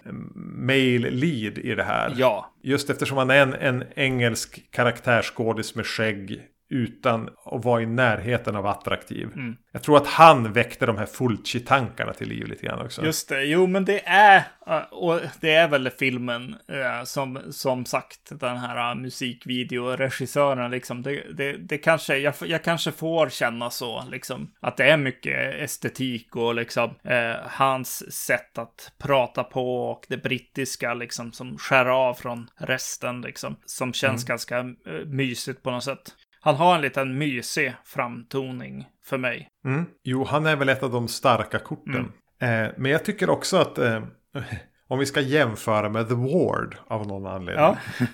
male 0.44 1.10
lead 1.10 1.58
i 1.58 1.74
det 1.74 1.82
här. 1.82 2.14
Ja. 2.16 2.52
Just 2.62 2.90
eftersom 2.90 3.18
han 3.18 3.30
är 3.30 3.42
en, 3.42 3.54
en 3.54 3.84
engelsk 3.96 4.70
karaktärsskådis 4.70 5.74
med 5.74 5.86
skägg 5.86 6.42
utan 6.74 7.28
att 7.44 7.64
vara 7.64 7.82
i 7.82 7.86
närheten 7.86 8.56
av 8.56 8.66
attraktiv. 8.66 9.28
Mm. 9.34 9.56
Jag 9.72 9.82
tror 9.82 9.96
att 9.96 10.06
han 10.06 10.52
väckte 10.52 10.86
de 10.86 10.98
här 10.98 11.06
Fulci-tankarna 11.06 12.12
till 12.12 12.28
liv 12.28 12.46
lite 12.46 12.66
grann 12.66 12.80
också. 12.80 13.04
Just 13.04 13.28
det, 13.28 13.44
jo 13.44 13.66
men 13.66 13.84
det 13.84 14.02
är, 14.06 14.42
äh, 14.66 14.78
och 14.90 15.20
det 15.40 15.54
är 15.54 15.68
väl 15.68 15.90
filmen 15.90 16.56
äh, 16.68 17.04
som, 17.04 17.38
som 17.50 17.84
sagt, 17.84 18.40
den 18.40 18.56
här 18.56 18.90
äh, 18.90 18.94
musikvideoregissören 18.94 20.70
liksom, 20.70 21.02
det, 21.02 21.22
det, 21.36 21.52
det 21.52 21.78
kanske, 21.78 22.16
jag, 22.16 22.34
jag 22.46 22.64
kanske 22.64 22.92
får 22.92 23.28
känna 23.28 23.70
så, 23.70 24.04
liksom, 24.10 24.50
att 24.60 24.76
det 24.76 24.90
är 24.90 24.96
mycket 24.96 25.54
estetik 25.54 26.36
och 26.36 26.54
liksom 26.54 26.94
eh, 27.04 27.34
hans 27.46 28.12
sätt 28.12 28.58
att 28.58 28.92
prata 28.98 29.44
på 29.44 29.90
och 29.90 30.06
det 30.08 30.16
brittiska 30.16 30.94
liksom 30.94 31.32
som 31.32 31.58
skär 31.58 31.86
av 31.86 32.14
från 32.14 32.50
resten 32.56 33.20
liksom, 33.20 33.56
som 33.66 33.92
känns 33.92 34.24
ganska 34.24 34.58
eh, 34.58 35.06
mysigt 35.06 35.62
på 35.62 35.70
något 35.70 35.84
sätt. 35.84 36.14
Han 36.44 36.56
har 36.56 36.74
en 36.74 36.80
liten 36.80 37.18
mysig 37.18 37.74
framtoning 37.84 38.86
för 39.04 39.18
mig. 39.18 39.48
Mm. 39.64 39.86
Jo, 40.02 40.24
han 40.24 40.46
är 40.46 40.56
väl 40.56 40.68
ett 40.68 40.82
av 40.82 40.90
de 40.90 41.08
starka 41.08 41.58
korten. 41.58 42.12
Mm. 42.40 42.64
Eh, 42.66 42.70
men 42.76 42.90
jag 42.90 43.04
tycker 43.04 43.30
också 43.30 43.56
att 43.56 43.78
eh, 43.78 44.02
om 44.88 44.98
vi 44.98 45.06
ska 45.06 45.20
jämföra 45.20 45.88
med 45.88 46.08
The 46.08 46.14
Ward 46.14 46.76
av 46.86 47.06
någon 47.06 47.26
anledning. 47.26 47.64
Ja. 47.64 47.76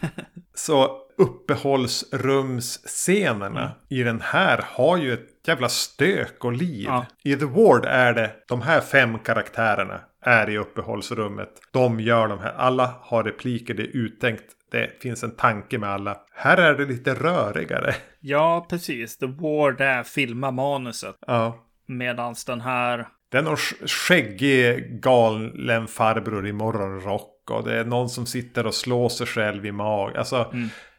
så 0.54 0.96
uppehållsrumsscenerna 1.18 3.60
Mm. 3.60 3.72
i 3.88 4.02
den 4.02 4.20
här 4.20 4.64
har 4.66 4.96
ju 4.96 5.12
ett 5.12 5.48
jävla 5.48 5.68
stök 5.68 6.44
och 6.44 6.52
liv. 6.52 6.84
Ja. 6.88 7.06
I 7.24 7.36
The 7.36 7.44
Ward 7.44 7.84
är 7.84 8.14
det 8.14 8.30
de 8.48 8.62
här 8.62 8.80
fem 8.80 9.18
karaktärerna 9.18 10.00
är 10.22 10.50
i 10.50 10.58
uppehållsrummet. 10.58 11.50
De 11.72 12.00
gör 12.00 12.28
de 12.28 12.38
här. 12.38 12.52
Alla 12.52 12.94
har 13.00 13.24
repliker. 13.24 13.74
Det 13.74 13.82
är 13.82 13.96
uttänkt. 13.96 14.44
Det 14.70 15.02
finns 15.02 15.24
en 15.24 15.36
tanke 15.36 15.78
med 15.78 15.90
alla. 15.90 16.16
Här 16.34 16.56
är 16.56 16.74
det 16.74 16.84
lite 16.84 17.14
rörigare. 17.14 17.94
Ja, 18.20 18.66
precis. 18.70 19.18
The 19.18 19.26
Ward 19.26 19.80
är 19.80 20.02
filma 20.02 20.50
manuset. 20.50 21.16
Ja. 21.26 21.66
Medan 21.86 22.34
den 22.46 22.60
här... 22.60 23.08
Det 23.30 23.38
är 23.38 23.42
någon 23.42 23.56
sk- 23.56 23.86
skäggig 23.86 25.00
galen 25.02 25.86
farbror 25.86 26.46
i 26.46 26.52
morgonrock. 26.52 27.50
Och 27.50 27.64
det 27.64 27.80
är 27.80 27.84
någon 27.84 28.08
som 28.08 28.26
sitter 28.26 28.66
och 28.66 28.74
slår 28.74 29.08
sig 29.08 29.26
själv 29.26 29.66
i 29.66 29.72
mag. 29.72 30.16
Alltså, 30.16 30.52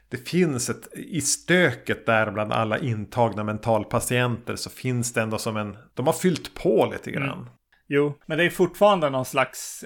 det 0.09 0.29
finns 0.29 0.69
ett... 0.69 0.93
I 0.93 1.21
stöket 1.21 2.05
där 2.05 2.31
bland 2.31 2.53
alla 2.53 2.77
intagna 2.77 3.43
mentalpatienter 3.43 4.55
så 4.55 4.69
finns 4.69 5.13
det 5.13 5.21
ändå 5.21 5.37
som 5.37 5.57
en... 5.57 5.77
De 5.93 6.05
har 6.05 6.13
fyllt 6.13 6.53
på 6.53 6.89
lite 6.91 7.11
grann. 7.11 7.49
Jo, 7.87 8.17
men 8.25 8.37
det 8.37 8.43
är 8.43 8.49
fortfarande 8.49 9.09
någon 9.09 9.25
slags... 9.25 9.85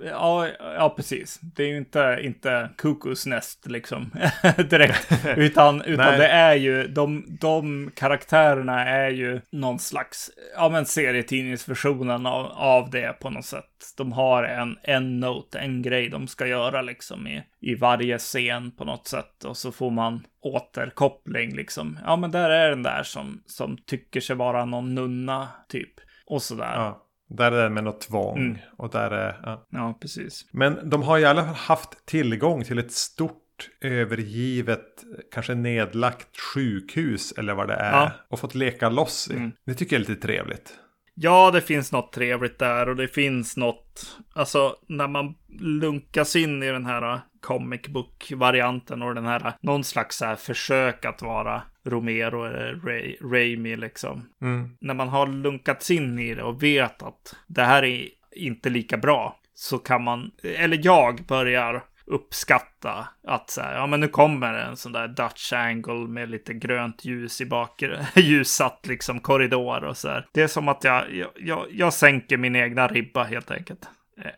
Ja, 0.00 0.48
ja, 0.58 0.94
precis. 0.96 1.40
Det 1.40 1.62
är 1.62 1.68
ju 1.68 1.76
inte, 1.76 2.18
inte 2.22 2.70
Kukus 2.78 3.26
näst 3.26 3.66
liksom 3.66 4.10
direkt. 4.70 5.08
Utan, 5.36 5.82
utan 5.82 6.18
det 6.18 6.26
är 6.26 6.54
ju... 6.54 6.88
De, 6.88 7.24
de 7.40 7.90
karaktärerna 7.96 8.84
är 8.84 9.10
ju 9.10 9.40
någon 9.52 9.78
slags... 9.78 10.30
Ja, 10.56 10.68
men 10.68 10.86
serietidningsversionen 10.86 12.26
av, 12.26 12.46
av 12.46 12.90
det 12.90 13.20
på 13.20 13.30
något 13.30 13.44
sätt. 13.44 13.64
De 13.96 14.12
har 14.12 14.44
en, 14.44 14.78
en 14.82 15.20
note, 15.20 15.58
en 15.58 15.82
grej 15.82 16.08
de 16.08 16.28
ska 16.28 16.46
göra 16.46 16.82
liksom 16.82 17.26
i, 17.26 17.42
i 17.60 17.74
varje 17.74 18.18
scen 18.18 18.70
på 18.70 18.84
något 18.84 19.08
sätt. 19.08 19.44
Och 19.44 19.56
så 19.56 19.72
får 19.72 19.90
man 19.90 20.26
återkoppling 20.40 21.56
liksom. 21.56 21.98
Ja, 22.04 22.16
men 22.16 22.30
där 22.30 22.50
är 22.50 22.70
den 22.70 22.82
där 22.82 23.02
som, 23.02 23.42
som 23.46 23.76
tycker 23.86 24.20
sig 24.20 24.36
vara 24.36 24.64
någon 24.64 24.94
nunna 24.94 25.48
typ. 25.68 25.92
Och 26.26 26.42
sådär. 26.42 26.72
Ja. 26.74 27.03
Där 27.36 27.52
är 27.52 27.62
det 27.62 27.70
med 27.70 27.84
något 27.84 28.00
tvång. 28.00 28.38
Mm. 28.38 28.58
Och 28.76 28.90
där 28.90 29.10
är... 29.10 29.40
Ja. 29.42 29.66
Ja, 29.70 29.98
precis. 30.00 30.46
Men 30.52 30.90
de 30.90 31.02
har 31.02 31.18
i 31.18 31.24
alla 31.24 31.44
fall 31.44 31.54
haft 31.54 32.06
tillgång 32.06 32.64
till 32.64 32.78
ett 32.78 32.92
stort 32.92 33.70
övergivet, 33.80 35.04
kanske 35.32 35.54
nedlagt 35.54 36.40
sjukhus 36.54 37.32
eller 37.32 37.54
vad 37.54 37.68
det 37.68 37.74
är. 37.74 37.92
Ja. 37.92 38.10
Och 38.28 38.40
fått 38.40 38.54
leka 38.54 38.88
loss 38.88 39.30
i. 39.30 39.36
Mm. 39.36 39.52
Det 39.66 39.74
tycker 39.74 39.96
jag 39.96 40.04
är 40.04 40.08
lite 40.08 40.26
trevligt. 40.26 40.78
Ja, 41.14 41.50
det 41.50 41.60
finns 41.60 41.92
något 41.92 42.12
trevligt 42.12 42.58
där 42.58 42.88
och 42.88 42.96
det 42.96 43.08
finns 43.08 43.56
något, 43.56 44.16
alltså 44.34 44.76
när 44.88 45.08
man 45.08 45.34
lunkas 45.60 46.36
in 46.36 46.62
i 46.62 46.70
den 46.70 46.86
här 46.86 47.20
comic 47.40 47.88
book-varianten 47.88 49.02
och 49.02 49.14
den 49.14 49.26
här, 49.26 49.52
någon 49.60 49.84
slags 49.84 50.16
så 50.16 50.24
här 50.24 50.36
försök 50.36 51.04
att 51.04 51.22
vara 51.22 51.62
Romero 51.84 52.44
eller 52.44 52.74
Ray, 52.74 53.16
Raimi 53.20 53.76
liksom. 53.76 54.28
Mm. 54.42 54.70
När 54.80 54.94
man 54.94 55.08
har 55.08 55.26
lunkats 55.26 55.90
in 55.90 56.18
i 56.18 56.34
det 56.34 56.42
och 56.42 56.62
vet 56.62 57.02
att 57.02 57.36
det 57.46 57.62
här 57.62 57.84
är 57.84 58.08
inte 58.32 58.70
lika 58.70 58.96
bra 58.96 59.40
så 59.54 59.78
kan 59.78 60.02
man, 60.02 60.30
eller 60.42 60.80
jag 60.82 61.24
börjar 61.26 61.84
uppskatta 62.06 63.08
att 63.26 63.50
så 63.50 63.60
här, 63.60 63.74
ja 63.74 63.86
men 63.86 64.00
nu 64.00 64.08
kommer 64.08 64.54
en 64.54 64.76
sån 64.76 64.92
där 64.92 65.08
Dutch 65.08 65.52
angle 65.52 66.08
med 66.08 66.30
lite 66.30 66.54
grönt 66.54 67.04
ljus 67.04 67.40
i 67.40 67.46
bakgrunden, 67.46 68.06
ljussatt 68.16 68.86
liksom 68.86 69.20
korridor 69.20 69.84
och 69.84 69.96
så 69.96 70.08
här. 70.08 70.26
Det 70.32 70.42
är 70.42 70.46
som 70.46 70.68
att 70.68 70.84
jag, 70.84 71.14
jag, 71.14 71.30
jag, 71.36 71.66
jag 71.70 71.92
sänker 71.92 72.36
min 72.36 72.56
egna 72.56 72.88
ribba 72.88 73.24
helt 73.24 73.50
enkelt 73.50 73.88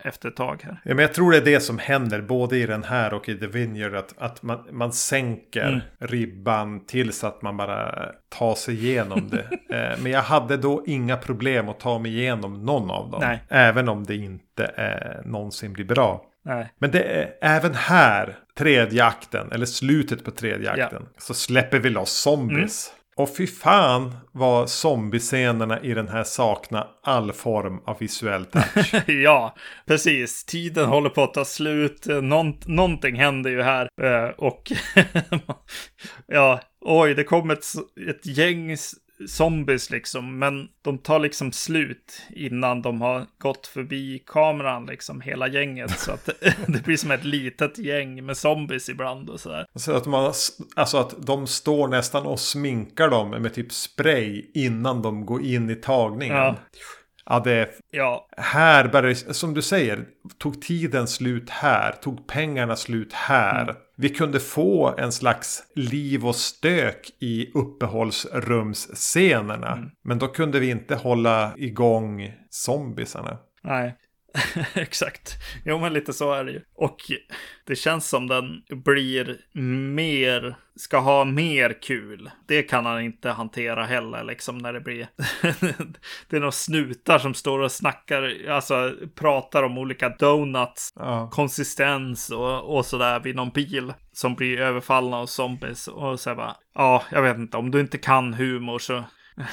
efter 0.00 0.28
ett 0.28 0.36
tag 0.36 0.62
här. 0.64 0.80
Ja, 0.84 0.94
men 0.94 0.98
jag 1.02 1.14
tror 1.14 1.30
det 1.32 1.36
är 1.36 1.44
det 1.44 1.60
som 1.60 1.78
händer 1.78 2.20
både 2.20 2.56
i 2.56 2.66
den 2.66 2.84
här 2.84 3.14
och 3.14 3.28
i 3.28 3.38
The 3.38 3.46
Vineyard. 3.46 3.94
Att, 3.94 4.14
att 4.18 4.42
man, 4.42 4.66
man 4.70 4.92
sänker 4.92 5.68
Mm. 5.68 5.80
ribban 5.98 6.86
tills 6.86 7.24
att 7.24 7.42
man 7.42 7.56
bara 7.56 8.08
tar 8.28 8.54
sig 8.54 8.74
igenom 8.86 9.30
det. 9.30 9.48
eh, 9.76 10.02
men 10.02 10.12
jag 10.12 10.22
hade 10.22 10.56
då 10.56 10.84
inga 10.86 11.16
problem 11.16 11.68
att 11.68 11.80
ta 11.80 11.98
mig 11.98 12.18
igenom 12.18 12.64
någon 12.64 12.90
av 12.90 13.10
dem. 13.10 13.20
Nej. 13.20 13.42
Även 13.48 13.88
om 13.88 14.04
det 14.04 14.14
inte 14.16 14.64
eh, 14.64 15.26
någonsin 15.30 15.72
blir 15.72 15.84
bra. 15.84 16.22
Nej. 16.42 16.72
Men 16.78 16.90
det 16.90 17.02
är 17.02 17.30
även 17.40 17.74
här, 17.74 18.36
tredje 18.58 19.04
akten, 19.04 19.52
eller 19.52 19.66
slutet 19.66 20.24
på 20.24 20.30
tredje 20.30 20.76
Ja. 20.76 20.84
akten, 20.84 21.06
så 21.18 21.34
släpper 21.34 21.78
vi 21.78 21.90
loss 21.90 22.10
zombies. 22.12 22.92
Och 23.18 23.36
fy 23.36 23.46
fan 23.46 24.14
vad 24.32 24.70
zombiescenerna 24.70 25.80
i 25.80 25.94
den 25.94 26.08
här 26.08 26.24
saknar 26.24 26.88
all 27.02 27.32
form 27.32 27.80
av 27.84 27.96
visuell 27.98 28.44
touch. 28.44 28.94
ja, 29.06 29.54
precis. 29.86 30.44
Tiden 30.44 30.86
håller 30.86 31.10
på 31.10 31.22
att 31.22 31.34
ta 31.34 31.44
slut. 31.44 32.06
Någon, 32.22 32.54
någonting 32.66 33.16
händer 33.16 33.50
ju 33.50 33.62
här. 33.62 33.88
Eh, 34.02 34.28
Och 34.36 34.72
ja, 36.26 36.60
oj, 36.80 37.14
det 37.14 37.24
kom 37.24 37.50
ett, 37.50 37.64
ett 38.10 38.26
gäng 38.26 38.76
zombies 39.28 39.90
liksom. 39.90 40.38
Men 40.38 40.68
de 40.82 40.98
tar 40.98 41.18
liksom 41.18 41.52
slut 41.52 42.22
innan 42.30 42.82
de 42.82 43.00
har 43.00 43.26
gått 43.38 43.66
förbi 43.66 44.22
kameran 44.26 44.86
liksom, 44.86 45.20
hela 45.20 45.48
gänget. 45.48 45.98
Så 45.98 46.12
att 46.12 46.24
det 46.66 46.84
blir 46.84 46.96
som 46.96 47.10
ett 47.10 47.24
litet 47.24 47.78
gäng 47.78 48.26
med 48.26 48.36
zombies 48.36 48.88
ibland 48.88 49.30
och 49.30 49.40
sådär. 49.40 49.66
Så 49.74 49.92
att, 49.92 50.06
man, 50.06 50.32
alltså 50.76 50.98
att 50.98 51.26
de 51.26 51.46
står 51.46 51.88
nästan 51.88 52.26
och 52.26 52.40
sminkar 52.40 53.08
dem 53.10 53.30
med 53.30 53.54
typ 53.54 53.72
spray 53.72 54.44
innan 54.54 55.02
de 55.02 55.26
går 55.26 55.42
in 55.42 55.70
i 55.70 55.74
tagningen. 55.74 56.36
Ja. 56.36 56.56
Ja, 57.30 57.40
det. 57.40 57.70
Ja, 57.90 58.28
Här 58.36 58.88
började 58.88 59.34
som 59.34 59.54
du 59.54 59.62
säger, 59.62 60.04
tog 60.38 60.62
tiden 60.62 61.06
slut 61.06 61.50
här, 61.50 61.92
tog 61.92 62.26
pengarna 62.26 62.76
slut 62.76 63.12
här. 63.12 63.62
Mm. 63.62 63.76
Vi 63.96 64.08
kunde 64.08 64.40
få 64.40 64.94
en 64.98 65.12
slags 65.12 65.62
liv 65.74 66.26
och 66.26 66.36
stök 66.36 67.10
i 67.20 67.50
uppehållsrumsscenerna. 67.54 69.72
Mm. 69.72 69.90
Men 70.04 70.18
då 70.18 70.28
kunde 70.28 70.60
vi 70.60 70.70
inte 70.70 70.94
hålla 70.94 71.52
igång 71.56 72.32
zombiesarna. 72.50 73.38
Nej, 73.62 73.94
exakt. 74.74 75.32
Jo, 75.64 75.78
men 75.78 75.92
lite 75.92 76.12
så 76.12 76.32
är 76.32 76.44
det 76.44 76.52
ju. 76.52 76.60
Och 76.74 76.96
det 77.66 77.76
känns 77.76 78.08
som 78.08 78.26
den 78.26 78.62
blir 78.84 79.36
mer, 79.94 80.56
ska 80.76 80.98
ha 80.98 81.24
mer 81.24 81.82
kul. 81.82 82.30
Det 82.48 82.62
kan 82.62 82.86
han 82.86 83.02
inte 83.02 83.30
hantera 83.30 83.84
heller, 83.84 84.24
liksom 84.24 84.58
när 84.58 84.72
det 84.72 84.80
blir... 84.80 85.08
det 86.28 86.36
är 86.36 86.40
några 86.40 86.52
snutar 86.52 87.18
som 87.18 87.34
står 87.34 87.58
och 87.58 87.72
snackar, 87.72 88.48
alltså 88.50 88.94
pratar 89.14 89.62
om 89.62 89.78
olika 89.78 90.08
donuts, 90.08 90.92
Ja. 90.96 91.30
konsistens 91.32 92.30
och, 92.30 92.76
och 92.76 92.86
sådär 92.86 93.20
vid 93.20 93.36
någon 93.36 93.50
bil 93.50 93.92
som 94.12 94.34
blir 94.34 94.60
överfallna 94.60 95.16
av 95.16 95.26
zombies. 95.26 95.88
Och 95.88 96.20
så 96.20 96.34
bara, 96.34 96.56
ja, 96.74 97.02
jag 97.12 97.22
vet 97.22 97.36
inte, 97.36 97.56
om 97.56 97.70
du 97.70 97.80
inte 97.80 97.98
kan 97.98 98.34
humor 98.34 98.78
så... 98.78 99.04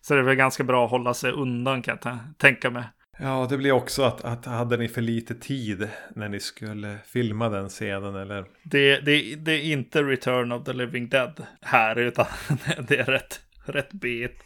Så 0.00 0.14
är 0.14 0.18
det 0.18 0.24
väl 0.24 0.34
ganska 0.34 0.64
bra 0.64 0.84
att 0.84 0.90
hålla 0.90 1.14
sig 1.14 1.32
undan 1.32 1.82
kan 1.82 1.98
jag 2.02 2.12
tä- 2.12 2.34
tänka 2.38 2.70
mig. 2.70 2.84
Ja, 3.20 3.46
det 3.50 3.58
blir 3.58 3.72
också 3.72 4.02
att, 4.02 4.24
att 4.24 4.44
hade 4.44 4.76
ni 4.76 4.88
för 4.88 5.00
lite 5.00 5.34
tid 5.34 5.88
när 6.14 6.28
ni 6.28 6.40
skulle 6.40 6.98
filma 7.06 7.48
den 7.48 7.68
scenen 7.68 8.14
eller? 8.14 8.44
Det, 8.62 9.00
det, 9.00 9.34
det 9.34 9.52
är 9.52 9.72
inte 9.72 10.02
Return 10.02 10.52
of 10.52 10.64
the 10.64 10.72
Living 10.72 11.08
Dead 11.08 11.46
här, 11.60 11.98
utan 11.98 12.26
det 12.88 12.96
är 12.96 13.04
rätt, 13.04 13.40
rätt 13.64 13.92
bet. 13.92 14.36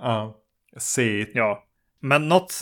Ja, 0.00 0.36
se 0.76 1.26
Ja, 1.34 1.64
Men 2.00 2.28
något, 2.28 2.60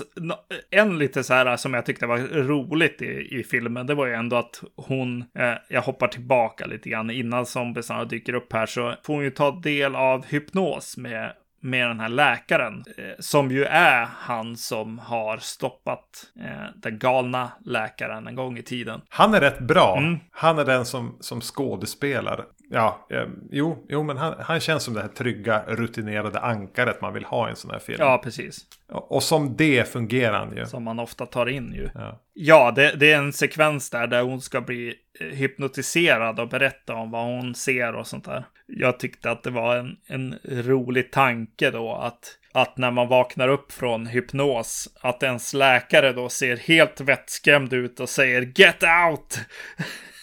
en 0.71 0.99
lite 0.99 1.25
så 1.25 1.35
här 1.35 1.57
som 1.57 1.75
jag 1.75 1.87
tyckte 1.87 2.07
var 2.07 2.19
roligt 2.19 3.03
i, 3.03 3.39
i 3.39 3.45
filmen, 3.45 3.87
det 3.87 3.95
var 3.95 4.07
ju 4.07 4.15
ändå 4.15 4.37
att 4.37 4.63
hon, 4.77 5.25
eh, 5.35 5.55
jag 5.69 5.83
hoppar 5.83 6.09
tillbaka 6.09 6.67
lite 6.67 6.89
grann 6.89 7.11
innan 7.11 7.47
zombiesarna 7.47 8.05
dyker 8.05 8.35
upp 8.35 8.53
här, 8.53 8.67
så 8.67 8.95
får 9.03 9.15
hon 9.15 9.25
ju 9.25 9.31
ta 9.31 9.51
del 9.51 9.97
av 9.97 10.27
hypnos 10.27 10.97
med 10.97 11.33
med 11.65 11.89
den 11.89 12.01
här 12.01 12.09
läkaren, 12.09 12.85
eh, 12.97 13.05
som 13.19 13.51
ju 13.51 13.65
är 13.65 14.09
han 14.19 14.57
som 14.57 14.99
har 14.99 15.39
stoppat 15.39 16.27
eh, 16.41 16.67
den 16.77 16.99
galna 16.99 17.53
läkaren 17.65 18.27
en 18.27 18.35
gång 18.35 18.59
i 18.59 18.63
tiden. 18.63 19.01
Han 19.09 19.35
är 19.35 19.41
rätt 19.41 19.61
bra. 19.61 19.97
Mm. 19.99 20.19
Han 20.31 20.59
är 20.59 20.65
den 20.65 20.85
som, 20.85 21.17
som 21.21 21.41
skådespelar. 21.41 22.45
Ja, 22.71 23.07
eh, 23.11 23.27
jo, 23.51 23.87
jo, 23.89 24.03
men 24.03 24.17
han, 24.17 24.35
han 24.41 24.61
känns 24.61 24.83
som 24.83 24.95
det 24.95 25.01
här 25.01 25.09
trygga, 25.09 25.65
rutinerade 25.67 26.41
ankaret 26.41 27.01
man 27.01 27.15
vill 27.15 27.25
ha 27.25 27.47
i 27.47 27.51
en 27.51 27.57
sån 27.57 27.71
här 27.71 27.79
film. 27.79 27.99
Ja, 28.01 28.21
precis. 28.25 28.67
Och, 28.89 29.13
och 29.13 29.23
som 29.23 29.57
det 29.57 29.89
fungerar 29.89 30.39
han 30.39 30.57
ju. 30.57 30.67
Som 30.67 30.85
man 30.85 30.99
ofta 30.99 31.27
tar 31.27 31.47
in 31.47 31.73
ju. 31.73 31.89
Ja, 31.95 32.21
ja 32.35 32.73
det, 32.77 32.95
det, 32.97 33.13
är 33.13 33.19
en 33.19 33.33
sekvens 33.33 33.91
där, 33.91 34.07
där 34.07 34.23
hon 34.23 34.41
ska 34.41 34.61
bli 34.61 34.95
eh, 35.21 35.27
hypnotiserad 35.27 36.41
och 36.41 36.49
berätta 36.49 36.95
om 36.95 37.11
vad 37.11 37.25
hon 37.25 37.55
ser 37.55 37.95
och 37.95 38.07
sånt 38.07 38.25
där. 38.25 38.45
Jag 38.67 38.99
tyckte 38.99 39.31
att 39.31 39.43
det 39.43 39.51
var 39.51 39.77
en, 39.77 39.97
en 40.07 40.39
rolig 40.45 41.13
tanke 41.13 41.71
då 41.71 41.95
att 41.95 42.39
att 42.57 42.79
när 42.79 42.91
man 42.91 43.09
vaknar 43.09 43.49
upp 43.49 43.73
från 43.73 44.07
hypnos, 44.07 44.89
att 45.01 45.23
ens 45.23 45.55
läkare 45.55 46.13
då 46.13 46.29
ser 46.29 46.57
helt 46.57 47.01
vettskrämd 47.01 47.73
ut 47.73 48.01
och 48.01 48.09
säger 48.09 48.53
Get 48.55 48.83
out! 48.83 49.41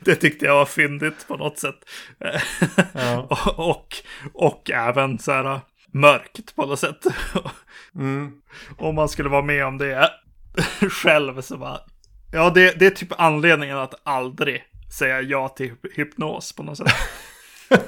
det 0.00 0.14
tyckte 0.14 0.46
jag 0.46 0.54
var 0.54 0.66
fyndigt 0.66 1.28
på 1.28 1.36
något 1.36 1.58
sätt. 1.58 1.90
Ja. 2.92 3.26
och, 3.56 3.96
och 4.32 4.70
även 4.70 5.18
så 5.18 5.32
här 5.32 5.60
mörkt 5.92 6.56
på 6.56 6.66
något 6.66 6.80
sätt. 6.80 7.06
Mm. 7.94 8.32
Om 8.78 8.94
man 8.94 9.08
skulle 9.08 9.28
vara 9.28 9.42
med 9.42 9.66
om 9.66 9.78
det 9.78 10.10
själv 10.90 11.40
så 11.40 11.56
bara. 11.56 11.80
Ja, 12.32 12.50
det, 12.50 12.78
det 12.78 12.86
är 12.86 12.90
typ 12.90 13.12
anledningen 13.18 13.78
att 13.78 13.94
aldrig 14.02 14.64
säga 14.98 15.20
ja 15.20 15.48
till 15.48 15.72
hypnos 15.94 16.52
på 16.52 16.62
något 16.62 16.78
sätt. 16.78 16.92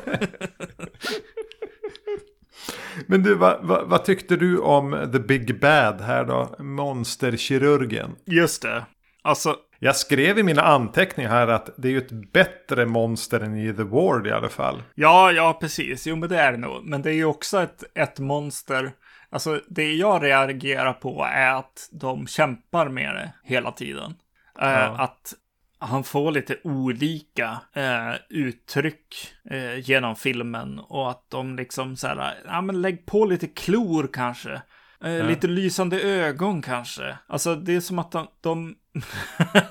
Men 3.06 3.22
du, 3.22 3.34
vad, 3.34 3.58
vad, 3.62 3.88
vad, 3.88 4.04
tyckte 4.04 4.36
du 4.36 4.58
om 4.58 5.10
The 5.12 5.18
Big 5.18 5.60
Bad 5.60 6.00
här 6.00 6.24
då? 6.24 6.56
Monsterkirurgen. 6.58 8.16
Just 8.24 8.62
det. 8.62 8.84
Alltså, 9.26 9.56
jag 9.78 9.96
skrev 9.96 10.38
i 10.38 10.42
mina 10.42 10.62
anteckningar 10.62 11.30
här 11.30 11.48
att 11.48 11.70
det 11.76 11.88
är 11.88 11.92
ju 11.92 11.98
ett 11.98 12.32
bättre 12.32 12.86
monster 12.86 13.40
än 13.40 13.56
i 13.56 13.74
The 13.74 13.82
Ward 13.82 14.26
i 14.26 14.30
alla 14.30 14.48
fall. 14.48 14.82
Ja, 14.94 15.32
ja, 15.32 15.58
precis. 15.60 16.06
Jo, 16.06 16.16
men 16.16 16.28
det 16.28 16.40
är 16.40 16.52
det 16.52 16.58
nog. 16.58 16.84
Men 16.84 17.02
det 17.02 17.10
är 17.10 17.14
ju 17.14 17.24
också 17.24 17.62
ett, 17.62 17.84
ett 17.94 18.18
monster. 18.18 18.92
Alltså, 19.30 19.60
det 19.68 19.92
jag 19.92 20.22
reagerar 20.22 20.92
på 20.92 21.26
är 21.32 21.54
att 21.54 21.88
de 21.92 22.26
kämpar 22.26 22.88
med 22.88 23.14
det 23.14 23.32
hela 23.44 23.72
tiden. 23.72 24.14
Eh, 24.60 24.68
ja. 24.68 24.84
Eh, 24.84 25.00
att 25.00 25.34
han 25.78 26.04
får 26.04 26.30
lite 26.30 26.56
olika 26.64 27.58
eh, 27.72 28.14
uttryck 28.30 29.34
eh, 29.50 29.78
genom 29.78 30.16
filmen 30.16 30.78
och 30.78 31.10
att 31.10 31.30
de 31.30 31.56
liksom 31.56 31.96
så 31.96 32.06
här, 32.06 32.34
ja 32.46 32.60
men 32.60 32.82
lägg 32.82 33.06
på 33.06 33.24
lite 33.24 33.46
klor 33.46 34.08
kanske. 34.12 34.62
Eh, 35.04 35.10
ja. 35.10 35.24
Lite 35.24 35.46
lysande 35.46 36.00
ögon 36.00 36.62
kanske. 36.62 37.18
Alltså 37.26 37.54
det 37.54 37.76
är 37.76 37.80
som 37.80 37.98
att 37.98 38.12
de, 38.12 38.26
de, 38.40 38.74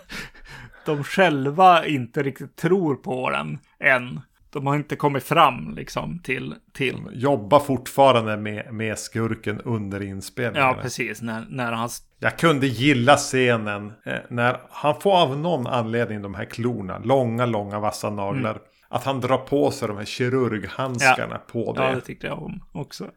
de 0.86 1.04
själva 1.04 1.86
inte 1.86 2.24
riktigt 2.24 2.56
tror 2.56 2.96
på 2.96 3.30
den 3.30 3.60
än. 3.80 4.22
De 4.50 4.68
har 4.68 4.76
inte 4.76 4.96
kommit 4.96 5.24
fram 5.24 5.76
liksom 5.76 6.20
till... 6.20 6.56
till... 6.74 6.96
Jobbar 7.14 7.60
fortfarande 7.60 8.38
med, 8.38 8.74
med 8.74 9.00
skurken 9.00 9.62
under 9.62 10.02
inspelningen. 10.02 10.68
Ja, 10.68 10.78
precis. 10.82 11.22
När, 11.22 11.46
när 11.50 11.72
han... 11.72 11.90
Jag 12.20 12.40
kunde 12.40 12.68
gilla 12.68 13.16
scenen 13.16 13.94
eh, 14.06 14.20
när 14.30 14.58
han 14.70 15.02
får 15.02 15.18
av 15.18 15.40
någon 15.40 15.68
anledning 15.68 16.22
de 16.22 16.36
här 16.36 16.46
klorna. 16.46 17.00
Långa, 17.00 17.46
långa 17.46 17.80
vassa 17.80 18.10
naglar. 18.10 18.52
Mm. 18.52 18.62
Att 18.88 19.04
han 19.04 19.22
drar 19.22 19.38
på 19.38 19.72
sig 19.72 19.88
de 19.88 19.98
här 19.98 20.06
kirurghandskarna 20.06 21.42
ja. 21.48 21.52
på 21.52 21.74
det. 21.74 21.84
Ja, 21.84 21.96
det 21.96 22.02
tyckte 22.02 22.28
jag 22.28 22.44
om 22.44 22.64
också. 22.72 23.12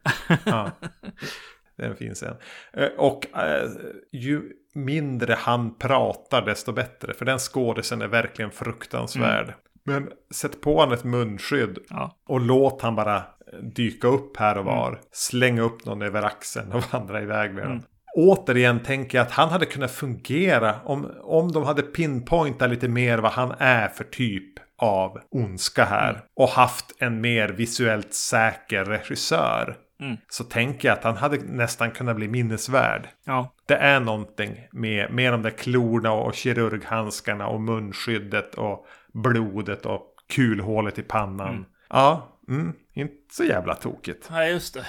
ja. 0.45 0.71
Det 1.79 1.85
är 1.85 1.89
en 1.89 1.95
fin 1.95 2.15
scen. 2.15 2.35
Eh, 2.73 2.87
och 2.97 3.37
äh, 3.37 3.69
ju 4.11 4.51
mindre 4.73 5.33
han 5.33 5.77
pratar 5.77 6.41
desto 6.41 6.71
bättre. 6.71 7.13
För 7.13 7.25
den 7.25 7.39
skådisen 7.39 8.01
är 8.01 8.07
verkligen 8.07 8.51
fruktansvärd. 8.51 9.43
Mm. 9.43 9.55
Men 9.83 10.09
sätt 10.31 10.61
på 10.61 10.79
han 10.79 10.91
ett 10.91 11.03
munskydd. 11.03 11.77
Ja. 11.89 12.17
Och 12.27 12.39
låt 12.39 12.81
han 12.81 12.95
bara 12.95 13.23
dyka 13.61 14.07
upp 14.07 14.37
här 14.37 14.57
och 14.57 14.65
var. 14.65 14.89
Mm. 14.89 14.99
Slänga 15.11 15.61
upp 15.61 15.85
någon 15.85 16.01
över 16.01 16.23
axeln 16.23 16.71
och 16.71 16.83
vandra 16.93 17.21
iväg 17.21 17.53
med 17.53 17.63
mm. 17.63 17.77
den. 17.77 17.85
Återigen 18.15 18.79
tänker 18.79 19.17
jag 19.17 19.25
att 19.25 19.31
han 19.31 19.49
hade 19.49 19.65
kunnat 19.65 19.91
fungera 19.91 20.75
om, 20.83 21.11
om 21.21 21.51
de 21.51 21.63
hade 21.63 21.81
pinpointat 21.81 22.69
lite 22.69 22.87
mer 22.87 23.17
vad 23.17 23.31
han 23.31 23.53
är 23.59 23.87
för 23.87 24.03
typ 24.03 24.53
av 24.77 25.19
ondska 25.31 25.85
här. 25.85 26.09
Mm. 26.09 26.21
Och 26.35 26.49
haft 26.49 26.95
en 26.99 27.21
mer 27.21 27.49
visuellt 27.49 28.13
säker 28.13 28.85
regissör. 28.85 29.77
Mm. 29.99 30.17
Så 30.29 30.43
tänker 30.43 30.87
jag 30.87 30.97
att 30.97 31.03
han 31.03 31.17
hade 31.17 31.37
nästan 31.37 31.91
kunnat 31.91 32.15
bli 32.15 32.27
minnesvärd. 32.27 33.07
Ja. 33.23 33.53
Det 33.65 33.75
är 33.75 33.99
någonting 33.99 34.67
med, 34.71 35.11
med 35.11 35.33
de 35.33 35.41
där 35.41 35.49
klorna 35.49 36.11
och 36.11 36.33
kirurghandskarna 36.33 37.47
och 37.47 37.61
munskyddet 37.61 38.55
och 38.55 38.85
blodet 39.13 39.85
och 39.85 40.05
kulhålet 40.29 40.99
i 40.99 41.03
pannan. 41.03 41.49
Mm. 41.49 41.65
Ja, 41.89 42.39
mm, 42.47 42.73
inte 42.93 43.33
så 43.35 43.43
jävla 43.43 43.75
tokigt. 43.75 44.29
Nej, 44.31 44.51
just 44.51 44.73
det. 44.73 44.85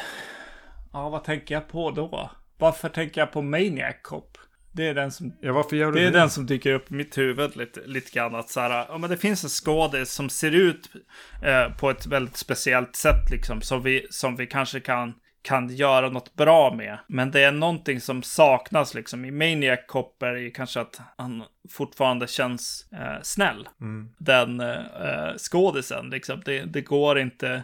Ja, 0.93 1.09
vad 1.09 1.25
tänker 1.25 1.55
jag 1.55 1.69
på 1.69 1.91
då? 1.91 2.31
Varför 2.59 2.89
tänker 2.89 3.21
jag 3.21 3.33
på 3.33 3.43
Maniac 3.43 3.95
Cop? 4.03 4.39
Det 4.73 4.89
är 4.89 4.95
den 4.95 5.13
som, 5.13 5.33
ja, 5.41 5.67
det 5.71 6.05
är 6.05 6.11
den 6.11 6.31
som 6.31 6.47
dyker 6.47 6.73
upp 6.73 6.91
i 6.91 6.95
mitt 6.95 7.19
huvud 7.19 7.57
lite, 7.57 7.81
lite 7.87 8.11
grann. 8.11 8.35
Att 8.35 8.51
så 8.51 8.61
här, 8.61 8.87
ja, 8.89 8.99
men 8.99 9.11
det 9.11 9.17
finns 9.17 9.45
en 9.45 9.51
skådis 9.51 10.13
som 10.13 10.31
ser 10.31 10.51
ut 10.51 10.91
eh, 11.43 11.77
på 11.77 11.91
ett 11.91 12.07
väldigt 12.07 12.37
speciellt 12.37 12.97
sätt. 12.97 13.31
Liksom, 13.31 13.61
som, 13.61 13.83
vi, 13.83 14.07
som 14.11 14.37
vi 14.37 14.47
kanske 14.47 14.81
kan, 14.81 15.15
kan 15.43 15.69
göra 15.69 16.09
något 16.09 16.35
bra 16.35 16.75
med. 16.75 16.99
Men 17.07 17.31
det 17.31 17.43
är 17.43 17.53
någonting 17.53 18.01
som 18.01 18.23
saknas 18.23 18.95
liksom. 18.95 19.25
I 19.25 19.31
Maniac 19.31 19.81
Cop 19.89 20.23
är 20.23 20.33
det 20.33 20.51
kanske 20.51 20.81
att 20.81 21.01
han 21.17 21.43
fortfarande 21.71 22.27
känns 22.27 22.89
eh, 22.93 23.23
snäll. 23.23 23.69
Mm. 23.81 24.09
Den 24.19 24.61
eh, 24.61 25.37
skådisen. 25.39 26.11
Liksom. 26.11 26.43
Det, 26.45 26.65
det 26.65 26.81
går 26.81 27.19
inte 27.19 27.63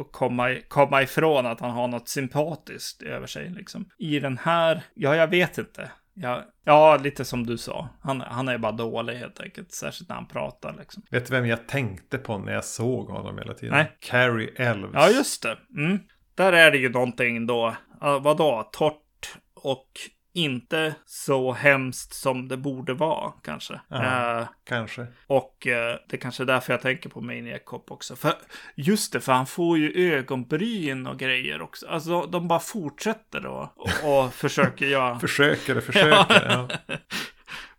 att 0.00 0.12
komma, 0.12 0.56
komma 0.68 1.02
ifrån 1.02 1.46
att 1.46 1.60
han 1.60 1.70
har 1.70 1.88
något 1.88 2.08
sympatiskt 2.08 3.02
över 3.02 3.26
sig. 3.26 3.50
Liksom. 3.50 3.90
I 3.98 4.20
den 4.20 4.38
här, 4.38 4.82
ja 4.94 5.16
jag 5.16 5.28
vet 5.28 5.58
inte. 5.58 5.90
Ja, 6.14 6.44
ja, 6.64 6.96
lite 6.96 7.24
som 7.24 7.46
du 7.46 7.58
sa. 7.58 7.88
Han, 8.02 8.20
han 8.20 8.48
är 8.48 8.58
bara 8.58 8.72
dålig 8.72 9.14
helt 9.14 9.40
enkelt. 9.40 9.72
Särskilt 9.72 10.08
när 10.08 10.16
han 10.16 10.26
pratar 10.26 10.76
liksom. 10.78 11.02
Vet 11.10 11.26
du 11.26 11.34
vem 11.34 11.46
jag 11.46 11.68
tänkte 11.68 12.18
på 12.18 12.38
när 12.38 12.52
jag 12.52 12.64
såg 12.64 13.08
honom 13.08 13.38
hela 13.38 13.54
tiden? 13.54 13.74
Nej. 13.74 13.96
Carrie 14.00 14.50
Elves. 14.56 14.90
Ja, 14.94 15.10
just 15.10 15.42
det. 15.42 15.58
Mm. 15.76 15.98
Där 16.34 16.52
är 16.52 16.70
det 16.70 16.78
ju 16.78 16.88
någonting 16.88 17.46
då. 17.46 17.76
Uh, 18.04 18.22
vadå? 18.22 18.70
Torrt 18.72 19.38
och 19.54 19.88
inte 20.34 20.94
så 21.06 21.52
hemskt 21.52 22.14
som 22.14 22.48
det 22.48 22.56
borde 22.56 22.94
vara 22.94 23.32
kanske. 23.42 23.80
Ja, 23.88 24.40
uh, 24.40 24.48
kanske. 24.64 25.06
Och 25.26 25.66
uh, 25.66 25.72
det 26.08 26.12
är 26.12 26.16
kanske 26.16 26.42
är 26.42 26.46
därför 26.46 26.72
jag 26.72 26.80
tänker 26.80 27.08
på 27.08 27.20
Maniac 27.20 27.62
Cop 27.64 27.90
också. 27.90 28.16
För 28.16 28.34
just 28.74 29.12
det, 29.12 29.20
för 29.20 29.32
han 29.32 29.46
får 29.46 29.78
ju 29.78 30.14
ögonbryn 30.14 31.06
och 31.06 31.18
grejer 31.18 31.62
också. 31.62 31.86
Alltså 31.86 32.26
de 32.26 32.48
bara 32.48 32.60
fortsätter 32.60 33.40
då 33.40 33.72
och, 33.76 34.24
och 34.24 34.34
försöker 34.34 34.86
göra. 34.86 35.18
försöker 35.18 35.76
och 35.76 35.84
försöker. 35.84 36.44
ja. 36.50 36.68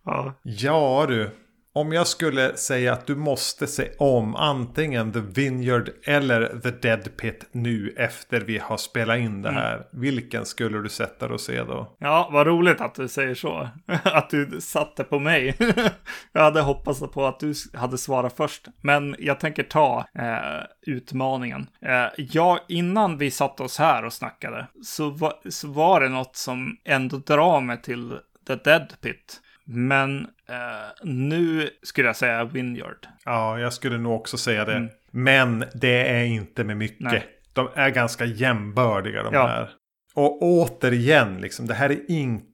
ja. 0.04 0.34
ja 0.42 1.06
du. 1.08 1.30
Om 1.76 1.92
jag 1.92 2.06
skulle 2.06 2.56
säga 2.56 2.92
att 2.92 3.06
du 3.06 3.16
måste 3.16 3.66
se 3.66 3.90
om 3.98 4.36
antingen 4.36 5.12
The 5.12 5.20
Vineyard 5.20 5.90
eller 6.04 6.60
The 6.60 6.70
Dead 6.70 7.16
Pit 7.16 7.48
nu 7.52 7.94
efter 7.96 8.40
vi 8.40 8.58
har 8.58 8.76
spelat 8.76 9.18
in 9.18 9.42
det 9.42 9.48
mm. 9.48 9.62
här. 9.62 9.74
Mm. 9.74 9.86
Vilken 9.90 10.46
skulle 10.46 10.82
du 10.82 10.88
sätta 10.88 11.26
dig 11.26 11.34
och 11.34 11.40
se 11.40 11.62
då? 11.62 11.96
Ja, 11.98 12.28
vad 12.32 12.46
roligt 12.46 12.80
att 12.80 12.94
du 12.94 13.08
säger 13.08 13.34
så. 13.34 13.68
att 14.04 14.30
du 14.30 14.60
satte 14.60 15.04
på 15.04 15.18
mig. 15.18 15.56
jag 16.32 16.42
hade 16.42 16.60
hoppats 16.60 17.00
på 17.00 17.26
att 17.26 17.40
du 17.40 17.54
hade 17.74 17.98
svarat 17.98 18.36
först. 18.36 18.66
Men 18.80 19.16
jag 19.18 19.40
tänker 19.40 19.62
ta 19.62 20.04
eh, 20.18 20.66
utmaningen. 20.86 21.66
Eh, 21.82 22.06
ja, 22.16 22.58
innan 22.68 23.18
vi 23.18 23.30
satte 23.30 23.62
oss 23.62 23.78
här 23.78 24.04
och 24.04 24.12
snackade 24.12 24.66
så 24.84 25.10
var, 25.10 25.34
så 25.50 25.68
var 25.68 26.00
det 26.00 26.08
något 26.08 26.36
som 26.36 26.76
ändå 26.84 27.16
drar 27.16 27.60
mig 27.60 27.82
till 27.82 28.18
The 28.46 28.54
Dead 28.54 28.92
Pit. 29.00 29.42
Men 29.66 30.20
eh, 30.48 31.04
nu 31.04 31.70
skulle 31.82 32.08
jag 32.08 32.16
säga 32.16 32.44
Winyard. 32.44 33.06
Ja, 33.24 33.58
jag 33.58 33.72
skulle 33.72 33.98
nog 33.98 34.14
också 34.14 34.36
säga 34.36 34.64
det. 34.64 34.76
Mm. 34.76 34.90
Men 35.10 35.64
det 35.74 36.08
är 36.08 36.24
inte 36.24 36.64
med 36.64 36.76
mycket. 36.76 37.00
Nej. 37.12 37.26
De 37.52 37.68
är 37.74 37.90
ganska 37.90 38.24
jämbördiga 38.24 39.22
de 39.22 39.34
ja. 39.34 39.46
här. 39.46 39.70
Och 40.14 40.42
återigen, 40.42 41.40
liksom, 41.40 41.66
det 41.66 41.74
här 41.74 41.90
är 41.90 42.10
inte... 42.10 42.46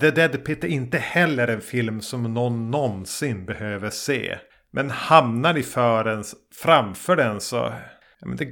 The 0.00 0.10
Dead 0.10 0.44
Pit 0.44 0.64
är 0.64 0.68
inte 0.68 0.98
heller 0.98 1.48
en 1.48 1.60
film 1.60 2.00
som 2.00 2.34
någon 2.34 2.70
någonsin 2.70 3.46
behöver 3.46 3.90
se. 3.90 4.38
Men 4.70 4.90
hamnar 4.90 5.54
ni 5.54 5.62
för 5.62 6.04
en, 6.04 6.24
framför 6.62 7.16
den 7.16 7.40
så... 7.40 7.72
Ja, 8.20 8.26
men 8.26 8.36
det, 8.36 8.48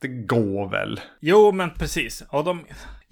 det 0.00 0.08
går 0.08 0.70
väl. 0.70 1.00
Jo, 1.20 1.52
men 1.52 1.70
precis. 1.70 2.24
Och 2.28 2.44
de, 2.44 2.64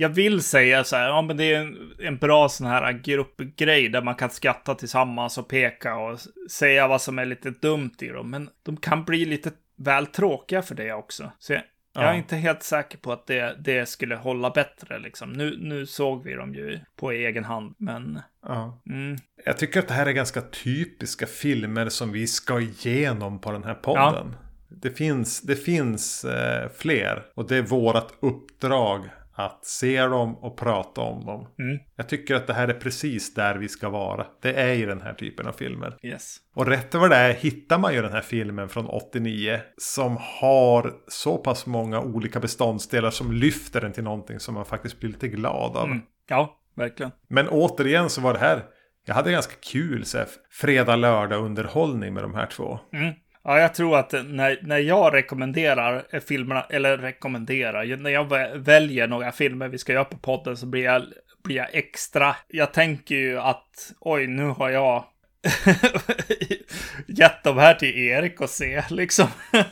jag 0.03 0.09
vill 0.09 0.43
säga 0.43 0.85
så 0.85 0.97
här, 0.97 1.09
ja 1.09 1.23
men 1.23 1.37
det 1.37 1.45
är 1.55 1.61
en, 1.61 1.77
en 1.99 2.17
bra 2.17 2.49
sån 2.49 2.67
här 2.67 2.93
gruppgrej 2.93 3.89
där 3.89 4.03
man 4.03 4.15
kan 4.15 4.31
skratta 4.31 4.75
tillsammans 4.75 5.39
och 5.39 5.49
peka 5.49 5.97
och 5.97 6.19
säga 6.51 6.89
vad 6.89 7.03
som 7.03 7.19
är 7.19 7.25
lite 7.25 7.51
dumt 7.51 7.95
i 8.01 8.09
dem. 8.09 8.31
Men 8.31 8.49
de 8.63 8.77
kan 8.77 9.05
bli 9.05 9.25
lite 9.25 9.51
väl 9.77 10.07
tråkiga 10.07 10.63
för 10.63 10.75
det 10.75 10.93
också. 10.93 11.33
Så 11.39 11.53
jag, 11.53 11.63
jag 11.95 12.05
är 12.05 12.15
inte 12.15 12.37
helt 12.37 12.63
säker 12.63 12.99
på 12.99 13.13
att 13.13 13.27
det, 13.27 13.57
det 13.59 13.89
skulle 13.89 14.17
hålla 14.17 14.51
bättre 14.51 14.99
liksom. 14.99 15.33
Nu, 15.33 15.57
nu 15.61 15.87
såg 15.87 16.25
vi 16.25 16.35
dem 16.35 16.55
ju 16.55 16.81
på 16.97 17.11
egen 17.11 17.45
hand, 17.45 17.75
men... 17.79 18.21
Ja. 18.47 18.83
Mm, 18.87 19.17
Jag 19.45 19.59
tycker 19.59 19.81
att 19.81 19.89
det 19.89 19.95
här 19.95 20.07
är 20.07 20.13
ganska 20.13 20.41
typiska 20.41 21.27
filmer 21.27 21.89
som 21.89 22.13
vi 22.13 22.27
ska 22.27 22.61
igenom 22.61 23.41
på 23.41 23.53
den 23.53 23.65
här 23.65 23.75
podden. 23.75 24.37
Det 24.69 24.91
finns, 24.91 25.41
det 25.41 25.57
finns 25.57 26.25
eh, 26.25 26.71
fler 26.77 27.23
och 27.35 27.49
det 27.49 27.57
är 27.57 27.63
vårt 27.63 28.13
uppdrag 28.21 29.01
att 29.35 29.64
se 29.64 30.03
dem 30.03 30.37
och 30.37 30.57
prata 30.57 31.01
om 31.01 31.26
dem. 31.26 31.47
Mm. 31.59 31.78
Jag 31.97 32.09
tycker 32.09 32.35
att 32.35 32.47
det 32.47 32.55
här 32.55 32.68
är 32.68 32.74
precis 32.74 33.35
där 33.35 33.55
vi 33.55 33.68
ska 33.68 33.89
vara. 33.89 34.26
Det 34.43 34.53
är 34.55 34.74
i 34.74 34.85
den 34.85 35.01
här 35.01 35.14
typen 35.14 35.47
av 35.47 35.53
filmer. 35.53 35.97
yes. 36.03 36.37
Och 36.55 36.66
rätt 36.66 36.95
vad 36.95 37.11
det 37.11 37.16
är 37.16 37.35
hittar 37.35 37.78
man 37.78 37.95
ju 37.95 38.03
den 38.03 38.12
här 38.12 38.20
filmen 38.20 38.68
från 38.68 38.87
89 38.87 39.61
som 39.76 40.18
har 40.20 40.93
så 41.09 41.39
pass 41.39 41.66
många 41.66 42.01
olika 42.01 42.41
beståndsdelar 42.41 43.11
som 43.11 43.33
lyfter 43.33 43.80
den 43.80 43.93
till 43.93 44.05
någonting 44.05 44.41
som 44.41 44.55
man 44.55 44.64
faktiskt 44.64 45.01
blir 45.01 45.11
lite 45.11 45.28
glad 45.28 45.76
av. 45.76 45.87
Mm. 45.87 46.01
Ja, 46.28 46.59
verkligen. 46.74 47.12
Men 47.28 47.49
återigen 47.49 48.11
så 48.11 48.20
var 48.20 48.33
det 48.33 48.39
här, 48.39 48.62
jag 49.07 49.14
hade 49.14 49.33
ganska 49.33 49.55
kul 49.72 50.05
så 50.05 50.18
här, 50.18 50.26
fredag, 50.51 50.97
lördag 50.97 51.45
underhållning 51.45 52.14
med 52.14 52.22
de 52.22 52.35
här 52.35 52.47
två. 52.47 52.78
Mm. 52.93 53.14
Ja, 53.45 53.59
jag 53.59 53.74
tror 53.74 53.99
att 53.99 54.12
när, 54.12 54.59
när 54.62 54.78
jag 54.78 55.14
rekommenderar 55.14 56.05
eh, 56.11 56.20
filmerna, 56.20 56.66
eller 56.70 56.99
rekommenderar, 56.99 57.97
när 57.97 58.11
jag 58.11 58.28
väljer 58.59 59.07
några 59.07 59.32
filmer 59.32 59.68
vi 59.68 59.78
ska 59.78 59.93
göra 59.93 60.05
på 60.05 60.16
podden 60.16 60.57
så 60.57 60.66
blir 60.66 60.84
jag, 60.84 61.03
blir 61.45 61.57
jag 61.57 61.68
extra. 61.72 62.36
Jag 62.49 62.72
tänker 62.72 63.14
ju 63.14 63.40
att 63.40 63.93
oj, 64.01 64.26
nu 64.26 64.45
har 64.45 64.70
jag 64.70 65.05
gett 67.07 67.43
de 67.45 67.59
här 67.59 67.74
till 67.74 67.99
Erik 67.99 68.40
att 68.40 68.51
se, 68.51 68.84
liksom. 68.90 69.28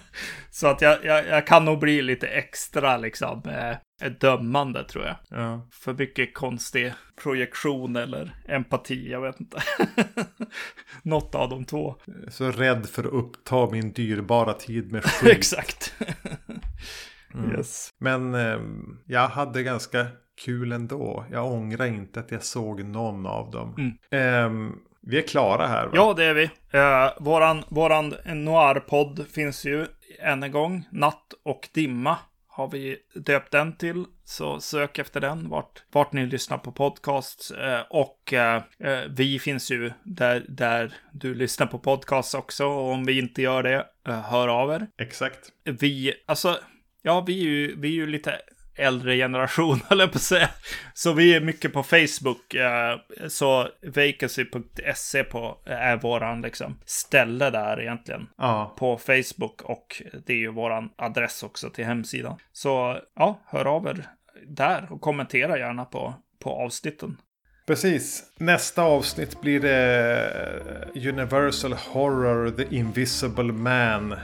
så 0.50 0.66
att 0.66 0.80
jag, 0.80 1.04
jag, 1.04 1.26
jag 1.26 1.46
kan 1.46 1.64
nog 1.64 1.78
bli 1.78 2.02
lite 2.02 2.26
extra, 2.26 2.96
liksom, 2.96 3.42
eh, 3.48 3.76
dömande, 4.09 4.84
tror 4.84 5.05
jag. 5.05 5.16
Ja. 5.28 5.68
För 5.72 5.92
mycket 5.92 6.34
konstig 6.34 6.92
projektion 7.22 7.96
eller 7.96 8.34
empati, 8.48 9.11
jag 9.11 9.20
vet 9.20 9.40
inte. 9.40 9.62
Något 11.03 11.34
av 11.34 11.48
de 11.48 11.64
två. 11.64 11.96
Så 12.28 12.51
rädd 12.51 12.86
för 12.86 13.05
att 13.05 13.12
uppta 13.12 13.70
min 13.70 13.92
dyrbara 13.92 14.53
tid 14.53 14.92
med 14.92 15.05
skit. 15.05 15.36
Exakt. 15.36 15.94
Yes. 17.57 17.90
Men 17.98 18.34
eh, 18.34 18.59
jag 19.07 19.28
hade 19.28 19.62
ganska 19.62 20.07
kul 20.44 20.72
ändå. 20.72 21.24
Jag 21.30 21.53
ångrar 21.53 21.86
inte 21.86 22.20
att 22.20 22.30
jag 22.30 22.42
såg 22.42 22.84
någon 22.84 23.26
av 23.26 23.51
dem. 23.51 23.96
Eh, 24.11 24.51
vi 25.03 25.18
är 25.18 25.26
klara 25.26 25.66
här 25.66 25.86
va? 25.86 25.92
Ja, 25.94 26.14
det 26.14 26.24
är 26.24 26.34
vi. 26.34 26.44
Uh, 26.44 27.24
våran 27.24 27.64
våran 27.68 28.14
noir-podd 28.24 29.26
finns 29.30 29.64
ju 29.64 29.86
än 30.18 30.42
en 30.42 30.53
gång. 30.53 30.84
Natt 30.90 31.34
och 31.42 31.68
dimma 31.74 32.16
har 32.61 32.68
vi 32.68 32.96
döpt 33.14 33.50
den 33.52 33.76
till. 33.76 34.04
Så 34.24 34.61
sök 34.61 34.98
efter 34.98 35.20
den 35.20 35.48
vart, 35.48 35.82
vart 35.92 36.12
ni 36.12 36.26
lyssnar 36.26 36.58
på 36.58 36.72
podcasts. 36.72 37.50
Eh, 37.50 37.80
och 37.90 38.32
eh, 38.32 38.62
eh, 38.78 39.00
vi 39.08 39.38
finns 39.38 39.70
ju 39.70 39.92
där, 40.04 40.44
där 40.48 40.94
du 41.12 41.34
lyssnar 41.34 41.66
på 41.66 41.78
podcasts 41.78 42.34
också. 42.34 42.66
Och 42.66 42.90
om 42.90 43.04
vi 43.04 43.18
inte 43.18 43.42
gör 43.42 43.62
det, 43.62 43.86
eh, 44.08 44.20
hör 44.20 44.48
av 44.48 44.72
er. 44.72 44.86
Exakt. 44.98 45.48
Vi, 45.64 46.14
alltså, 46.26 46.58
ja, 47.02 47.24
vi 47.26 47.40
är 47.40 47.48
ju, 47.48 47.80
vi 47.80 47.88
är 47.88 47.92
ju 47.92 48.06
lite 48.06 48.40
äldre 48.81 49.16
generation, 49.16 49.81
jag 49.91 50.12
på 50.12 50.18
säga. 50.18 50.49
Så 50.95 51.12
vi 51.12 51.35
är 51.35 51.41
mycket 51.41 51.72
på 51.72 51.83
Facebook. 51.83 52.55
eh, 52.55 52.97
Så 53.28 53.68
vacancy.se 53.83 55.24
på 55.24 55.59
är 55.66 55.97
våran 55.97 56.43
liksom 56.43 56.78
ställe 56.85 57.51
där 57.51 57.81
egentligen. 57.81 58.26
Ja, 58.39 58.74
På 58.78 58.99
Facebook 58.99 59.62
och 59.62 60.03
det 60.26 60.33
är 60.33 60.37
ju 60.37 60.51
våran 60.53 60.89
adress 60.99 61.43
också 61.43 61.70
till 61.70 61.85
hemsidan. 61.85 62.39
Så 62.53 62.99
ja, 63.16 63.41
hör 63.47 63.64
av 63.64 63.87
er 63.87 64.07
där 64.47 64.87
och 64.91 65.01
kommentera 65.01 65.59
gärna 65.59 65.85
på, 65.85 66.14
på 66.43 66.51
avsnitten. 66.51 67.16
precis. 67.66 68.22
Nästa 68.39 68.83
avsnitt 68.83 69.41
blir 69.41 69.61
det 69.61 70.89
Universal 70.95 71.72
Horror 71.72 72.51
The 72.51 72.76
Invisible 72.76 73.53
Man 73.53 74.14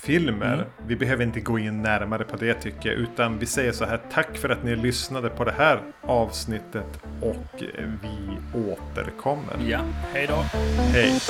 filmer. 0.00 0.66
Vi 0.86 0.96
behöver 0.96 1.24
inte 1.24 1.40
gå 1.40 1.58
in 1.58 1.82
närmare 1.82 2.24
på 2.24 2.36
det 2.36 2.54
tycker 2.54 2.88
jag. 2.88 2.98
Utan 2.98 3.38
vi 3.38 3.46
säger 3.46 3.72
så 3.72 3.84
här. 3.84 4.00
Tack 4.12 4.36
för 4.36 4.48
att 4.48 4.64
ni 4.64 4.76
lyssnade 4.76 5.28
på 5.28 5.44
det 5.44 5.54
här 5.58 5.80
avsnittet. 6.02 7.00
Och 7.20 7.62
vi 8.02 8.38
återkommer. 8.54 9.56
Ja, 9.68 9.80
hej 10.12 10.26
då. 10.26 10.44
Hej! 10.92 11.20